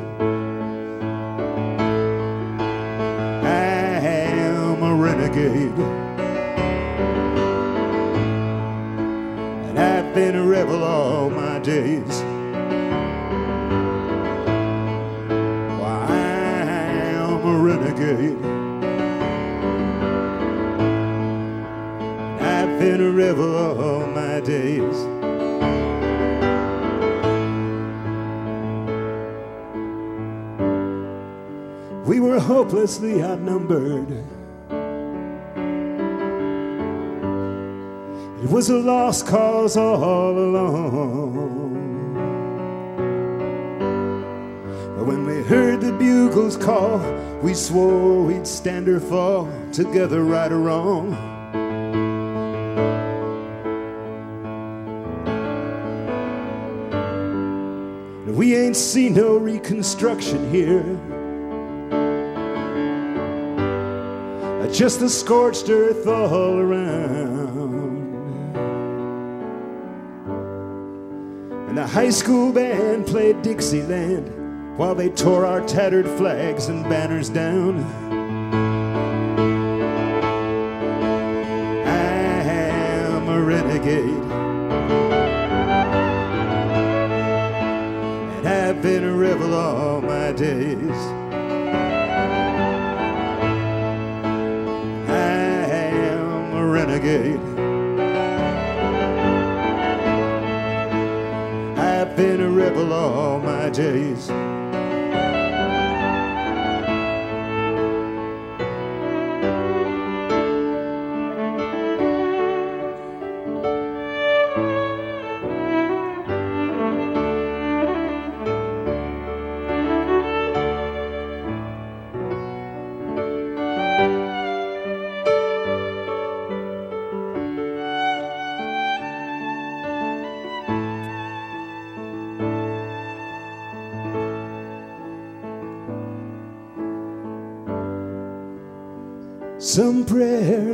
Lost 38.85 39.27
cause 39.27 39.77
all 39.77 40.39
along. 40.39 41.75
But 44.97 45.07
when 45.07 45.27
we 45.27 45.43
heard 45.43 45.81
the 45.81 45.93
bugles 45.93 46.57
call, 46.57 46.99
we 47.43 47.55
swore 47.55 48.23
we'd 48.25 48.47
stand 48.47 48.89
or 48.89 49.01
fall, 49.01 49.49
together, 49.73 50.23
right 50.23 50.53
or 50.53 50.61
wrong. 50.61 51.17
We 58.37 58.55
ain't 58.57 58.77
seen 58.77 59.15
no 59.15 59.37
reconstruction 59.37 60.51
here. 60.51 60.85
Just 64.75 64.99
the 64.99 65.09
scorched 65.09 65.71
earth 65.71 66.05
all 66.05 66.59
around. 66.59 67.64
And 71.75 71.83
the 71.83 71.89
high 71.89 72.11
school 72.11 72.53
band 72.53 73.05
played 73.05 73.43
Dixieland 73.43 74.79
while 74.79 74.95
they 74.95 75.09
tore 75.09 75.45
our 75.45 75.61
tattered 75.67 76.07
flags 76.07 76.69
and 76.69 76.85
banners 76.85 77.29
down. 77.29 78.04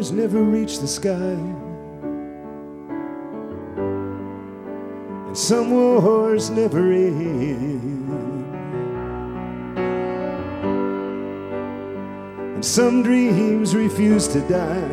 Never 0.08 0.42
reach 0.42 0.78
the 0.78 0.88
sky. 0.88 1.36
And 5.26 5.36
some 5.36 5.70
wars 5.70 6.48
never 6.48 6.90
end. 6.90 8.00
And 12.54 12.64
some 12.64 13.02
dreams 13.02 13.74
refuse 13.74 14.26
to 14.28 14.40
die. 14.48 14.88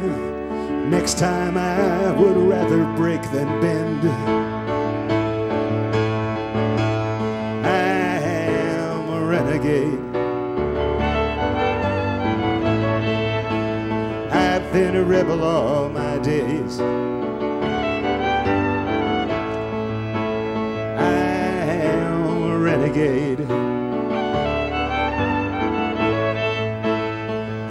Next 0.90 1.18
time 1.18 1.58
I 1.58 2.12
would 2.12 2.36
rather 2.36 2.84
break 2.98 3.22
than 3.32 3.48
bend. 3.62 4.47
A 14.98 15.04
rebel 15.04 15.44
all 15.44 15.90
my 15.90 16.18
days. 16.18 16.80
I 16.80 16.84
am 21.94 22.52
a 22.52 22.58
renegade. 22.58 23.42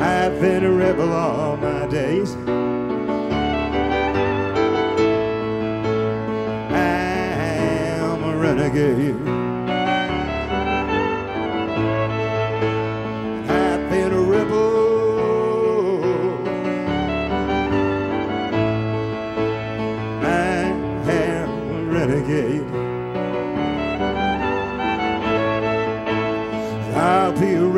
I've 0.01 0.40
been 0.40 0.65
a 0.65 0.70
rebel 0.70 1.12
all 1.12 1.57
my 1.57 1.86
days. 1.89 2.36
I 6.70 6.78
am 7.98 8.23
a 8.23 8.36
renegade. 8.36 9.36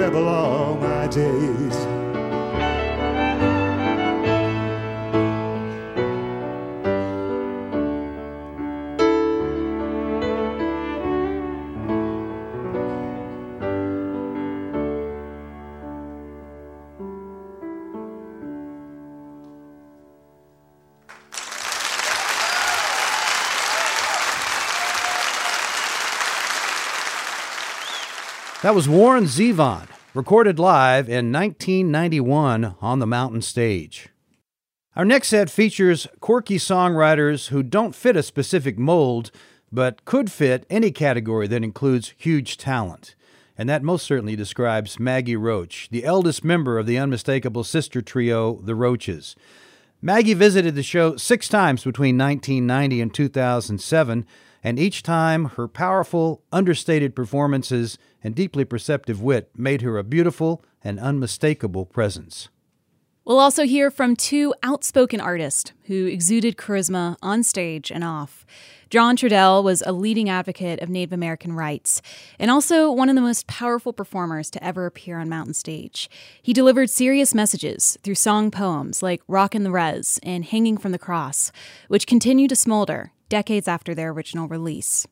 Rebel 0.08 0.28
all 0.28 0.74
my 0.76 1.06
days. 1.08 1.86
That 28.62 28.74
was 28.74 28.88
Warren 28.88 29.24
Zevon, 29.24 29.86
recorded 30.18 30.58
live 30.58 31.08
in 31.08 31.30
1991 31.30 32.74
on 32.80 32.98
the 32.98 33.06
Mountain 33.06 33.40
Stage. 33.40 34.08
Our 34.96 35.04
next 35.04 35.28
set 35.28 35.48
features 35.48 36.08
quirky 36.18 36.56
songwriters 36.56 37.50
who 37.50 37.62
don't 37.62 37.94
fit 37.94 38.16
a 38.16 38.24
specific 38.24 38.80
mold, 38.80 39.30
but 39.70 40.04
could 40.04 40.32
fit 40.32 40.66
any 40.68 40.90
category 40.90 41.46
that 41.46 41.62
includes 41.62 42.14
huge 42.16 42.56
talent. 42.56 43.14
And 43.56 43.68
that 43.68 43.84
most 43.84 44.04
certainly 44.04 44.34
describes 44.34 44.98
Maggie 44.98 45.36
Roach, 45.36 45.88
the 45.92 46.04
eldest 46.04 46.42
member 46.42 46.80
of 46.80 46.86
the 46.86 46.98
unmistakable 46.98 47.62
sister 47.62 48.02
trio, 48.02 48.56
the 48.56 48.74
Roaches. 48.74 49.36
Maggie 50.02 50.34
visited 50.34 50.74
the 50.74 50.82
show 50.82 51.16
six 51.16 51.48
times 51.48 51.84
between 51.84 52.18
1990 52.18 53.00
and 53.00 53.14
2007, 53.14 54.26
and 54.62 54.78
each 54.78 55.02
time 55.02 55.46
her 55.56 55.68
powerful, 55.68 56.42
understated 56.52 57.14
performances 57.14 57.98
and 58.22 58.34
deeply 58.34 58.64
perceptive 58.64 59.22
wit 59.22 59.50
made 59.56 59.82
her 59.82 59.98
a 59.98 60.04
beautiful 60.04 60.64
and 60.82 60.98
unmistakable 60.98 61.86
presence. 61.86 62.48
We'll 63.28 63.40
also 63.40 63.64
hear 63.64 63.90
from 63.90 64.16
two 64.16 64.54
outspoken 64.62 65.20
artists 65.20 65.72
who 65.84 66.06
exuded 66.06 66.56
charisma 66.56 67.16
on 67.20 67.42
stage 67.42 67.90
and 67.90 68.02
off. 68.02 68.46
John 68.88 69.18
Trudell 69.18 69.62
was 69.62 69.82
a 69.82 69.92
leading 69.92 70.30
advocate 70.30 70.80
of 70.80 70.88
Native 70.88 71.12
American 71.12 71.52
rights 71.52 72.00
and 72.38 72.50
also 72.50 72.90
one 72.90 73.10
of 73.10 73.16
the 73.16 73.20
most 73.20 73.46
powerful 73.46 73.92
performers 73.92 74.50
to 74.52 74.64
ever 74.64 74.86
appear 74.86 75.18
on 75.18 75.28
Mountain 75.28 75.52
Stage. 75.52 76.08
He 76.40 76.54
delivered 76.54 76.88
serious 76.88 77.34
messages 77.34 77.98
through 78.02 78.14
song 78.14 78.50
poems 78.50 79.02
like 79.02 79.20
Rockin' 79.28 79.62
the 79.62 79.70
Res 79.70 80.18
and 80.22 80.46
Hanging 80.46 80.78
from 80.78 80.92
the 80.92 80.98
Cross, 80.98 81.52
which 81.88 82.06
continue 82.06 82.48
to 82.48 82.56
smolder 82.56 83.12
decades 83.28 83.68
after 83.68 83.94
their 83.94 84.10
original 84.10 84.48
release. 84.48 85.06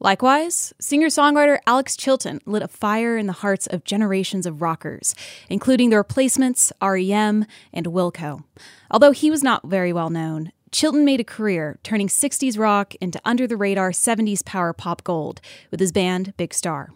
Likewise, 0.00 0.72
singer 0.80 1.08
songwriter 1.08 1.58
Alex 1.66 1.96
Chilton 1.96 2.40
lit 2.46 2.62
a 2.62 2.68
fire 2.68 3.16
in 3.16 3.26
the 3.26 3.32
hearts 3.32 3.66
of 3.66 3.84
generations 3.84 4.46
of 4.46 4.62
rockers, 4.62 5.14
including 5.48 5.90
the 5.90 5.96
replacements, 5.96 6.72
REM, 6.82 7.46
and 7.72 7.86
Wilco. 7.86 8.44
Although 8.90 9.12
he 9.12 9.30
was 9.30 9.42
not 9.42 9.66
very 9.66 9.92
well 9.92 10.10
known, 10.10 10.52
Chilton 10.70 11.04
made 11.04 11.20
a 11.20 11.24
career 11.24 11.78
turning 11.82 12.08
60s 12.08 12.58
rock 12.58 12.94
into 12.96 13.20
under 13.24 13.46
the 13.46 13.56
radar 13.56 13.90
70s 13.90 14.44
power 14.44 14.72
pop 14.72 15.04
gold 15.04 15.40
with 15.70 15.80
his 15.80 15.92
band 15.92 16.34
Big 16.36 16.54
Star. 16.54 16.90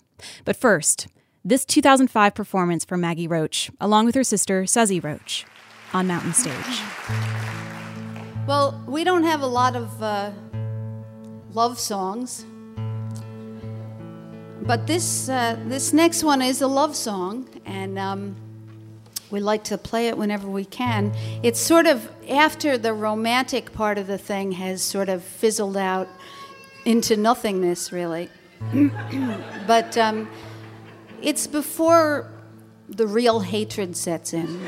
But 0.45 0.57
first, 0.57 1.09
this 1.45 1.65
2005 1.65 2.35
performance 2.35 2.85
from 2.85 3.03
Maggie 3.03 3.29
Roach, 3.29 3.71
along 3.81 4.07
with 4.07 4.15
her 4.15 4.25
sister 4.25 4.67
Suzy 4.67 4.99
Roach, 4.99 5.45
on 5.93 6.07
Mountain 6.07 6.33
Stage. 6.33 6.81
Well, 8.47 8.83
we 8.87 9.05
don't 9.05 9.25
have 9.25 9.43
a 9.43 9.47
lot 9.47 9.77
of 9.77 10.03
uh, 10.03 10.31
love 11.57 11.79
songs, 11.81 12.45
but 14.61 14.87
this 14.87 15.31
uh, 15.31 15.59
this 15.65 15.95
next 15.95 16.23
one 16.23 16.43
is 16.43 16.61
a 16.61 16.67
love 16.67 16.95
song, 16.95 17.49
and 17.65 17.99
um, 17.99 18.37
we 19.31 19.41
like 19.41 19.65
to 19.65 19.79
play 19.79 20.09
it 20.09 20.19
whenever 20.19 20.49
we 20.49 20.67
can. 20.67 21.15
It's 21.43 21.59
sort 21.59 21.87
of 21.87 22.11
after 22.29 22.77
the 22.77 22.93
romantic 22.93 23.73
part 23.73 23.97
of 23.97 24.07
the 24.07 24.19
thing 24.19 24.53
has 24.53 24.83
sort 24.83 25.09
of 25.09 25.25
fizzled 25.25 25.79
out 25.79 26.09
into 26.85 27.17
nothingness, 27.17 27.91
really. 27.91 28.29
but 29.67 29.97
um, 29.97 30.29
it's 31.23 31.47
before 31.47 32.31
the 32.87 33.07
real 33.07 33.41
hatred 33.41 33.97
sets 33.97 34.35
in. 34.35 34.61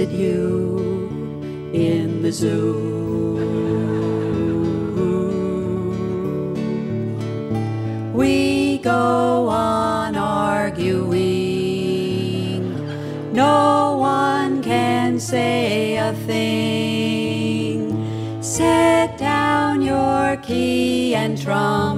Visit 0.00 0.16
you 0.18 1.70
in 1.74 2.22
the 2.22 2.32
zoo. 2.32 2.88
We 8.14 8.78
go 8.78 9.48
on 9.48 10.16
arguing. 10.16 11.10
No 13.32 13.98
one 13.98 14.62
can 14.62 15.20
say 15.20 15.96
a 15.96 16.14
thing. 16.26 17.92
Set 18.42 19.18
down 19.18 19.82
your 19.82 20.38
key 20.38 21.14
and 21.14 21.36
trumpet. 21.40 21.89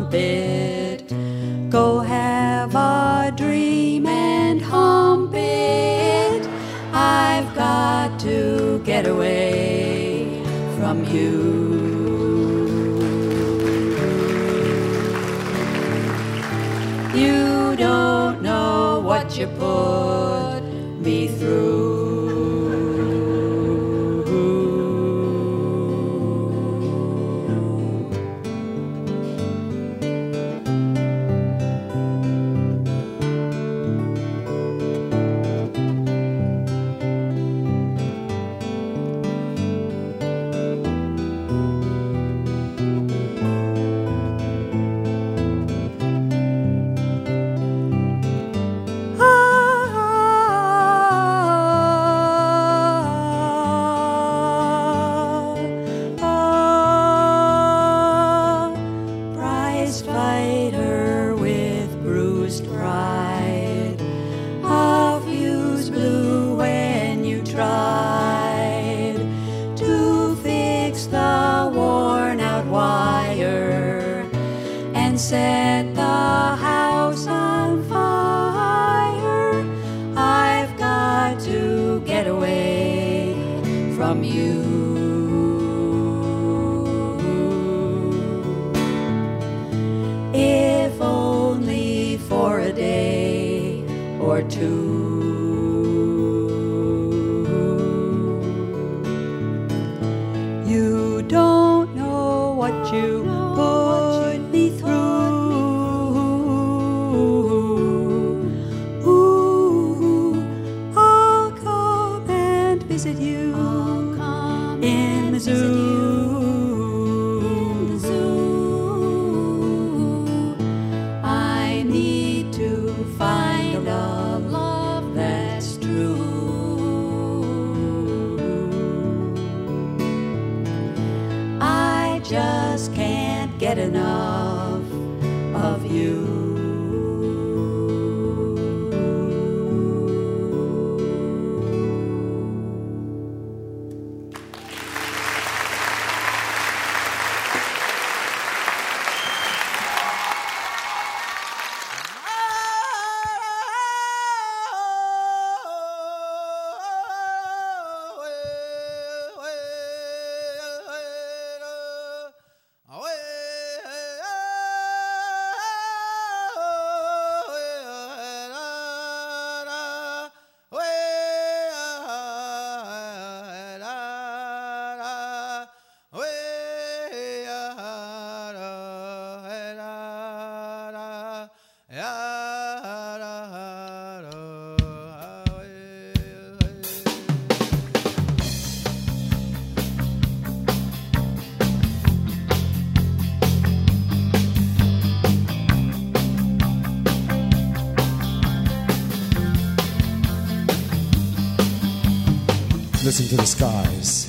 Listen 203.13 203.29
to 203.29 203.37
the 203.37 203.47
skies. 203.47 204.27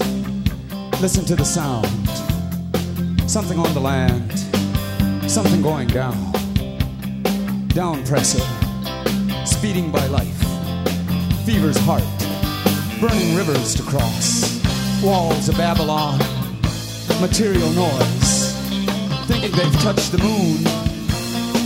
Listen 1.02 1.24
to 1.24 1.38
the 1.38 1.46
sound. 1.46 1.88
Something 3.32 3.58
on 3.58 3.74
the 3.74 3.80
land. 3.80 4.38
Something 5.32 5.62
going 5.62 5.88
down. 5.88 6.18
Down 7.70 8.06
pressure. 8.06 8.44
Speeding 9.46 9.90
by 9.90 10.06
life. 10.08 10.38
Fever's 11.46 11.78
heart. 11.78 12.04
Burning 13.00 13.38
rivers 13.38 13.74
to 13.76 13.84
cross. 13.84 14.62
Walls 15.02 15.48
of 15.48 15.56
Babylon. 15.56 16.20
Material 17.22 17.70
noise. 17.70 18.52
Thinking 19.28 19.54
they've 19.54 19.80
touched 19.80 20.12
the 20.12 20.18
moon. 20.18 20.58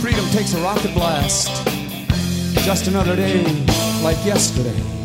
Freedom 0.00 0.24
takes 0.30 0.54
a 0.54 0.62
rocket 0.62 0.94
blast. 0.94 1.66
Just 2.64 2.86
another 2.86 3.16
day 3.16 3.42
like 4.04 4.24
yesterday. 4.24 4.97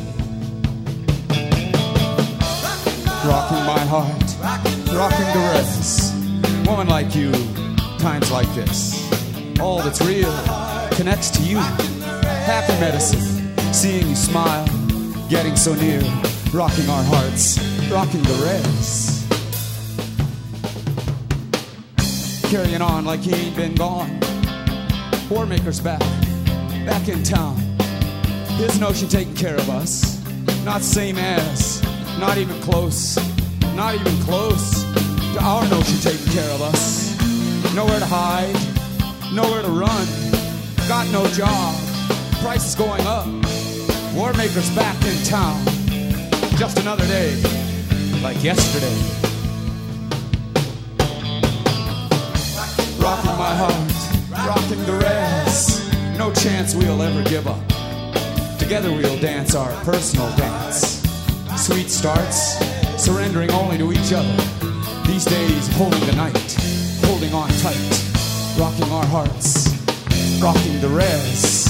Rocking 3.26 3.64
my 3.66 3.80
heart, 3.80 4.36
rocking 4.94 5.26
the 5.34 5.50
rest. 5.54 6.14
Woman 6.68 6.88
like 6.88 7.16
you, 7.16 7.32
times 7.98 8.30
like 8.32 8.48
this. 8.54 9.10
All 9.62 9.82
that's 9.82 10.02
real 10.02 10.34
connects 10.92 11.30
to 11.32 11.42
you. 11.44 11.58
Happy 11.58 12.74
medicine, 12.82 13.56
seeing 13.74 14.08
you 14.08 14.16
smile, 14.16 14.66
getting 15.30 15.56
so 15.56 15.74
near, 15.76 16.02
rocking 16.54 16.90
our 16.90 17.04
hearts, 17.04 17.60
rocking 17.90 18.24
the 18.24 18.34
rest. 18.44 19.30
Carrying 22.52 22.82
on 22.82 23.06
like 23.06 23.22
he 23.22 23.34
ain't 23.34 23.56
been 23.56 23.76
gone. 23.76 24.20
Warmaker's 25.30 25.80
back, 25.80 26.02
back 26.86 27.08
in 27.08 27.24
town. 27.24 27.56
His 28.58 28.80
notion 28.82 29.08
taking 29.08 29.36
care 29.36 29.56
of 29.56 29.70
us, 29.70 30.22
not 30.66 30.82
same 30.82 31.18
as 31.18 31.73
not 32.20 32.38
even 32.38 32.60
close, 32.62 33.18
not 33.76 33.96
even 33.96 34.16
close 34.24 34.84
to 35.34 35.40
our 35.42 35.68
notion 35.70 35.98
taking 36.00 36.32
care 36.32 36.50
of 36.52 36.62
us. 36.62 37.14
Nowhere 37.74 38.00
to 38.00 38.06
hide, 38.06 38.54
nowhere 39.34 39.62
to 39.62 39.70
run, 39.70 40.08
got 40.88 41.08
no 41.12 41.26
job, 41.28 41.76
prices 42.42 42.76
going 42.76 43.06
up. 43.08 43.26
Warmaker's 44.14 44.70
back 44.76 44.96
in 45.06 45.24
town, 45.24 45.64
just 46.58 46.80
another 46.80 47.06
day, 47.08 47.36
like 48.22 48.42
yesterday. 48.44 48.96
Rocking 53.00 53.38
my 53.38 53.56
heart, 53.56 54.48
rocking 54.48 54.86
the 54.86 55.00
rest. 55.02 55.92
No 56.18 56.32
chance 56.32 56.76
we'll 56.76 57.02
ever 57.02 57.24
give 57.28 57.48
up. 57.48 57.60
Together 58.60 58.92
we'll 58.92 59.20
dance 59.20 59.56
our 59.56 59.72
personal 59.84 60.30
dance 60.38 61.03
sweet 61.64 61.90
starts, 61.90 62.58
surrendering 63.02 63.50
only 63.52 63.78
to 63.78 63.94
each 63.94 64.12
other. 64.12 64.36
These 65.08 65.24
days, 65.24 65.68
holding 65.78 66.06
the 66.06 66.14
night, 66.14 66.58
holding 67.06 67.34
on 67.34 67.48
tight, 67.60 68.60
rocking 68.60 68.92
our 68.92 69.06
hearts, 69.06 69.70
rocking 70.42 70.82
the 70.82 70.90
res. 70.90 71.63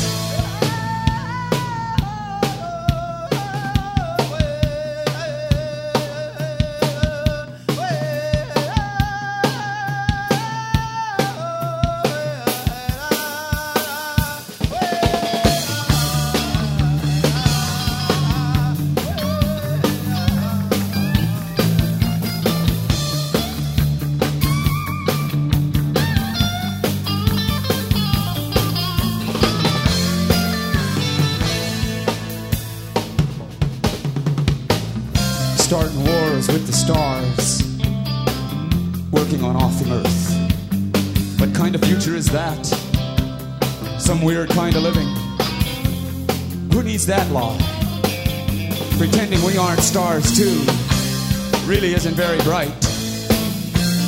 Isn't 52.06 52.16
very 52.16 52.42
bright. 52.42 52.68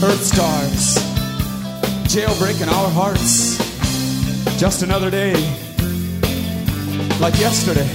Earth 0.04 0.22
stars, 0.22 0.98
jailbreaking 2.12 2.68
our 2.68 2.90
hearts. 2.90 3.56
Just 4.60 4.84
another 4.84 5.10
day, 5.10 5.34
like 7.22 7.40
yesterday. 7.40 7.88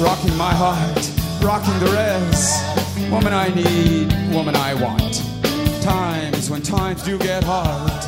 rocking 0.00 0.36
my 0.36 0.52
heart, 0.52 1.10
rocking 1.40 1.78
the 1.78 1.90
res. 1.94 3.10
Woman 3.12 3.32
I 3.32 3.50
need, 3.54 4.34
woman 4.34 4.56
I 4.56 4.74
want. 4.74 5.22
Times 5.82 6.50
when 6.50 6.62
times 6.62 7.04
do 7.04 7.16
get 7.18 7.44
hard, 7.44 8.04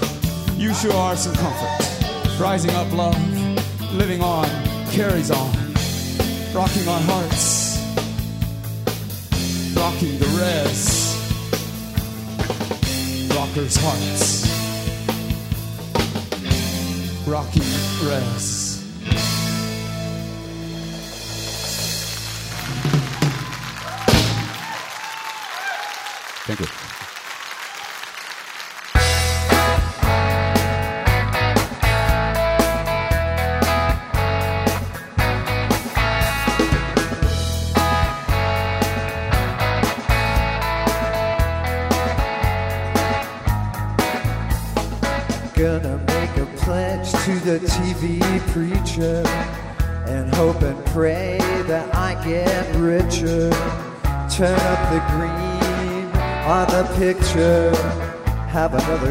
you 0.58 0.74
sure 0.74 0.94
are 0.94 1.14
some 1.14 1.34
comfort. 1.34 2.40
Rising 2.40 2.72
up 2.72 2.90
love, 2.92 3.22
living 3.92 4.20
on, 4.20 4.48
carries 4.90 5.30
on. 5.30 5.52
Rocking 6.52 6.88
our 6.88 7.00
hearts, 7.02 7.51
rocking 10.02 10.18
the 10.18 10.26
res. 10.26 11.16
Rockers' 13.36 13.76
hearts. 13.76 14.42
rocky 17.26 17.60
rest. 18.04 18.61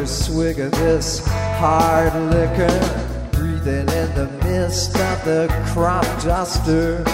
Another 0.02 0.14
swig 0.14 0.58
of 0.58 0.72
this 0.72 1.24
hard 1.26 2.12
liquor. 2.34 3.28
Breathing 3.32 3.88
in 3.88 4.14
the 4.16 4.28
mist 4.42 4.96
of 4.96 5.24
the 5.24 5.48
crop 5.72 6.04
duster. 6.22 7.04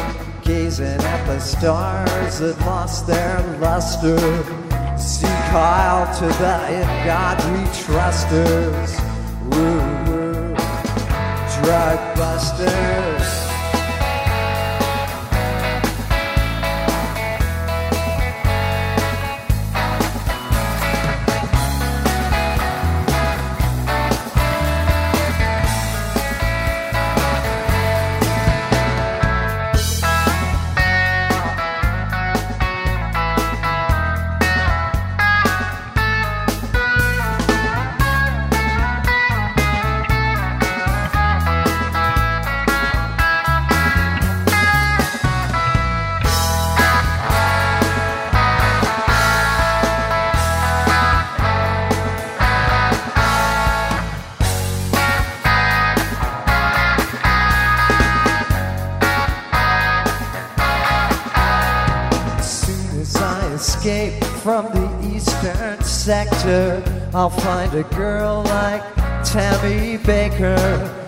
Gazing 0.43 0.86
at 0.86 1.27
the 1.27 1.39
stars 1.39 2.39
that 2.39 2.59
lost 2.60 3.06
their 3.06 3.40
luster. 3.60 4.19
See 4.98 5.27
Kyle 5.51 6.06
to 6.19 6.27
the 6.39 6.81
in 6.81 7.06
God 7.06 7.36
we 7.52 7.65
trusters. 7.82 8.98
Woo 9.51 9.81
woo. 10.06 10.55
Drug 11.60 12.16
busters. 12.16 13.48
A 67.78 67.94
girl 67.94 68.42
like 68.46 68.82
Tammy 69.24 69.98
Baker 69.98 70.56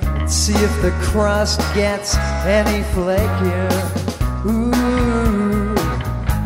and 0.02 0.30
see 0.30 0.54
if 0.54 0.82
the 0.82 0.92
crust 1.02 1.58
gets 1.74 2.14
any 2.46 2.84
flakier. 2.92 3.70
Ooh, 4.46 5.74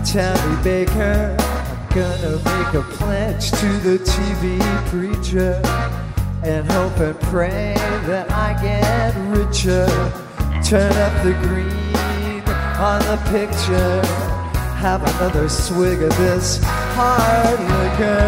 Tammy 0.02 0.62
Baker, 0.62 1.36
I'm 1.38 1.88
gonna 1.94 2.36
make 2.36 2.72
a 2.72 2.82
pledge 2.96 3.50
to 3.50 3.68
the 3.80 3.98
TV 3.98 4.58
preacher 4.88 5.60
and 6.42 6.66
hope 6.72 6.96
and 7.00 7.20
pray 7.20 7.74
that 8.06 8.30
I 8.30 8.54
get 8.62 9.14
richer. 9.36 9.86
Turn 10.64 10.92
up 11.06 11.22
the 11.22 11.34
green 11.42 12.42
on 12.80 13.00
the 13.10 13.18
picture. 13.30 14.00
Have 14.80 15.02
another 15.02 15.50
swig 15.50 16.00
of 16.02 16.16
this 16.16 16.60
hard 16.62 17.60
liquor. 17.60 18.23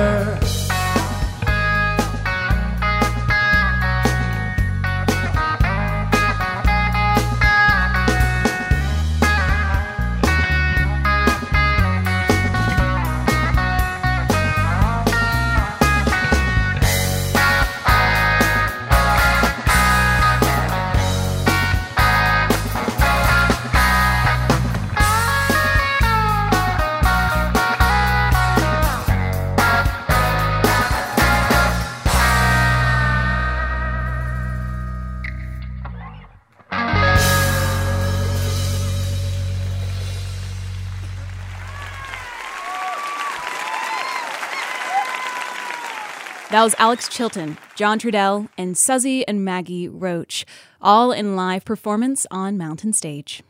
That 46.56 46.64
was 46.64 46.74
Alex 46.78 47.08
Chilton, 47.10 47.58
John 47.74 47.98
Trudell, 47.98 48.48
and 48.56 48.78
Suzy 48.78 49.28
and 49.28 49.44
Maggie 49.44 49.90
Roach, 49.90 50.46
all 50.80 51.12
in 51.12 51.36
live 51.36 51.66
performance 51.66 52.26
on 52.30 52.56
Mountain 52.56 52.94
Stage. 52.94 53.42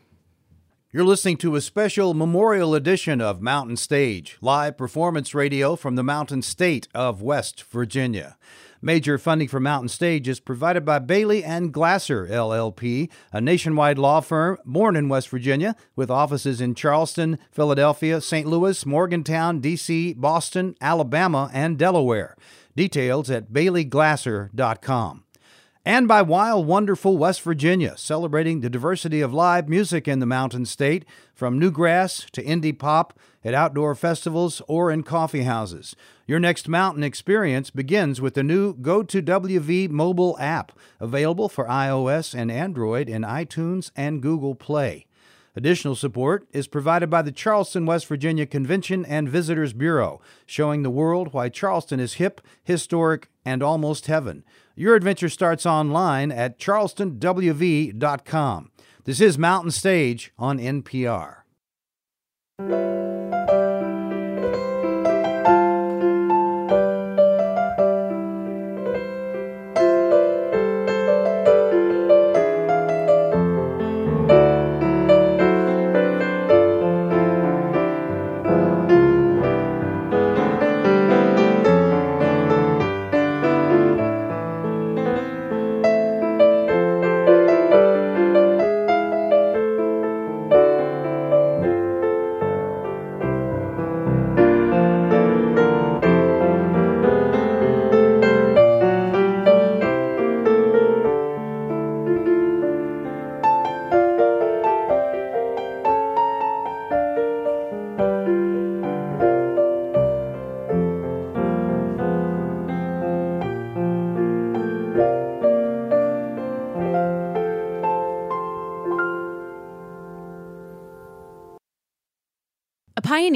You're 0.90 1.04
listening 1.04 1.36
to 1.36 1.54
a 1.54 1.60
special 1.60 2.14
memorial 2.14 2.74
edition 2.74 3.20
of 3.20 3.40
Mountain 3.40 3.76
Stage, 3.76 4.38
live 4.40 4.76
performance 4.76 5.36
radio 5.36 5.76
from 5.76 5.94
the 5.94 6.02
Mountain 6.02 6.42
State 6.42 6.88
of 6.96 7.22
West 7.22 7.62
Virginia. 7.70 8.36
Major 8.82 9.18
funding 9.18 9.46
for 9.46 9.60
Mountain 9.60 9.90
Stage 9.90 10.26
is 10.26 10.40
provided 10.40 10.84
by 10.84 10.98
Bailey 10.98 11.44
and 11.44 11.72
Glasser 11.72 12.26
LLP, 12.26 13.08
a 13.32 13.40
nationwide 13.40 13.98
law 13.98 14.20
firm 14.20 14.58
born 14.64 14.96
in 14.96 15.08
West 15.08 15.28
Virginia 15.28 15.76
with 15.94 16.10
offices 16.10 16.60
in 16.60 16.74
Charleston, 16.74 17.38
Philadelphia, 17.52 18.20
St. 18.20 18.48
Louis, 18.48 18.84
Morgantown, 18.84 19.60
D.C., 19.60 20.14
Boston, 20.14 20.74
Alabama, 20.80 21.48
and 21.54 21.78
Delaware. 21.78 22.36
Details 22.76 23.30
at 23.30 23.52
baileyglasser.com. 23.52 25.24
And 25.86 26.08
by 26.08 26.20
Wild 26.20 26.66
Wonderful 26.66 27.16
West 27.16 27.40
Virginia, 27.42 27.96
celebrating 27.96 28.60
the 28.60 28.68
diversity 28.68 29.20
of 29.20 29.32
live 29.32 29.68
music 29.68 30.08
in 30.08 30.18
the 30.18 30.26
Mountain 30.26 30.66
State, 30.66 31.04
from 31.32 31.60
newgrass 31.60 32.28
to 32.30 32.42
indie 32.42 32.76
pop, 32.76 33.16
at 33.44 33.54
outdoor 33.54 33.94
festivals 33.94 34.60
or 34.66 34.90
in 34.90 35.04
coffee 35.04 35.44
houses. 35.44 35.94
Your 36.26 36.40
next 36.40 36.68
mountain 36.68 37.04
experience 37.04 37.70
begins 37.70 38.20
with 38.20 38.34
the 38.34 38.42
new 38.42 38.74
Go 38.74 39.04
to 39.04 39.22
WV 39.22 39.88
mobile 39.88 40.36
app, 40.40 40.72
available 40.98 41.48
for 41.48 41.66
iOS 41.66 42.34
and 42.34 42.50
Android 42.50 43.08
in 43.08 43.22
iTunes 43.22 43.92
and 43.94 44.20
Google 44.20 44.56
Play. 44.56 45.05
Additional 45.56 45.96
support 45.96 46.46
is 46.52 46.68
provided 46.68 47.08
by 47.08 47.22
the 47.22 47.32
Charleston, 47.32 47.86
West 47.86 48.06
Virginia 48.06 48.44
Convention 48.44 49.06
and 49.06 49.26
Visitors 49.26 49.72
Bureau, 49.72 50.20
showing 50.44 50.82
the 50.82 50.90
world 50.90 51.32
why 51.32 51.48
Charleston 51.48 51.98
is 51.98 52.12
hip, 52.14 52.42
historic, 52.62 53.30
and 53.44 53.62
almost 53.62 54.06
heaven. 54.06 54.44
Your 54.74 54.94
adventure 54.94 55.30
starts 55.30 55.64
online 55.64 56.30
at 56.30 56.58
charlestonwv.com. 56.58 58.70
This 59.04 59.20
is 59.20 59.38
Mountain 59.38 59.70
Stage 59.70 60.32
on 60.38 60.58
NPR. 60.58 61.36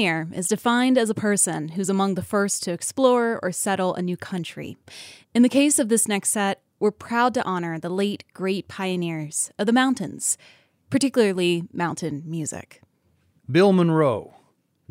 Pioneer 0.01 0.27
is 0.33 0.47
defined 0.47 0.97
as 0.97 1.11
a 1.11 1.13
person 1.13 1.69
who's 1.69 1.89
among 1.89 2.15
the 2.15 2.23
first 2.23 2.63
to 2.63 2.71
explore 2.71 3.39
or 3.43 3.51
settle 3.51 3.93
a 3.93 4.01
new 4.01 4.17
country. 4.17 4.75
In 5.35 5.43
the 5.43 5.49
case 5.49 5.77
of 5.77 5.89
this 5.89 6.07
next 6.07 6.31
set, 6.31 6.63
we're 6.79 6.89
proud 6.89 7.35
to 7.35 7.43
honor 7.43 7.77
the 7.77 7.89
late 7.89 8.23
great 8.33 8.67
pioneers 8.67 9.51
of 9.59 9.67
the 9.67 9.73
mountains, 9.73 10.39
particularly 10.89 11.65
mountain 11.71 12.23
music. 12.25 12.81
Bill 13.51 13.73
Monroe, 13.73 14.33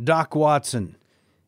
Doc 0.00 0.36
Watson. 0.36 0.94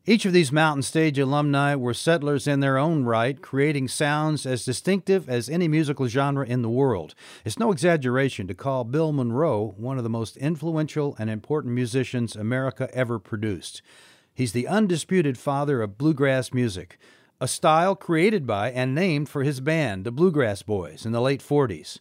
Each 0.04 0.24
of 0.24 0.32
these 0.32 0.50
Mountain 0.50 0.82
Stage 0.82 1.16
alumni 1.16 1.76
were 1.76 1.94
settlers 1.94 2.48
in 2.48 2.58
their 2.58 2.76
own 2.76 3.04
right, 3.04 3.40
creating 3.40 3.86
sounds 3.86 4.44
as 4.44 4.64
distinctive 4.64 5.28
as 5.28 5.48
any 5.48 5.68
musical 5.68 6.08
genre 6.08 6.44
in 6.44 6.62
the 6.62 6.68
world. 6.68 7.14
It's 7.44 7.56
no 7.56 7.70
exaggeration 7.70 8.48
to 8.48 8.54
call 8.54 8.82
Bill 8.82 9.12
Monroe 9.12 9.76
one 9.76 9.98
of 9.98 10.02
the 10.02 10.10
most 10.10 10.36
influential 10.38 11.14
and 11.20 11.30
important 11.30 11.74
musicians 11.74 12.34
America 12.34 12.90
ever 12.92 13.20
produced. 13.20 13.80
He's 14.34 14.50
the 14.50 14.66
undisputed 14.66 15.38
father 15.38 15.80
of 15.80 15.98
bluegrass 15.98 16.52
music, 16.52 16.98
a 17.40 17.46
style 17.46 17.94
created 17.94 18.44
by 18.44 18.72
and 18.72 18.96
named 18.96 19.28
for 19.28 19.44
his 19.44 19.60
band, 19.60 20.02
the 20.02 20.10
Bluegrass 20.10 20.62
Boys, 20.62 21.06
in 21.06 21.12
the 21.12 21.20
late 21.20 21.40
40s. 21.40 22.00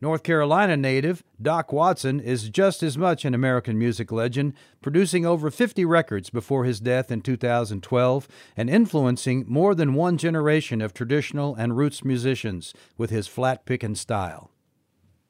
North 0.00 0.22
Carolina 0.22 0.76
native 0.76 1.24
Doc 1.42 1.72
Watson 1.72 2.20
is 2.20 2.48
just 2.50 2.84
as 2.84 2.96
much 2.96 3.24
an 3.24 3.34
American 3.34 3.76
music 3.76 4.12
legend, 4.12 4.54
producing 4.80 5.26
over 5.26 5.50
50 5.50 5.84
records 5.84 6.30
before 6.30 6.64
his 6.64 6.78
death 6.78 7.10
in 7.10 7.20
2012 7.20 8.28
and 8.56 8.70
influencing 8.70 9.44
more 9.48 9.74
than 9.74 9.94
one 9.94 10.16
generation 10.16 10.80
of 10.80 10.94
traditional 10.94 11.56
and 11.56 11.76
roots 11.76 12.04
musicians 12.04 12.72
with 12.96 13.10
his 13.10 13.26
flat 13.26 13.66
picking 13.66 13.96
style. 13.96 14.52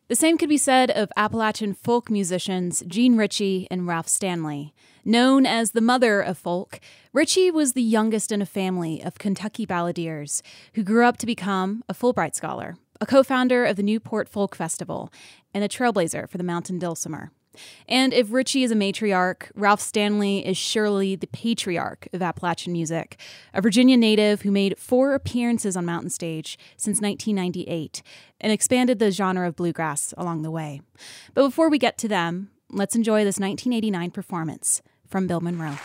The 0.09 0.17
same 0.17 0.37
could 0.37 0.49
be 0.51 0.59
said 0.59 0.91
of 0.91 1.13
Appalachian 1.17 1.73
folk 1.73 2.11
musicians 2.11 2.83
Jean 2.87 3.17
Ritchie 3.17 3.69
and 3.71 3.87
Ralph 3.87 4.09
Stanley. 4.09 4.75
Known 5.05 5.47
as 5.47 5.71
the 5.71 5.81
mother 5.81 6.21
of 6.21 6.37
folk, 6.37 6.81
Ritchie 7.15 7.51
was 7.51 7.73
the 7.73 7.83
youngest 7.83 8.33
in 8.33 8.43
a 8.43 8.47
family 8.47 9.03
of 9.03 9.19
Kentucky 9.19 9.67
balladeers 9.67 10.43
who 10.75 10.83
grew 10.83 11.07
up 11.07 11.17
to 11.19 11.27
become 11.27 11.83
a 11.89 11.95
Fulbright 11.95 12.35
Scholar 12.35 12.77
a 13.01 13.07
co 13.07 13.23
founder 13.23 13.65
of 13.65 13.77
the 13.77 13.83
Newport 13.83 14.29
Folk 14.29 14.55
Festival, 14.55 15.13
and 15.55 15.65
a 15.65 15.69
trailblazer 15.69 16.29
for 16.29 16.39
the 16.39 16.45
Mountain 16.45 16.79
Dulcimer. 16.79 17.31
And 17.89 18.13
if 18.13 18.33
Ritchie 18.33 18.63
is 18.63 18.71
a 18.71 18.77
matriarch, 18.77 19.51
Ralph 19.55 19.81
Stanley 19.81 20.47
is 20.47 20.57
surely 20.57 21.17
the 21.17 21.27
patriarch 21.27 22.09
of 22.13 22.23
Appalachian 22.23 22.73
music, 22.73 23.19
a 23.53 23.61
Virginia 23.61 23.97
native 23.97 24.43
who 24.43 24.51
made 24.51 24.79
four 24.79 25.15
appearances 25.15 25.77
on 25.77 25.85
Mountain 25.85 26.11
Stage 26.11 26.59
since 26.77 27.01
1998 27.01 28.03
and 28.41 28.53
expanded 28.53 28.99
the 28.99 29.11
genre 29.11 29.49
of 29.49 29.57
bluegrass 29.57 30.15
along 30.17 30.43
the 30.43 30.51
way. 30.51 30.81
But 31.35 31.43
before 31.43 31.69
we 31.69 31.79
get 31.79 31.99
to 31.99 32.09
them, 32.09 32.51
let's 32.71 32.95
enjoy 32.95 33.25
this 33.25 33.39
1989 33.39 34.11
performance 34.11 34.83
from 35.07 35.27
Bill 35.27 35.41
Monroe. 35.41 35.79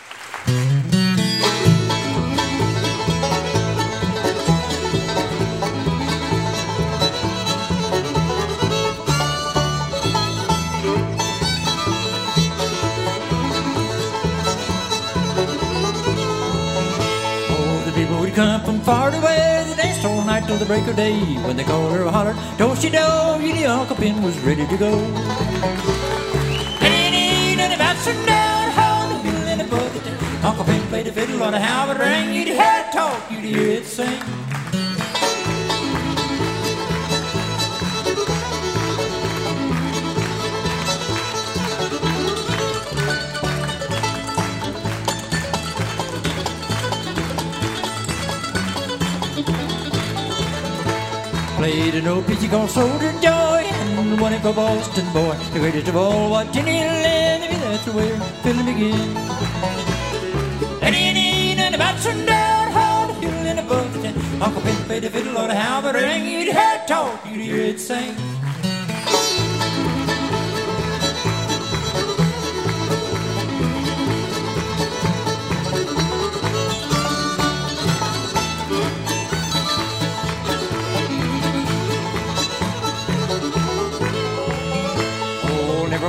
Night 20.44 20.48
till 20.48 20.58
the 20.58 20.66
break 20.66 20.86
of 20.86 20.96
day. 20.96 21.18
When 21.46 21.56
they 21.56 21.64
called 21.64 21.92
her 21.92 22.04
hollered, 22.10 22.36
do 22.58 22.74
she 22.76 22.90
do? 22.90 22.98
You 23.40 23.66
Uncle 23.66 23.96
Ben 23.96 24.22
was 24.22 24.38
ready 24.40 24.66
to 24.66 24.76
go. 24.76 24.92
And 26.80 27.14
he 27.14 27.54
about 27.54 27.96
sundown, 27.96 28.70
hold 28.72 29.20
the 29.20 29.24
middle 29.24 29.48
in 29.48 29.58
the 29.58 29.64
bucket. 29.64 30.44
Uncle 30.44 30.64
Ben 30.64 30.86
played 30.88 31.06
the 31.06 31.12
fiddle 31.12 31.42
on 31.42 31.54
a 31.54 31.60
halberd 31.60 31.98
ring. 31.98 32.34
You'd 32.34 32.48
hear 32.48 32.84
it 32.86 32.92
talk, 32.92 33.30
you'd 33.30 33.44
hear 33.44 33.70
it 33.70 33.86
sing. 33.86 34.20
Played 51.64 51.94
an 51.94 52.06
old 52.06 52.26
piece 52.26 52.46
called 52.50 52.68
Soldier 52.68 53.12
Joy 53.22 53.62
and 53.64 54.20
it 54.20 54.40
for 54.42 54.52
Boston 54.52 55.06
Boy. 55.14 55.34
The 55.54 55.60
greatest 55.60 55.88
of 55.88 55.96
all, 55.96 56.30
what 56.30 56.52
to 56.52 56.62
live, 56.62 57.40
that's 57.62 57.86
where 57.86 58.20
feeling 58.42 58.66
begins. 58.66 59.16
And 60.82 60.94
he 60.94 61.56
and 61.58 61.74
about 61.74 61.98
sundown, 62.00 62.70
how 62.70 63.06
the 63.06 63.14
hill 63.14 63.46
in 63.46 63.56
the 63.56 63.62
bucket. 63.62 64.14
Uncle 64.42 64.60
Ben 64.60 64.76
played 64.84 65.04
the 65.04 65.10
fiddle 65.10 65.38
on 65.38 65.50
a 65.50 65.54
halberd 65.54 65.94
ring, 65.94 66.26
you'd 66.26 66.52
hear 66.52 66.72
it 66.76 66.86
talk, 66.86 67.24
you'd 67.24 67.40
hear 67.40 67.62
it 67.62 67.80
sing. 67.80 68.14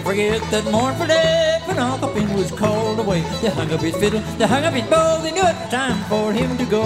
Forget 0.01 0.41
that 0.51 0.65
mournful 0.71 1.07
day 1.07 1.61
when 1.65 1.77
Uncle 1.77 2.13
Ben 2.13 2.33
was 2.35 2.51
called 2.51 2.99
away. 2.99 3.21
They 3.41 3.49
hung 3.49 3.71
up 3.71 3.81
his 3.81 3.95
fiddle, 3.95 4.21
they 4.37 4.47
hung 4.47 4.63
up 4.63 4.73
his 4.73 4.87
bow, 4.89 5.21
they 5.21 5.31
knew 5.31 5.41
it 5.41 5.55
was 5.55 5.69
time 5.71 6.03
for 6.09 6.33
him 6.33 6.57
to 6.57 6.65
go. 6.65 6.85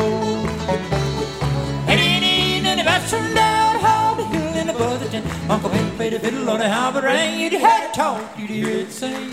And 1.88 2.00
in 2.00 2.66
and 2.66 2.82
about 2.82 3.02
sundown, 3.08 3.80
how 3.80 4.16
the 4.16 4.26
hill 4.26 4.56
in 4.56 4.68
the 4.68 4.74
buzzard, 4.74 5.24
Uncle 5.50 5.70
Ben 5.70 5.96
played 5.96 6.14
a 6.14 6.20
fiddle 6.20 6.50
on 6.50 6.62
a 6.62 6.70
halberd 6.70 7.06
ring. 7.06 7.40
You'd 7.40 7.54
hear 7.54 7.80
it 7.82 7.94
talk, 7.94 8.38
you'd 8.38 8.50
hear 8.50 8.70
it 8.70 8.92
sing. 8.92 9.32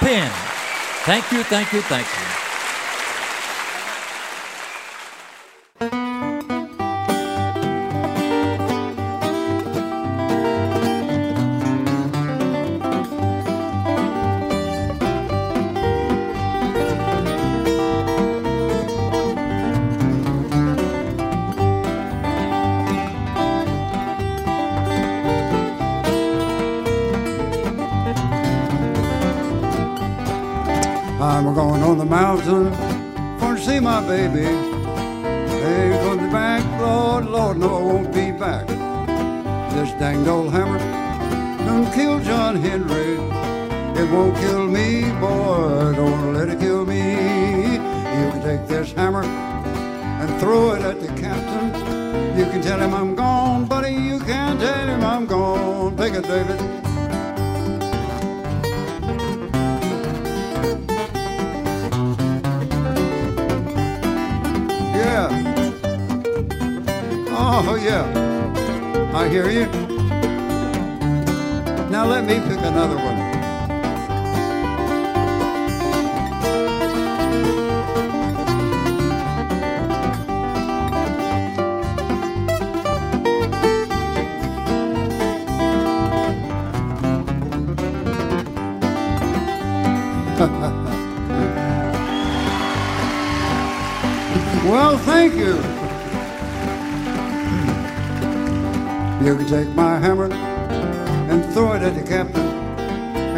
Ben. 0.00 0.30
Thank 1.04 1.32
you, 1.32 1.42
thank 1.42 1.72
you, 1.72 1.80
thank 1.82 2.06
you. 2.06 2.29
Baby. 34.10 34.50
Hey, 35.62 35.86
from 36.02 36.16
the 36.18 36.30
back, 36.32 36.64
Lord, 36.80 37.26
Lord, 37.26 37.56
no, 37.58 37.68
I 37.78 37.82
won't 37.90 38.12
be 38.12 38.32
back. 38.32 38.66
This 39.72 39.92
danged 40.00 40.28
old 40.28 40.52
hammer 40.52 40.78
done 40.78 41.92
killed 41.92 42.24
John 42.24 42.56
Henry. 42.56 43.12
It 44.00 44.10
won't 44.10 44.36
kill 44.38 44.66
me, 44.66 45.02
boy, 45.20 45.92
don't 45.94 46.34
let 46.34 46.48
it 46.48 46.58
kill 46.58 46.84
me. 46.84 47.02
You 48.16 48.26
can 48.32 48.42
take 48.42 48.66
this 48.66 48.90
hammer 48.92 49.22
and 49.22 50.40
throw 50.40 50.72
it 50.74 50.82
at 50.82 50.98
the 51.00 51.08
captain. 51.22 51.68
You 52.36 52.46
can 52.46 52.62
tell 52.62 52.80
him 52.80 52.92
I'm 52.92 53.14
gone, 53.14 53.66
buddy, 53.66 53.92
you 53.92 54.18
can't 54.18 54.58
tell 54.58 54.88
him 54.88 55.04
I'm 55.04 55.26
gone. 55.26 55.96
Take 55.96 56.14
it, 56.14 56.24
David. 56.24 56.89
Yeah. 67.90 69.10
I 69.12 69.28
hear 69.28 69.50
you. 69.50 69.66
Now 71.90 72.06
let 72.06 72.24
me 72.24 72.34
pick 72.48 72.60
another 72.72 72.96
one. 72.96 73.19
You 99.30 99.36
can 99.36 99.46
take 99.46 99.68
my 99.76 99.96
hammer 99.96 100.28
and 100.32 101.54
throw 101.54 101.74
it 101.74 101.82
at 101.82 101.94
the 101.94 102.02
captain 102.02 102.48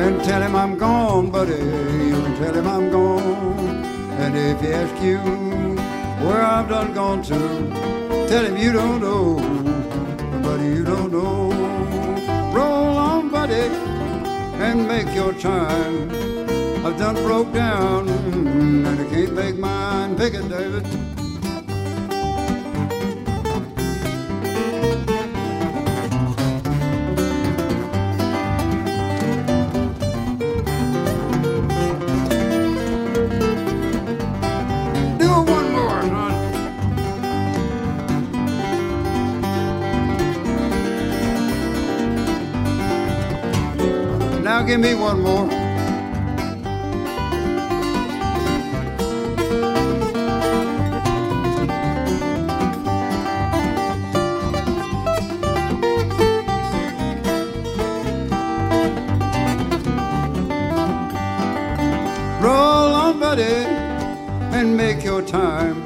and 0.01 0.25
tell 0.25 0.41
him 0.41 0.57
I'm 0.57 0.79
gone, 0.79 1.31
buddy. 1.31 1.53
You 1.53 2.15
can 2.15 2.35
tell 2.39 2.55
him 2.55 2.67
I'm 2.67 2.91
gone. 2.91 3.85
And 4.23 4.35
if 4.35 4.59
he 4.63 4.73
asks 4.73 5.03
you 5.03 5.19
where 6.27 6.41
I've 6.41 6.71
done 6.71 6.95
gone 6.95 7.23
to, 7.25 7.39
tell 8.27 8.43
him 8.43 8.57
you 8.57 8.73
don't 8.73 9.03
know, 9.03 9.37
buddy, 10.41 10.65
you 10.65 10.83
don't 10.83 11.13
know. 11.13 11.53
Roll 12.55 12.97
on, 12.97 13.29
buddy, 13.29 13.69
and 14.65 14.89
make 14.89 15.15
your 15.15 15.35
time. 15.35 16.09
I've 16.87 16.97
done 16.97 17.17
broke 17.17 17.53
down, 17.53 18.09
and 18.09 18.99
I 18.99 19.05
can't 19.11 19.35
make 19.35 19.59
mine. 19.59 20.17
Pick 20.17 20.33
it, 20.33 20.49
David. 20.49 21.02
Give 44.73 44.81
me 44.81 44.95
one 44.95 45.21
more. 45.21 45.45
Roll 62.41 62.95
on, 62.95 63.21
buddy, 63.21 63.43
and 63.43 64.75
make 64.75 65.05
your 65.05 65.21
time. 65.21 65.83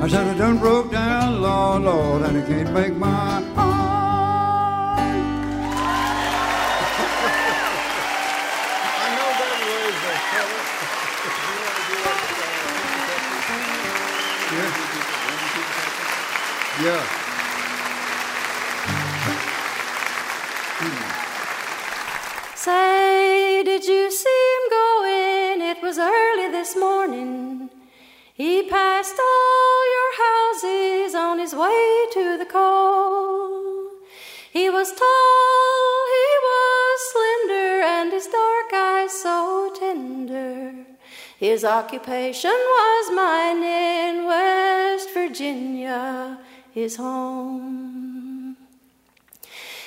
I 0.00 0.06
said 0.06 0.28
I 0.28 0.38
done 0.38 0.58
broke 0.58 0.92
down, 0.92 1.42
Lord, 1.42 1.82
Lord, 1.82 2.22
and 2.22 2.38
I 2.38 2.46
can't 2.46 2.72
make 2.72 2.94
my 2.94 3.41
He 34.52 34.68
was 34.68 34.92
tall, 34.92 36.04
he 36.16 36.28
was 36.48 37.00
slender, 37.10 37.80
and 37.80 38.12
his 38.12 38.26
dark 38.26 38.70
eyes 38.74 39.10
so 39.10 39.72
tender. 39.74 40.74
His 41.38 41.64
occupation 41.64 42.50
was 42.50 43.12
mining, 43.14 44.26
West 44.26 45.08
Virginia, 45.14 46.38
his 46.70 46.96
home. 46.96 48.58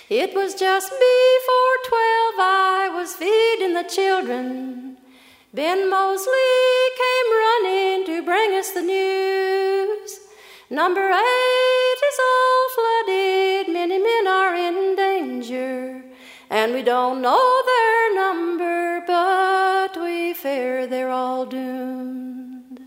It 0.09 0.33
was 0.33 0.55
just 0.55 0.89
before 0.89 1.77
twelve, 1.85 2.35
I 2.39 2.89
was 2.91 3.13
feeding 3.13 3.75
the 3.75 3.83
children. 3.83 4.97
Ben 5.53 5.87
Mosley 5.87 6.89
came 7.03 7.29
running 7.45 8.05
to 8.07 8.23
bring 8.25 8.51
us 8.53 8.71
the 8.71 8.81
news. 8.81 10.24
Number 10.69 11.11
eight 11.11 11.99
is 12.09 12.19
all 12.19 12.69
flooded, 12.73 13.71
many 13.71 13.99
men 13.99 14.27
are 14.27 14.55
in 14.55 14.95
danger. 14.95 16.03
And 16.49 16.73
we 16.73 16.81
don't 16.81 17.21
know 17.21 17.61
their 17.65 18.15
number, 18.15 19.03
but 19.05 19.95
we 20.01 20.33
fear 20.33 20.87
they're 20.87 21.11
all 21.11 21.45
doomed. 21.45 22.81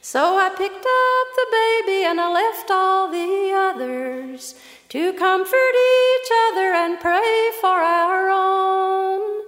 So 0.00 0.38
I 0.38 0.48
picked 0.48 0.86
up 0.86 1.28
the 1.36 1.46
baby 1.52 2.04
and 2.04 2.18
I 2.18 2.32
left 2.32 2.70
all 2.70 3.10
the 3.10 3.52
others 3.54 4.54
to 4.88 5.12
comfort 5.12 5.74
each 5.74 6.30
other 6.48 6.72
and 6.72 6.98
pray 6.98 7.50
for 7.60 7.78
our 7.78 8.30
own. 8.30 9.42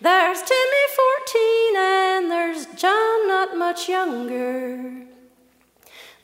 There's 0.00 0.40
Timmy, 0.42 0.86
14, 0.94 1.76
and 1.76 2.30
there's 2.30 2.66
John, 2.80 3.26
not 3.26 3.56
much 3.56 3.88
younger. 3.88 5.11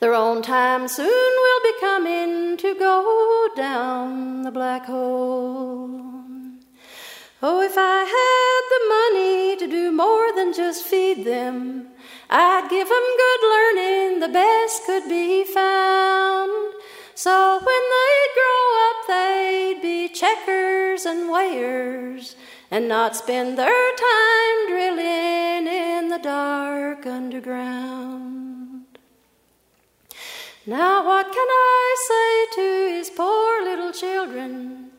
Their 0.01 0.15
own 0.15 0.43
time 0.43 0.87
soon 0.87 1.07
will 1.09 1.63
be 1.63 1.81
coming 1.81 2.57
to 2.59 2.75
go 2.79 3.49
down 3.57 4.43
the 4.43 4.53
black 4.53 4.87
hole. 4.87 5.91
Oh, 7.43 7.61
if 7.61 7.75
I 7.77 8.05
had 8.17 8.63
the 8.75 8.83
money 8.97 9.57
to 9.57 9.67
do 9.67 9.91
more 9.91 10.33
than 10.37 10.53
just 10.53 10.85
feed 10.85 11.25
them, 11.25 11.89
I'd 12.31 12.69
give 12.71 12.89
them 12.89 13.09
good 13.25 13.43
learning, 13.55 14.21
the 14.21 14.29
best 14.29 14.85
could 14.87 15.09
be 15.09 15.45
found. 15.45 16.75
So 17.15 17.59
when 17.59 17.83
they'd 17.95 18.35
grow 18.39 18.63
up, 18.87 18.99
they'd 19.09 19.83
be 19.83 20.09
checkers 20.09 21.07
and 21.07 21.29
weighers 21.29 22.37
and 22.71 22.89
not 22.89 23.17
spend 23.17 23.59
their 23.59 23.97
time 23.97 24.69
drilling 24.69 25.67
in 25.67 26.09
the 26.09 26.21
dark 26.23 27.05
underground. 27.05 28.58
Now, 30.69 31.03
what 31.03 31.33
can 31.33 31.49
I 31.49 31.97
say 32.11 32.61
to 32.61 32.95
his 32.95 33.09
poor 33.09 33.65
little 33.65 33.91
children? 33.91 34.91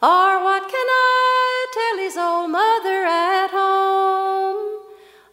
Or 0.00 0.42
what 0.42 0.62
can 0.62 0.86
I 0.88 1.66
tell 1.76 1.98
his 2.02 2.16
old 2.16 2.50
mother 2.50 3.04
at 3.04 3.48
home? 3.50 4.56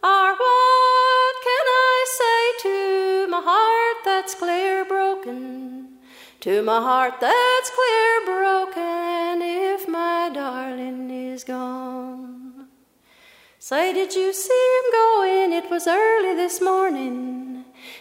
Or 0.04 0.28
what 0.42 1.34
can 1.48 1.66
I 1.88 2.04
say 2.20 2.68
to 2.68 3.26
my 3.28 3.40
heart 3.40 4.04
that's 4.04 4.34
clear 4.34 4.84
broken? 4.84 5.96
To 6.40 6.60
my 6.60 6.78
heart 6.78 7.14
that's 7.18 7.70
clear 7.70 8.36
broken 8.36 9.40
if 9.40 9.88
my 9.88 10.30
darling 10.30 11.08
is 11.08 11.42
gone. 11.42 12.66
Say, 13.58 13.94
did 13.94 14.14
you 14.14 14.34
see 14.34 14.66
him 14.76 14.92
going? 14.92 15.52
It 15.54 15.70
was 15.70 15.86
early 15.86 16.34
this 16.34 16.60
morning. 16.60 17.55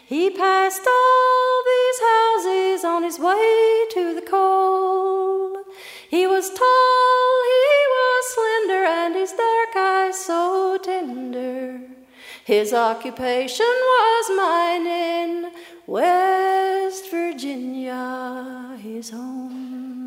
He 0.08 0.30
passed 0.30 0.86
all 0.86 1.64
these 1.66 2.00
houses 2.00 2.86
on 2.86 3.02
his 3.02 3.18
way 3.18 3.86
to 3.90 4.14
the 4.14 4.22
coal. 4.22 5.64
He 6.08 6.28
was 6.28 6.50
tall, 6.50 7.42
he 7.54 7.78
was 7.98 8.24
slender, 8.36 8.86
and 8.86 9.16
his 9.16 9.32
dark 9.32 9.76
eyes 9.76 10.24
so 10.24 10.78
tender. 10.84 11.82
His 12.44 12.72
occupation 12.72 13.66
was 13.66 14.38
mining, 14.38 15.52
West 15.88 17.10
Virginia, 17.10 18.78
his 18.80 19.10
home. 19.10 20.05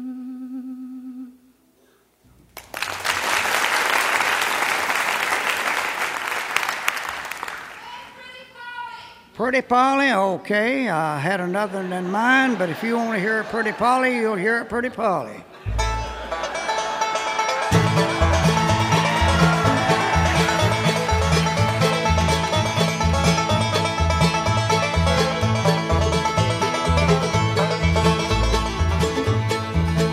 Pretty 9.39 9.63
Polly, 9.63 10.11
okay. 10.11 10.89
I 10.89 11.21
had 11.21 11.39
another 11.39 11.87
than 11.87 12.11
mine, 12.11 12.57
but 12.57 12.71
if 12.71 12.83
you 12.83 12.97
want 12.97 13.13
to 13.13 13.21
hear 13.21 13.45
Pretty 13.45 13.71
Polly, 13.71 14.17
you'll 14.17 14.35
hear 14.35 14.59
it 14.59 14.69
Pretty 14.69 14.91
Polly. 14.91 15.45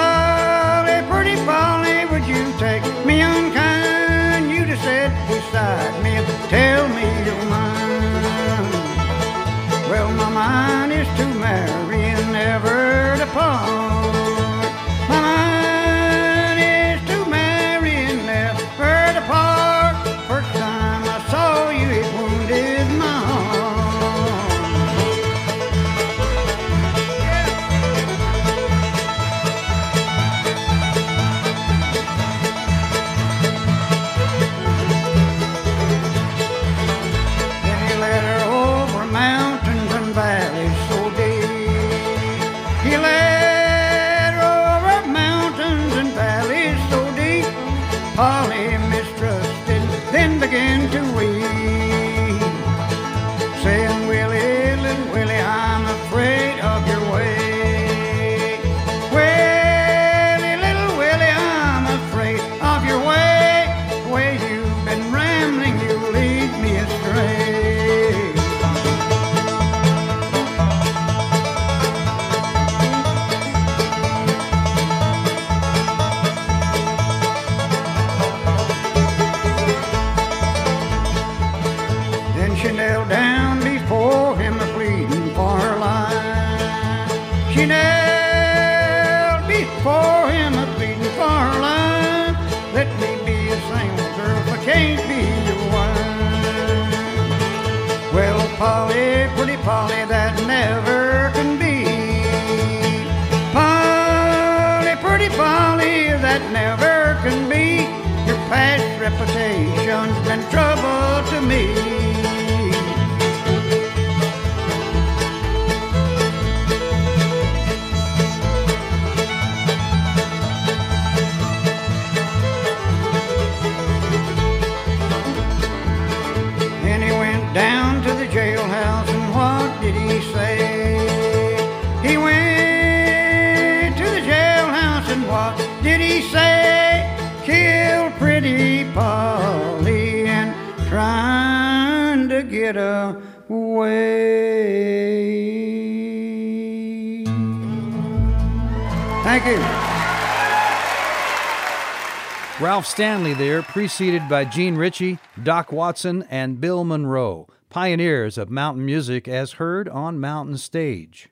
Ralph 152.69 152.85
Stanley 152.85 153.33
there, 153.33 153.63
preceded 153.63 154.29
by 154.29 154.45
Gene 154.45 154.77
Ritchie, 154.77 155.19
Doc 155.43 155.73
Watson, 155.73 156.27
and 156.29 156.61
Bill 156.61 156.85
Monroe, 156.85 157.49
pioneers 157.71 158.37
of 158.37 158.51
mountain 158.51 158.85
music 158.85 159.27
as 159.27 159.53
heard 159.53 159.89
on 159.89 160.21
Mountain 160.21 160.59
Stage. 160.59 161.31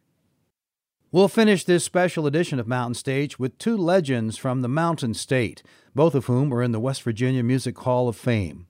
We'll 1.12 1.28
finish 1.28 1.62
this 1.62 1.84
special 1.84 2.26
edition 2.26 2.58
of 2.58 2.66
Mountain 2.66 2.94
Stage 2.94 3.38
with 3.38 3.58
two 3.58 3.76
legends 3.76 4.38
from 4.38 4.62
the 4.62 4.68
Mountain 4.68 5.12
State, 5.12 5.62
both 5.94 6.14
of 6.14 6.24
whom 6.24 6.54
are 6.54 6.62
in 6.62 6.72
the 6.72 6.80
West 6.80 7.02
Virginia 7.02 7.42
Music 7.42 7.76
Hall 7.80 8.08
of 8.08 8.16
Fame. 8.16 8.66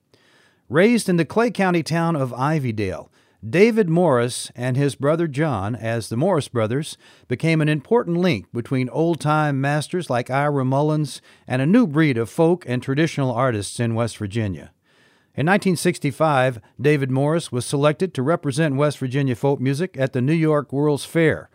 Raised 0.69 1.09
in 1.09 1.19
the 1.19 1.25
Clay 1.25 1.53
County 1.53 1.85
town 1.85 2.17
of 2.17 2.33
Ivydale, 2.33 3.11
David 3.49 3.89
Morris 3.89 4.51
and 4.57 4.77
his 4.77 4.95
brother 4.95 5.29
John, 5.29 5.77
as 5.77 6.09
the 6.09 6.17
Morris 6.17 6.49
brothers, 6.49 6.97
became 7.29 7.61
an 7.61 7.69
important 7.69 8.17
link 8.17 8.47
between 8.53 8.89
old 8.89 9.21
time 9.21 9.61
masters 9.61 10.09
like 10.09 10.31
Ira 10.31 10.65
Mullins 10.65 11.21
and 11.47 11.61
a 11.61 11.67
new 11.67 11.87
breed 11.87 12.17
of 12.17 12.31
folk 12.31 12.65
and 12.67 12.83
traditional 12.83 13.31
artists 13.31 13.79
in 13.79 13.95
West 13.95 14.17
Virginia. 14.17 14.73
In 15.35 15.47
1965, 15.47 16.61
David 16.81 17.11
Morris 17.11 17.53
was 17.53 17.67
selected 17.67 18.15
to 18.15 18.23
represent 18.23 18.77
West 18.77 18.99
Virginia 18.99 19.37
folk 19.37 19.61
music 19.61 19.97
at 19.99 20.15
the 20.15 20.23
New 20.23 20.33
York 20.33 20.73
World's 20.73 21.05
Fair. 21.05 21.51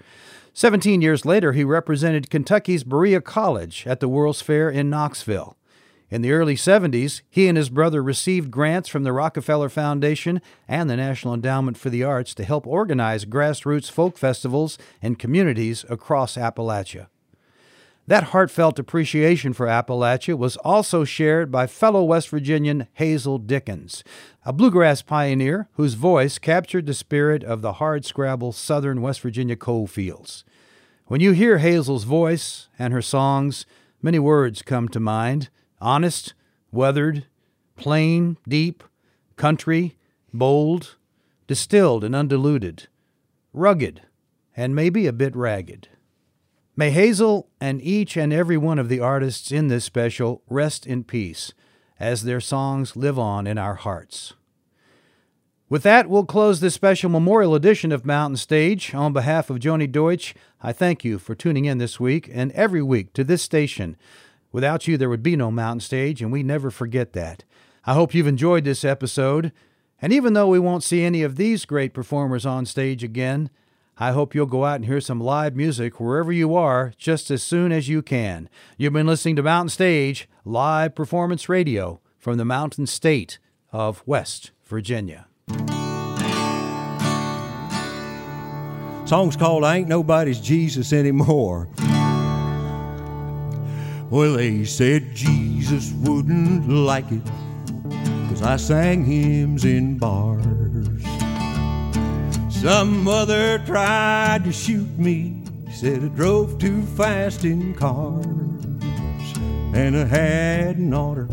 Seventeen 0.54 1.02
years 1.02 1.26
later, 1.26 1.54
he 1.54 1.64
represented 1.64 2.30
Kentucky's 2.30 2.84
Berea 2.84 3.22
College 3.22 3.88
at 3.88 4.00
the 4.00 4.10
World's 4.10 4.42
Fair 4.42 4.70
in 4.70 4.90
Knoxville. 4.90 5.58
In 6.12 6.22
the 6.22 6.34
early 6.34 6.56
70s, 6.56 7.22
he 7.30 7.48
and 7.48 7.58
his 7.58 7.70
brother 7.70 8.04
received 8.04 8.52
grants 8.52 8.90
from 8.90 9.04
the 9.04 9.14
Rockefeller 9.14 9.70
Foundation 9.70 10.42
and 10.68 10.90
the 10.90 10.98
National 10.98 11.34
Endowment 11.34 11.78
for 11.78 11.90
the 11.90 12.04
Arts 12.04 12.36
to 12.36 12.44
help 12.44 12.68
organize 12.68 13.24
grassroots 13.24 13.90
folk 13.90 14.18
festivals 14.18 14.78
in 15.02 15.16
communities 15.16 15.86
across 15.90 16.36
Appalachia. 16.36 17.08
That 18.08 18.26
heartfelt 18.26 18.78
appreciation 18.78 19.54
for 19.54 19.68
Appalachia 19.68 20.38
was 20.38 20.58
also 20.58 21.06
shared 21.06 21.50
by 21.50 21.66
fellow 21.66 22.04
West 22.04 22.28
Virginian 22.28 22.88
Hazel 22.96 23.38
Dickens, 23.38 24.04
a 24.44 24.52
bluegrass 24.52 25.02
pioneer 25.02 25.70
whose 25.76 25.94
voice 25.94 26.38
captured 26.38 26.88
the 26.88 26.94
spirit 26.94 27.42
of 27.42 27.62
the 27.62 27.74
hardscrabble 27.74 28.54
southern 28.54 29.02
West 29.02 29.22
Virginia 29.22 29.56
coal 29.56 29.88
fields. 29.88 30.44
When 31.06 31.22
you 31.22 31.32
hear 31.32 31.60
Hazel's 31.60 32.04
voice 32.04 32.68
and 32.78 32.92
her 32.92 33.02
songs, 33.02 33.66
many 34.02 34.20
words 34.20 34.62
come 34.62 34.90
to 34.90 35.00
mind 35.00 35.48
honest, 35.82 36.34
weathered, 36.72 37.26
plain, 37.76 38.38
deep, 38.48 38.84
country, 39.36 39.98
bold, 40.34 40.96
distilled 41.48 42.04
and 42.04 42.16
undiluted, 42.16 42.88
rugged, 43.54 44.04
and 44.56 44.76
maybe 44.76 45.08
a 45.08 45.14
bit 45.14 45.36
ragged. 45.36 45.90
May 46.76 46.92
Hazel 46.92 47.50
and 47.60 47.82
each 47.82 48.16
and 48.16 48.32
every 48.32 48.58
one 48.58 48.80
of 48.80 48.88
the 48.88 49.00
artists 49.00 49.52
in 49.52 49.68
this 49.68 49.84
special 49.84 50.42
rest 50.50 50.88
in 50.88 51.04
peace 51.04 51.54
as 52.00 52.24
their 52.24 52.40
songs 52.40 52.96
live 52.96 53.20
on 53.20 53.46
in 53.46 53.58
our 53.58 53.76
hearts. 53.76 54.34
With 55.70 55.84
that, 55.84 56.10
we'll 56.10 56.26
close 56.26 56.60
this 56.60 56.74
special 56.74 57.10
memorial 57.10 57.56
edition 57.56 57.92
of 57.92 58.06
Mountain 58.06 58.38
Stage. 58.38 58.94
On 58.94 59.14
behalf 59.14 59.50
of 59.50 59.60
Joni 59.60 59.90
Deutsch, 59.90 60.34
I 60.62 60.74
thank 60.74 61.06
you 61.06 61.18
for 61.18 61.34
tuning 61.34 61.66
in 61.66 61.78
this 61.78 62.00
week 62.00 62.30
and 62.34 62.52
every 62.52 62.82
week 62.82 63.14
to 63.14 63.24
this 63.24 63.42
station. 63.42 63.96
Without 64.52 64.88
you, 64.88 64.98
there 64.98 65.10
would 65.10 65.24
be 65.24 65.36
no 65.36 65.50
Mountain 65.50 65.82
Stage, 65.82 66.22
and 66.22 66.32
we 66.32 66.44
never 66.44 66.70
forget 66.70 67.14
that. 67.14 67.44
I 67.86 67.94
hope 67.94 68.14
you've 68.14 68.28
enjoyed 68.28 68.64
this 68.64 68.84
episode. 68.84 69.52
And 70.02 70.12
even 70.12 70.34
though 70.34 70.48
we 70.48 70.60
won't 70.60 70.84
see 70.84 71.04
any 71.04 71.24
of 71.24 71.36
these 71.36 71.66
great 71.66 71.94
performers 71.94 72.46
on 72.46 72.66
stage 72.66 73.04
again, 73.04 73.50
I 73.98 74.12
hope 74.12 74.34
you'll 74.34 74.48
go 74.48 74.66
out 74.66 74.78
and 74.78 74.86
hear 74.86 75.00
some 75.00 75.20
live 75.20 75.56
music 75.56 76.00
wherever 76.00 76.32
you 76.32 76.56
are 76.56 76.94
just 76.98 77.30
as 77.30 77.44
soon 77.44 77.72
as 77.72 77.88
you 77.88 78.02
can. 78.02 78.50
You've 78.78 78.94
been 78.94 79.06
listening 79.06 79.36
to 79.36 79.44
Mountain 79.44 79.70
Stage, 79.70 80.28
live 80.44 80.96
performance 80.96 81.48
radio 81.48 82.02
from 82.18 82.38
the 82.38 82.46
Mountain 82.46 82.88
State 82.88 83.38
of 83.72 84.02
West 84.08 84.52
Virginia. 84.66 85.28
Song's 89.06 89.36
called 89.36 89.66
Ain't 89.66 89.88
Nobody's 89.88 90.40
Jesus 90.40 90.94
Anymore. 90.94 91.70
Well, 94.12 94.34
they 94.34 94.66
said 94.66 95.16
Jesus 95.16 95.94
wouldn't 95.94 96.68
like 96.68 97.10
it, 97.14 97.26
cause 98.28 98.42
I 98.42 98.58
sang 98.58 99.06
hymns 99.06 99.64
in 99.64 99.98
bars. 99.98 100.44
Some 102.54 103.06
mother 103.06 103.60
tried 103.60 104.44
to 104.44 104.52
shoot 104.52 104.90
me, 105.00 105.46
said 105.72 106.04
I 106.04 106.10
drove 106.10 106.60
too 106.60 106.82
fast 106.98 107.46
in 107.46 107.74
cars, 107.74 108.26
and 109.74 109.96
I 109.96 110.04
had 110.04 110.76
an 110.76 110.94
oughter 110.94 111.30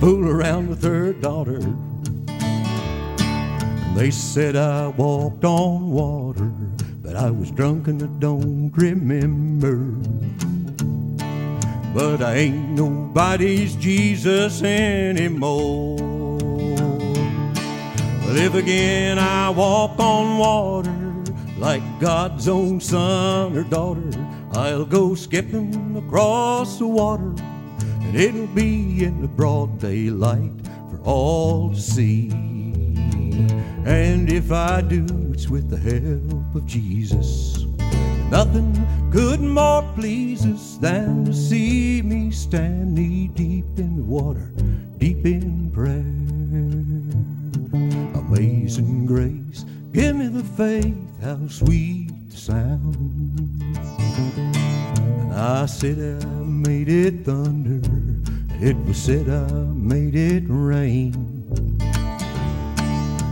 fool 0.00 0.30
around 0.30 0.70
with 0.70 0.82
her 0.82 1.12
daughter. 1.12 1.60
They 3.94 4.10
said 4.10 4.56
I 4.56 4.88
walked 4.88 5.44
on 5.44 5.90
water, 5.90 6.50
but 7.02 7.16
I 7.16 7.30
was 7.30 7.50
drunk 7.50 7.86
and 7.88 8.02
I 8.02 8.06
don't 8.18 8.72
remember. 8.74 9.94
But 11.94 12.22
I 12.22 12.34
ain't 12.36 12.70
nobody's 12.70 13.74
Jesus 13.76 14.62
anymore. 14.62 15.96
But 18.26 18.36
if 18.36 18.54
again 18.54 19.18
I 19.18 19.48
walk 19.50 19.98
on 19.98 20.38
water 20.38 20.94
like 21.58 21.82
God's 21.98 22.46
own 22.46 22.80
son 22.80 23.56
or 23.56 23.64
daughter, 23.64 24.10
I'll 24.52 24.84
go 24.84 25.14
skipping 25.14 25.96
across 25.96 26.78
the 26.78 26.86
water, 26.86 27.34
and 27.80 28.14
it'll 28.14 28.46
be 28.48 29.04
in 29.04 29.22
the 29.22 29.28
broad 29.28 29.78
daylight 29.78 30.52
for 30.90 31.00
all 31.04 31.70
to 31.70 31.80
see. 31.80 32.30
And 33.84 34.30
if 34.30 34.52
I 34.52 34.82
do, 34.82 35.06
it's 35.32 35.48
with 35.48 35.70
the 35.70 35.78
help 35.78 36.54
of 36.54 36.66
Jesus. 36.66 37.67
Nothing 38.30 38.86
could 39.10 39.40
more 39.40 39.82
please 39.94 40.44
us 40.44 40.76
than 40.76 41.24
to 41.24 41.32
see 41.32 42.02
me 42.02 42.30
stand 42.30 42.94
knee 42.94 43.28
deep 43.28 43.64
in 43.78 43.96
the 43.96 44.02
water, 44.02 44.52
deep 44.98 45.24
in 45.24 45.70
prayer. 45.72 46.04
Amazing 48.20 49.06
grace, 49.06 49.64
give 49.92 50.16
me 50.16 50.28
the 50.28 50.44
faith, 50.44 50.94
how 51.22 51.48
sweet 51.48 52.10
the 52.28 52.36
sound. 52.36 53.62
And 54.98 55.32
I 55.32 55.64
said 55.64 55.98
I 55.98 56.26
made 56.44 56.90
it 56.90 57.24
thunder, 57.24 57.80
it 58.60 58.76
was 58.84 59.02
said 59.02 59.30
I 59.30 59.50
made 59.72 60.14
it 60.14 60.44
rain 60.46 61.38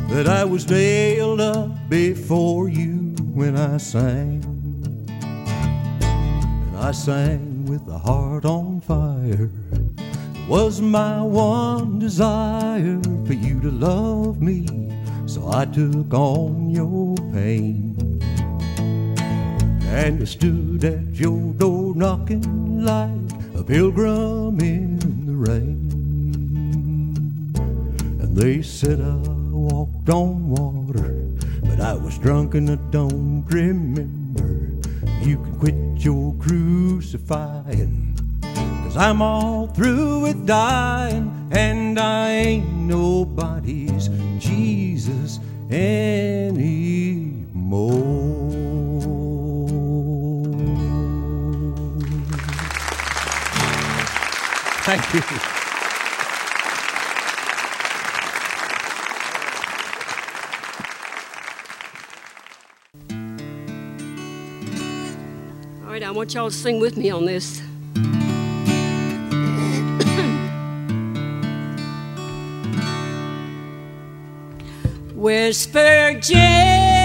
that 0.08 0.26
I 0.26 0.44
was 0.44 0.66
nailed 0.70 1.42
up 1.42 1.90
before 1.90 2.70
you 2.70 3.14
when 3.34 3.56
I 3.58 3.76
sang. 3.76 4.55
I 6.78 6.92
sang 6.92 7.64
with 7.64 7.88
a 7.88 7.98
heart 7.98 8.44
on 8.44 8.82
fire. 8.82 9.50
It 9.96 10.48
Was 10.48 10.80
my 10.80 11.22
one 11.22 11.98
desire 11.98 13.00
for 13.26 13.32
you 13.32 13.60
to 13.62 13.70
love 13.70 14.42
me, 14.42 14.66
so 15.26 15.50
I 15.50 15.64
took 15.64 16.12
on 16.12 16.68
your 16.70 17.16
pain. 17.32 17.96
And 19.86 20.20
I 20.20 20.24
stood 20.26 20.84
at 20.84 21.14
your 21.14 21.54
door 21.54 21.94
knocking 21.94 22.84
like 22.84 23.32
a 23.54 23.64
pilgrim 23.64 24.60
in 24.60 24.98
the 25.26 25.34
rain. 25.34 25.90
And 28.20 28.36
they 28.36 28.60
said 28.60 29.00
I 29.00 29.16
walked 29.50 30.10
on 30.10 30.50
water, 30.50 31.24
but 31.62 31.80
I 31.80 31.94
was 31.94 32.18
drunk 32.18 32.54
and 32.54 32.70
I 32.70 32.76
don't 32.90 33.46
remember 33.46 34.25
you 35.26 35.36
can 35.38 35.58
quit 35.58 35.74
your 36.04 36.32
crucifying. 36.34 38.16
Cause 38.84 38.96
I'm 38.96 39.20
all 39.20 39.66
through 39.66 40.20
with 40.20 40.46
dying, 40.46 41.48
and 41.50 41.98
I 41.98 42.30
ain't 42.30 42.72
nobody's 42.72 44.08
Jesus 44.38 45.40
anymore. 45.68 46.86
Thank 54.84 55.14
you. 55.14 55.55
want 66.26 66.34
y'all 66.34 66.50
to 66.50 66.56
sing 66.56 66.80
with 66.80 66.96
me 66.96 67.08
on 67.08 67.24
this. 67.24 67.60
Whisper, 75.14 76.18
Jane. 76.20 76.95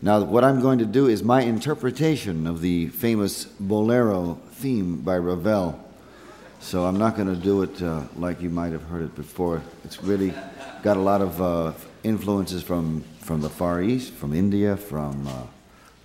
Now, 0.00 0.22
what 0.22 0.44
I'm 0.44 0.60
going 0.60 0.78
to 0.78 0.86
do 0.86 1.08
is 1.08 1.24
my 1.24 1.42
interpretation 1.42 2.46
of 2.46 2.60
the 2.60 2.86
famous 2.88 3.46
Bolero 3.46 4.38
theme 4.52 4.98
by 4.98 5.16
Ravel. 5.16 5.84
So 6.60 6.84
I'm 6.84 6.98
not 6.98 7.16
going 7.16 7.26
to 7.34 7.40
do 7.40 7.62
it 7.62 7.82
uh, 7.82 8.02
like 8.16 8.40
you 8.40 8.48
might 8.48 8.70
have 8.70 8.84
heard 8.84 9.02
it 9.02 9.16
before. 9.16 9.60
It's 9.84 10.00
really 10.00 10.32
got 10.84 10.96
a 10.96 11.00
lot 11.00 11.20
of 11.20 11.42
uh, 11.42 11.72
influences 12.04 12.62
from, 12.62 13.02
from 13.18 13.40
the 13.40 13.48
Far 13.48 13.82
East, 13.82 14.12
from 14.12 14.34
India, 14.34 14.76
from, 14.76 15.26
uh, 15.26 15.42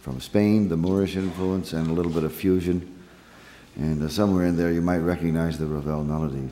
from 0.02 0.20
Spain, 0.20 0.70
the 0.70 0.78
Moorish 0.78 1.16
influence, 1.16 1.74
and 1.74 1.88
a 1.88 1.94
little 1.94 2.12
bit 2.12 2.24
of 2.24 2.34
fusion. 2.34 3.00
And 3.76 4.02
uh, 4.02 4.10
somewhere 4.10 4.48
in 4.48 4.58
there, 4.58 4.72
you 4.72 4.82
might 4.82 5.00
recognize 5.00 5.60
the 5.60 5.68
Ravel 5.68 6.04
melody. 6.04 6.50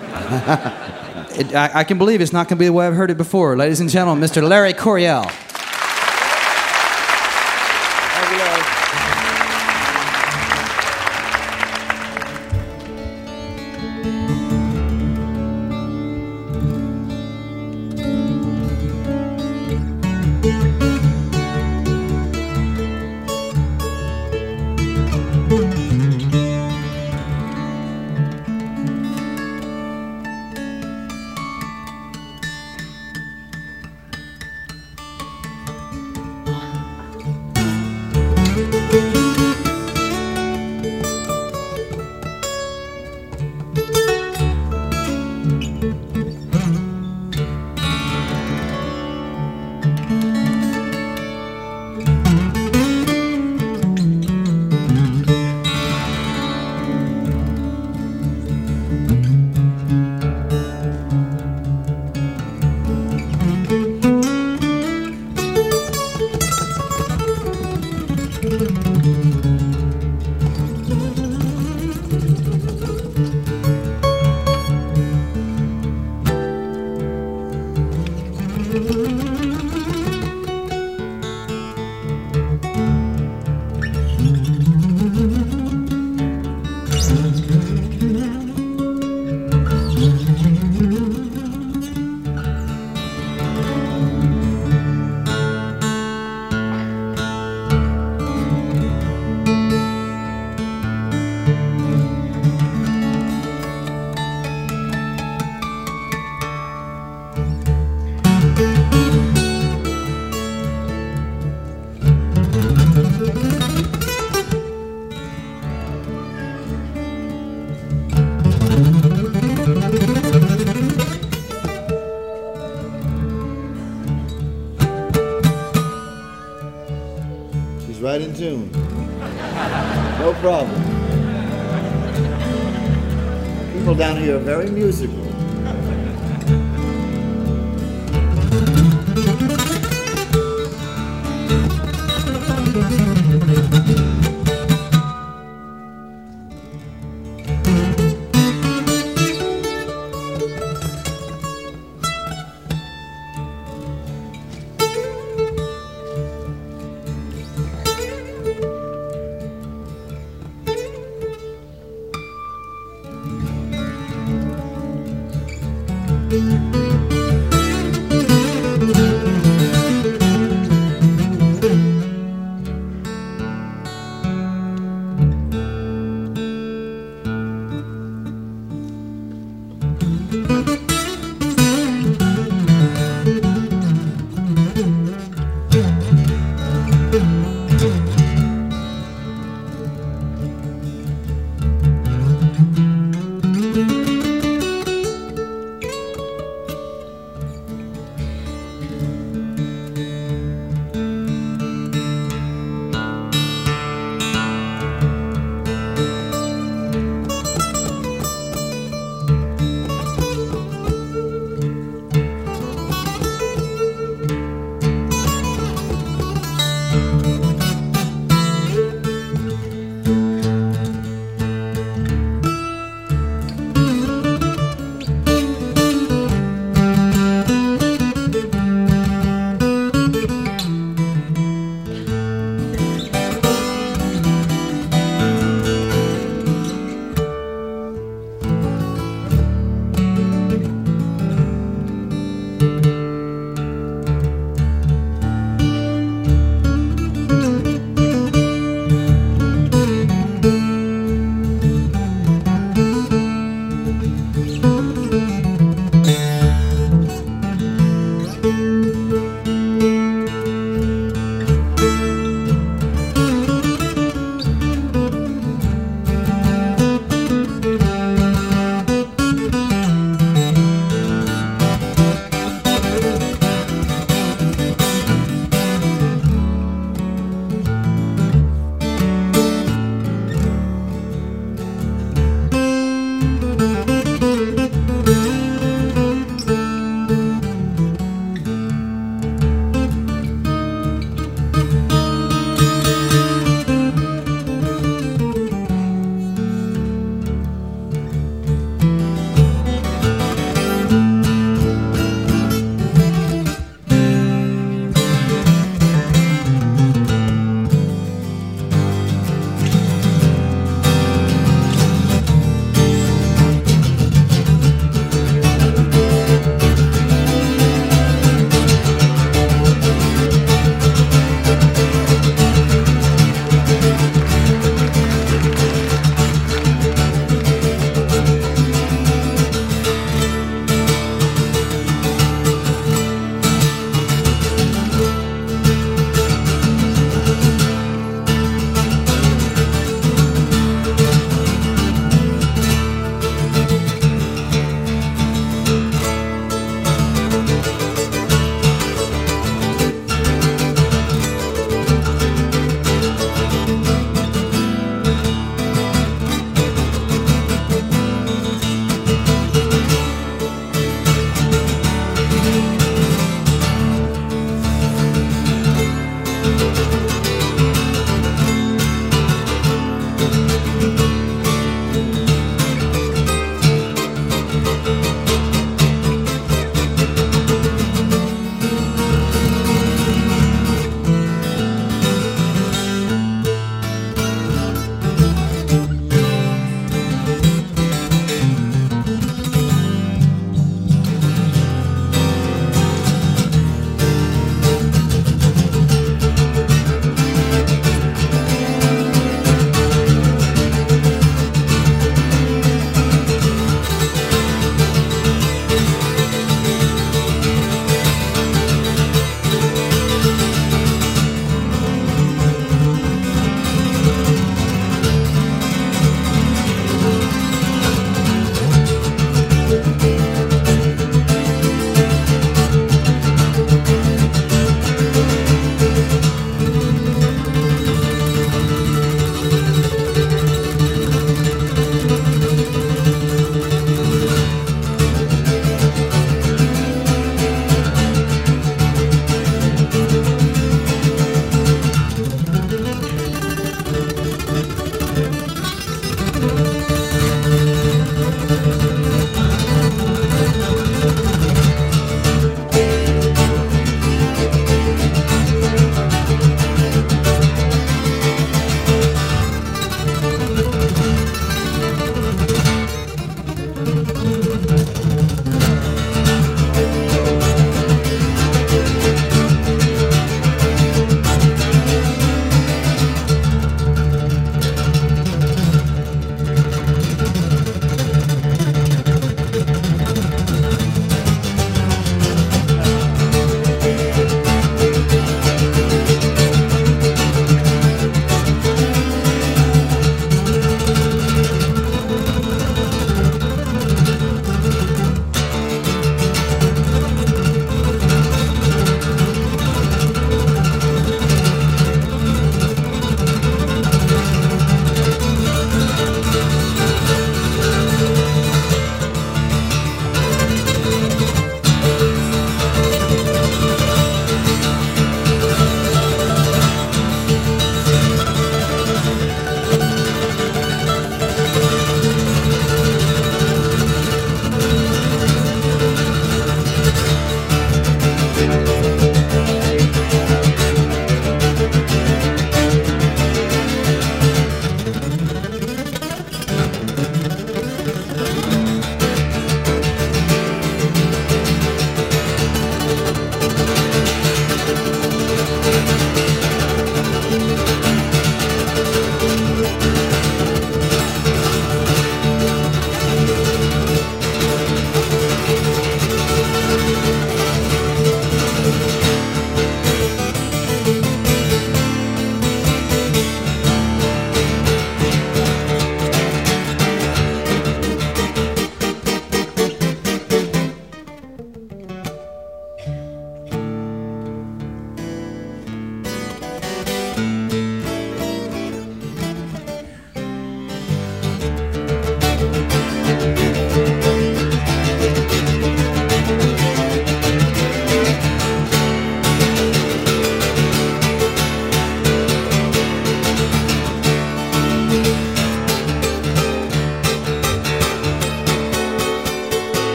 It, 1.32 1.54
I, 1.54 1.80
I 1.80 1.84
can 1.84 1.98
believe 1.98 2.20
it's 2.20 2.32
not 2.32 2.48
going 2.48 2.56
to 2.56 2.60
be 2.60 2.66
the 2.66 2.72
way 2.72 2.86
I've 2.86 2.94
heard 2.94 3.10
it 3.10 3.18
before. 3.18 3.56
Ladies 3.56 3.80
and 3.80 3.90
gentlemen, 3.90 4.26
Mr. 4.26 4.42
Larry 4.46 4.72
Coryell. 4.72 5.30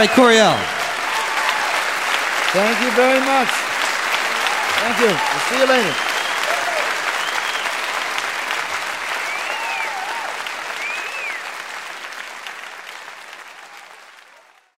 Larry 0.00 0.14
Coryell. 0.14 0.56
Thank 2.54 2.80
you 2.80 2.90
very 2.92 3.20
much. 3.20 3.29